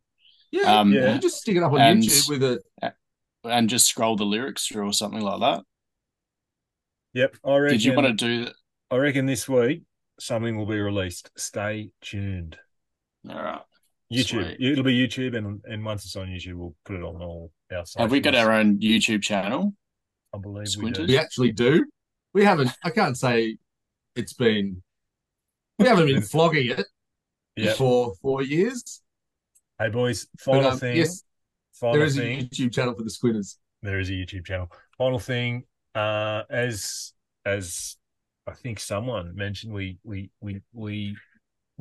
Yeah, 0.51 0.80
Um, 0.80 0.91
yeah. 0.91 1.13
You 1.13 1.19
just 1.19 1.38
stick 1.39 1.55
it 1.55 1.61
up 1.61 1.71
on 1.73 1.80
and- 1.82 2.01
YouTube 2.01 2.30
with 2.30 2.43
a. 2.43 2.93
and 3.43 3.69
just 3.69 3.86
scroll 3.88 4.15
the 4.15 4.25
lyrics 4.25 4.65
through 4.65 4.88
or 4.88 4.93
something 4.93 5.21
like 5.21 5.39
that. 5.41 5.63
Yep, 7.13 7.36
I 7.45 7.57
reckon. 7.57 7.77
Did 7.77 7.84
you 7.86 7.93
want 7.93 8.07
to 8.19 8.45
do? 8.45 8.51
I 8.89 8.97
reckon 8.97 9.27
this 9.27 9.47
week 9.47 9.84
something 10.20 10.57
will 10.57 10.65
be 10.65 10.80
released. 10.80 11.30
Stay 11.38 11.91
tuned. 12.01 12.57
All 13.30 13.41
right. 13.41 13.61
YouTube. 14.11 14.55
Sweet. 14.55 14.72
It'll 14.72 14.84
be 14.84 15.07
YouTube, 15.07 15.36
and 15.38 15.61
and 15.65 15.86
once 15.86 16.05
it's 16.05 16.15
on 16.15 16.28
YouTube, 16.28 16.55
we'll 16.55 16.76
put 16.86 16.95
it 16.95 17.03
on 17.03 17.22
all 17.22 17.51
our. 17.72 17.84
Have 17.97 18.11
we 18.11 18.20
got 18.20 18.36
our 18.36 18.51
own 18.51 18.80
YouTube 18.80 19.22
channel? 19.22 19.74
I 20.34 20.38
believe 20.39 20.67
Squinters? 20.67 21.07
we 21.07 21.13
We 21.13 21.17
actually 21.17 21.51
do. 21.51 21.86
We 22.34 22.43
haven't. 22.43 22.72
I 22.84 22.89
can't 22.89 23.17
say 23.17 23.57
it's 24.15 24.34
been. 24.34 24.82
We 25.78 25.88
haven't 25.88 26.07
been 26.07 26.22
flogging 26.34 26.72
it 26.72 26.86
Yeah. 27.55 27.74
for 27.74 28.13
four 28.22 28.41
years. 28.41 29.01
Hey 29.80 29.89
boys, 29.89 30.28
But, 30.34 30.41
final 30.43 30.72
um, 30.72 30.80
thing. 30.80 30.97
yes, 30.97 31.24
final 31.74 31.95
there 31.97 32.05
is 32.05 32.17
a. 32.17 32.22
YouTube 32.22 32.74
channel 32.74 32.93
for 32.95 33.03
the 33.03 33.09
Squinters. 33.09 33.57
there 33.82 33.99
is 33.99 34.09
a 34.09 34.13
YouTube 34.13 34.45
channel. 34.45 34.70
Final 34.97 35.20
thing, 35.20 35.63
uh, 35.95 36.43
as 36.49 37.13
as 37.45 37.95
I 38.50 38.54
think 38.56 38.80
someone 38.80 39.36
mentioned, 39.36 39.74
we 39.74 39.97
we 40.04 40.32
we 40.41 40.62
we 40.74 41.16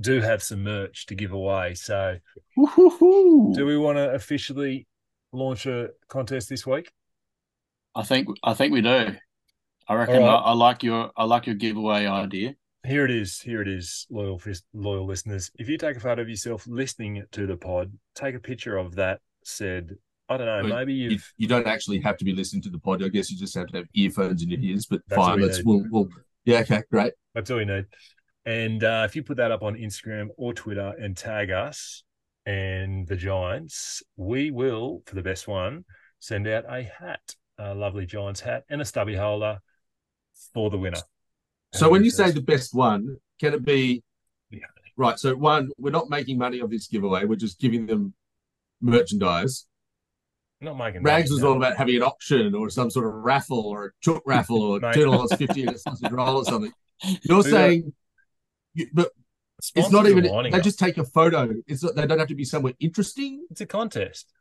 do 0.01 0.21
have 0.21 0.43
some 0.43 0.63
merch 0.63 1.07
to 1.07 1.15
give 1.15 1.33
away. 1.33 1.75
So, 1.75 2.19
do 2.57 3.65
we 3.67 3.77
want 3.77 3.97
to 3.97 4.11
officially 4.13 4.87
launch 5.33 5.67
a 5.67 5.91
contest 6.09 6.49
this 6.49 6.67
week? 6.67 6.93
I 7.95 8.03
think 8.03 8.29
I 8.43 8.55
think 8.55 8.73
we 8.73 8.83
do. 8.83 9.17
I 9.89 9.95
reckon 9.95 10.17
All 10.17 10.23
right. 10.23 10.29
I, 10.29 10.51
I 10.51 10.53
like 10.53 10.83
your 10.83 11.11
I 11.17 11.25
like 11.25 11.47
your 11.47 11.57
giveaway 11.57 12.07
idea. 12.07 12.55
Here 12.87 13.05
it 13.05 13.11
is. 13.11 13.41
Here 13.41 13.61
it 13.61 13.69
is, 13.69 14.07
loyal 14.11 14.41
loyal 14.73 15.07
listeners. 15.07 15.51
If 15.59 15.69
you 15.69 15.79
take 15.79 15.97
a 15.97 16.01
photo 16.01 16.23
of 16.23 16.29
yourself 16.29 16.67
listening 16.67 17.25
to 17.33 17.47
the 17.47 17.57
pod, 17.57 17.93
take 18.15 18.35
a 18.35 18.41
picture 18.41 18.77
of 18.77 18.95
that. 18.97 19.21
Said, 19.45 19.97
I 20.29 20.37
don't 20.37 20.47
know, 20.47 20.69
Well, 20.69 20.79
maybe 20.79 20.93
You, 20.93 21.11
you've 21.11 21.33
you 21.39 21.49
don't 21.49 21.67
actually 21.67 22.01
have 22.01 22.19
to 22.19 22.25
be 22.25 22.35
listening 22.35 22.63
to 22.63 22.71
the 22.71 22.79
pod. 22.79 23.03
I 23.03 23.09
guess 23.09 23.31
you 23.31 23.39
just 23.39 23.55
have 23.57 23.69
to 23.69 23.79
have 23.79 23.87
earphones 23.95 24.43
in 24.43 24.51
your 24.51 24.61
ears. 24.61 24.87
But 24.87 25.01
That's 25.09 25.21
fine, 25.21 25.41
let's 25.41 25.65
we'll, 25.65 25.85
we'll 25.91 26.09
yeah 26.49 26.61
okay 26.61 26.83
great. 26.91 27.13
That's 27.35 27.51
all 27.51 27.61
you 27.61 27.67
need. 27.67 27.85
And 28.45 28.83
uh, 28.83 29.03
if 29.07 29.15
you 29.15 29.23
put 29.23 29.37
that 29.37 29.53
up 29.53 29.63
on 29.63 29.75
Instagram 29.77 30.29
or 30.39 30.55
Twitter 30.55 30.95
and 30.99 31.15
tag 31.17 31.51
us 31.51 32.03
and 32.47 33.07
the 33.07 33.15
Giants, 33.15 34.03
we 34.17 34.51
will, 34.51 35.03
for 35.05 35.15
the 35.15 35.23
best 35.23 35.47
one, 35.47 35.85
send 36.19 36.49
out 36.49 36.65
a 36.67 36.83
hat, 36.83 37.37
a 37.59 37.75
lovely 37.75 38.07
Giants 38.07 38.41
hat, 38.41 38.65
and 38.71 38.81
a 38.81 38.85
stubby 38.87 39.15
holder 39.15 39.59
for 40.55 40.71
the 40.71 40.79
winner. 40.79 41.03
So 41.75 41.91
when 41.91 42.03
you 42.03 42.11
say 42.11 42.31
the 42.31 42.41
best 42.41 42.75
one, 42.75 43.17
can 43.39 43.53
it 43.53 43.65
be 43.65 44.03
Yeah. 44.51 44.61
right? 44.97 45.19
So 45.19 45.37
one, 45.37 45.69
we're 45.77 45.91
not 45.91 46.09
making 46.09 46.39
money 46.39 46.61
of 46.61 46.71
this 46.71 46.87
giveaway. 46.89 47.27
We're 47.27 47.37
just 47.37 47.61
giving 47.61 47.87
them 47.87 48.15
merchandise. 48.81 49.67
Not 50.61 50.75
making 50.77 51.03
Rags 51.03 51.31
money, 51.31 51.37
was 51.37 51.43
no. 51.43 51.51
all 51.51 51.57
about 51.57 51.77
having 51.77 51.97
an 51.97 52.03
auction 52.03 52.55
or 52.55 52.69
some 52.71 52.91
sort 52.91 53.07
of 53.07 53.13
raffle 53.15 53.61
or 53.61 53.87
a 53.87 53.91
chook 54.03 54.23
raffle 54.27 54.61
or 54.63 54.81
Mate. 54.83 54.95
two 54.95 55.05
dollars 55.05 55.33
fifty 55.35 55.63
and 55.65 55.75
a 55.75 55.79
sausage 55.85 56.11
roll 56.11 56.37
or 56.39 56.45
something. 56.45 56.73
You're 57.23 57.39
We 57.39 57.43
got- 57.45 57.51
saying, 57.51 57.93
you, 58.75 58.87
but 58.93 59.11
it's 59.75 59.91
not 59.91 60.07
even. 60.09 60.25
lining 60.25 60.53
They 60.53 60.59
up. 60.59 60.65
just 60.65 60.79
take 60.79 60.99
a 60.99 61.05
photo. 61.05 61.53
It's 61.67 61.83
not, 61.83 61.95
they 61.97 62.07
don't 62.07 62.19
have 62.19 62.29
to 62.29 62.35
be 62.35 62.45
somewhere 62.45 62.75
interesting. 62.81 63.45
It's 63.51 63.61
a 63.61 63.67
contest. 63.67 64.33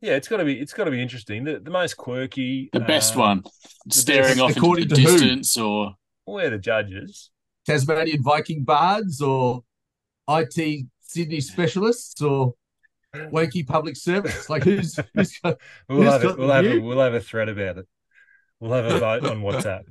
Yeah, 0.00 0.14
it's 0.14 0.28
got 0.28 0.38
to 0.38 0.44
be. 0.44 0.58
It's 0.58 0.72
got 0.72 0.84
to 0.84 0.90
be 0.90 1.00
interesting. 1.02 1.44
The, 1.44 1.58
the 1.60 1.70
most 1.70 1.96
quirky, 1.96 2.70
The 2.72 2.80
best 2.80 3.16
uh, 3.16 3.20
one, 3.20 3.44
staring 3.90 4.38
best 4.38 4.40
off 4.40 4.56
into 4.56 4.86
the 4.88 4.94
to 4.96 5.00
who? 5.02 5.12
distance, 5.18 5.56
or 5.56 5.94
We're 6.26 6.50
the 6.50 6.58
judges. 6.58 7.30
Tasmanian 7.66 8.22
Viking 8.22 8.64
bards 8.64 9.20
or 9.20 9.62
IT 10.28 10.86
Sydney 11.02 11.40
specialists 11.40 12.22
or 12.22 12.54
wanky 13.14 13.66
public 13.66 13.96
service. 13.96 14.48
Like 14.50 14.62
who's 14.64 14.98
who's 15.14 15.38
got, 15.38 15.58
We'll 15.88 16.02
Who's 16.02 16.12
have, 16.12 16.22
a, 16.22 16.24
got 16.24 16.36
the 16.36 16.42
we'll 16.42 16.50
have 16.52 16.64
a, 16.66 16.78
we'll 16.78 17.00
have 17.00 17.14
a 17.14 17.20
thread 17.20 17.48
about 17.48 17.78
it. 17.78 17.88
We'll 18.60 18.72
have 18.72 18.84
a 18.86 18.98
vote 18.98 19.24
on 19.26 19.42
WhatsApp. 19.42 19.84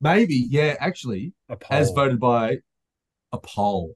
maybe 0.00 0.36
yeah 0.48 0.76
actually 0.78 1.32
A 1.48 1.56
poll. 1.56 1.76
as 1.78 1.90
voted 1.90 2.20
by 2.20 2.58
a 3.32 3.38
poll 3.38 3.94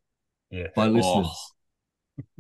Yeah. 0.50 0.68
by 0.74 0.86
listeners. 0.88 1.26
Oh. 1.28 2.34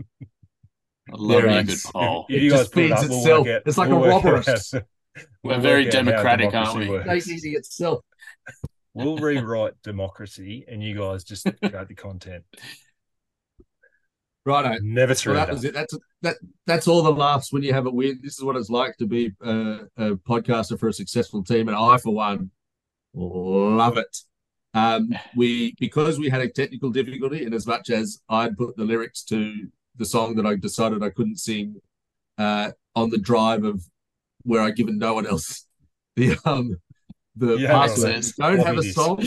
I 1.12 1.12
love 1.16 1.44
a 1.44 1.58
it 1.58 1.66
good 1.66 1.78
poll. 1.92 2.26
If 2.28 2.36
It 2.36 2.42
you 2.42 2.50
guys 2.50 2.58
just 2.60 2.72
put 2.72 2.82
it 2.84 2.88
feeds 2.88 3.02
up, 3.04 3.08
we'll 3.10 3.18
itself. 3.18 3.46
It's 3.66 3.78
like 3.78 3.88
we'll 3.88 4.04
a 4.04 4.20
work 4.20 4.22
Wobberist. 4.44 4.74
out- 4.76 4.82
We're 5.44 5.52
we'll 5.52 5.60
very 5.60 5.84
work 5.84 5.94
out 5.94 6.04
how 6.06 6.10
democratic, 6.10 6.54
aren't 6.54 6.78
we? 6.78 6.88
works. 6.88 7.08
It's 7.08 7.28
eating 7.28 7.54
itself. 7.54 8.04
We'll 8.94 9.16
rewrite 9.18 9.74
democracy, 9.82 10.64
and 10.68 10.82
you 10.82 10.96
guys 10.98 11.24
just 11.24 11.44
create 11.62 11.88
the 11.88 11.94
content. 11.94 12.44
Righto. 14.44 14.78
Never 14.82 15.14
Well, 15.24 15.34
that 15.34 15.50
was 15.50 15.64
it. 15.64 15.74
That's 15.74 15.96
that. 16.22 16.36
That's 16.66 16.88
all 16.88 17.02
the 17.02 17.12
laughs 17.12 17.52
when 17.52 17.62
you 17.62 17.72
have 17.72 17.86
a 17.86 17.90
win. 17.90 18.18
This 18.22 18.38
is 18.38 18.44
what 18.44 18.56
it's 18.56 18.70
like 18.70 18.96
to 18.96 19.06
be 19.06 19.32
a, 19.40 19.80
a 19.96 20.10
podcaster 20.16 20.78
for 20.78 20.88
a 20.88 20.92
successful 20.92 21.44
team, 21.44 21.68
and 21.68 21.76
I, 21.76 21.96
for 21.98 22.12
one, 22.12 22.50
love 23.14 23.98
it. 23.98 24.16
Um, 24.74 25.10
we 25.36 25.74
because 25.78 26.18
we 26.18 26.28
had 26.28 26.40
a 26.40 26.48
technical 26.48 26.90
difficulty, 26.90 27.44
and 27.44 27.54
as 27.54 27.66
much 27.66 27.90
as 27.90 28.20
I'd 28.28 28.56
put 28.56 28.76
the 28.76 28.84
lyrics 28.84 29.22
to 29.24 29.68
the 29.96 30.04
song 30.04 30.34
that 30.36 30.46
I 30.46 30.56
decided 30.56 31.02
I 31.02 31.10
couldn't 31.10 31.38
sing 31.38 31.76
uh, 32.38 32.72
on 32.96 33.10
the 33.10 33.18
drive 33.18 33.64
of 33.64 33.84
where 34.42 34.62
I 34.62 34.70
given 34.70 34.98
no 34.98 35.14
one 35.14 35.26
else 35.26 35.66
the 36.16 36.36
um 36.44 36.80
the 37.36 37.58
Yeah, 37.58 37.68
password. 37.68 38.24
Don't 38.38 38.58
have 38.58 38.78
a 38.78 38.82
song 38.82 39.24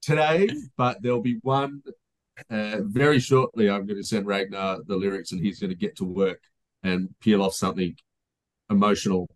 today, 0.00 0.48
but 0.76 1.02
there'll 1.02 1.22
be 1.22 1.38
one 1.42 1.82
uh, 2.50 2.78
very 2.82 3.18
shortly. 3.18 3.68
I'm 3.70 3.86
going 3.86 4.00
to 4.00 4.06
send 4.06 4.26
Ragnar 4.26 4.78
the 4.86 4.96
lyrics, 4.96 5.32
and 5.32 5.40
he's 5.40 5.58
going 5.58 5.70
to 5.70 5.76
get 5.76 5.96
to 5.96 6.04
work 6.04 6.40
and 6.82 7.08
peel 7.20 7.42
off 7.42 7.54
something 7.54 7.96
emotional, 8.70 9.28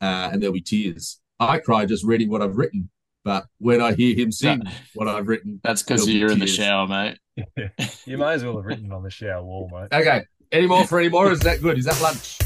uh, 0.00 0.30
and 0.32 0.42
there'll 0.42 0.54
be 0.54 0.60
tears. 0.60 1.20
I 1.40 1.58
cry 1.58 1.86
just 1.86 2.04
reading 2.04 2.30
what 2.30 2.42
I've 2.42 2.56
written, 2.56 2.90
but 3.24 3.46
when 3.58 3.80
I 3.80 3.94
hear 3.94 4.14
him 4.14 4.30
sing 4.30 4.62
what 4.94 5.08
I've 5.08 5.28
written, 5.28 5.60
That's 5.64 5.82
because 5.82 6.04
There'll 6.04 6.14
be 6.14 6.18
you're 6.18 6.30
in 6.32 6.38
the 6.38 6.46
shower, 6.46 6.86
mate. 6.86 7.18
you 8.06 8.18
may 8.18 8.34
as 8.34 8.44
well 8.44 8.56
have 8.56 8.64
written 8.64 8.92
on 8.92 9.02
the 9.02 9.10
shower 9.10 9.42
wall, 9.42 9.70
mate. 9.72 9.88
okay. 9.92 10.24
Any 10.52 10.66
more 10.66 10.86
for 10.86 11.00
any 11.00 11.08
more? 11.08 11.32
Is 11.32 11.40
that 11.40 11.60
good? 11.60 11.78
Is 11.78 11.86
that 11.86 12.00
lunch? 12.00 12.38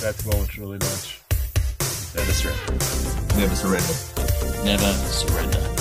That's 0.00 0.24
well 0.26 0.38
and 0.38 0.48
truly 0.48 0.78
lunch. 0.78 1.20
Never 2.14 2.32
surrender. 2.32 2.72
Never 3.36 3.54
surrender. 3.54 4.64
Never 4.64 4.92
surrender. 4.94 5.75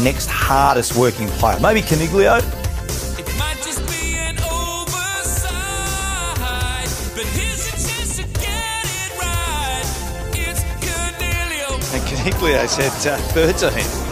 Next 0.00 0.26
hardest 0.26 0.94
working 0.96 1.26
player, 1.26 1.58
maybe 1.60 1.82
Coniglio. 1.82 2.40
And 11.92 12.02
Coniglio's 12.06 12.76
had 12.76 13.12
uh, 13.12 13.16
13. 13.32 14.07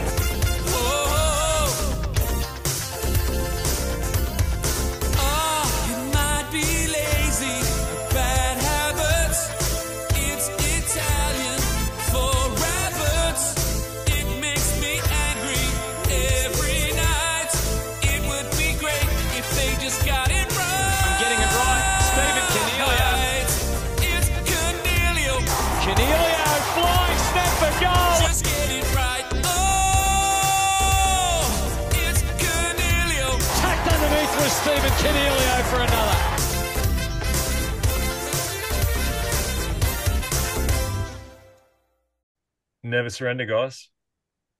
Surrender, 43.17 43.47
guys. 43.47 43.91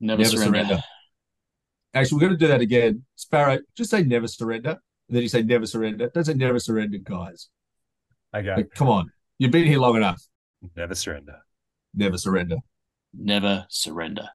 Never, 0.01 0.25
surrender. 0.25 0.81
Actually, 1.95 2.17
we're 2.17 2.29
going 2.29 2.39
to 2.39 2.45
do 2.45 2.49
that 2.49 2.61
again. 2.61 3.05
Sparrow, 3.15 3.59
just 3.77 3.91
say 3.91 4.03
never 4.03 4.27
surrender. 4.29 4.71
And 5.09 5.17
then 5.17 5.23
you 5.23 5.29
say 5.29 5.43
never 5.43 5.67
surrender. 5.67 6.11
Don't 6.13 6.25
say 6.25 6.35
never 6.35 6.59
surrender, 6.59 6.99
guys. 7.03 7.49
Okay. 8.35 8.55
Like, 8.55 8.71
come 8.75 8.89
on. 8.89 9.11
You've 9.39 9.53
been 9.53 9.67
here 9.67 9.79
long 9.79 9.97
enough. 9.97 10.23
Never 10.75 10.95
surrender. 10.95 11.39
Never 11.95 12.19
surrender. 12.19 12.57
Never 13.15 13.67
surrender. 13.69 14.29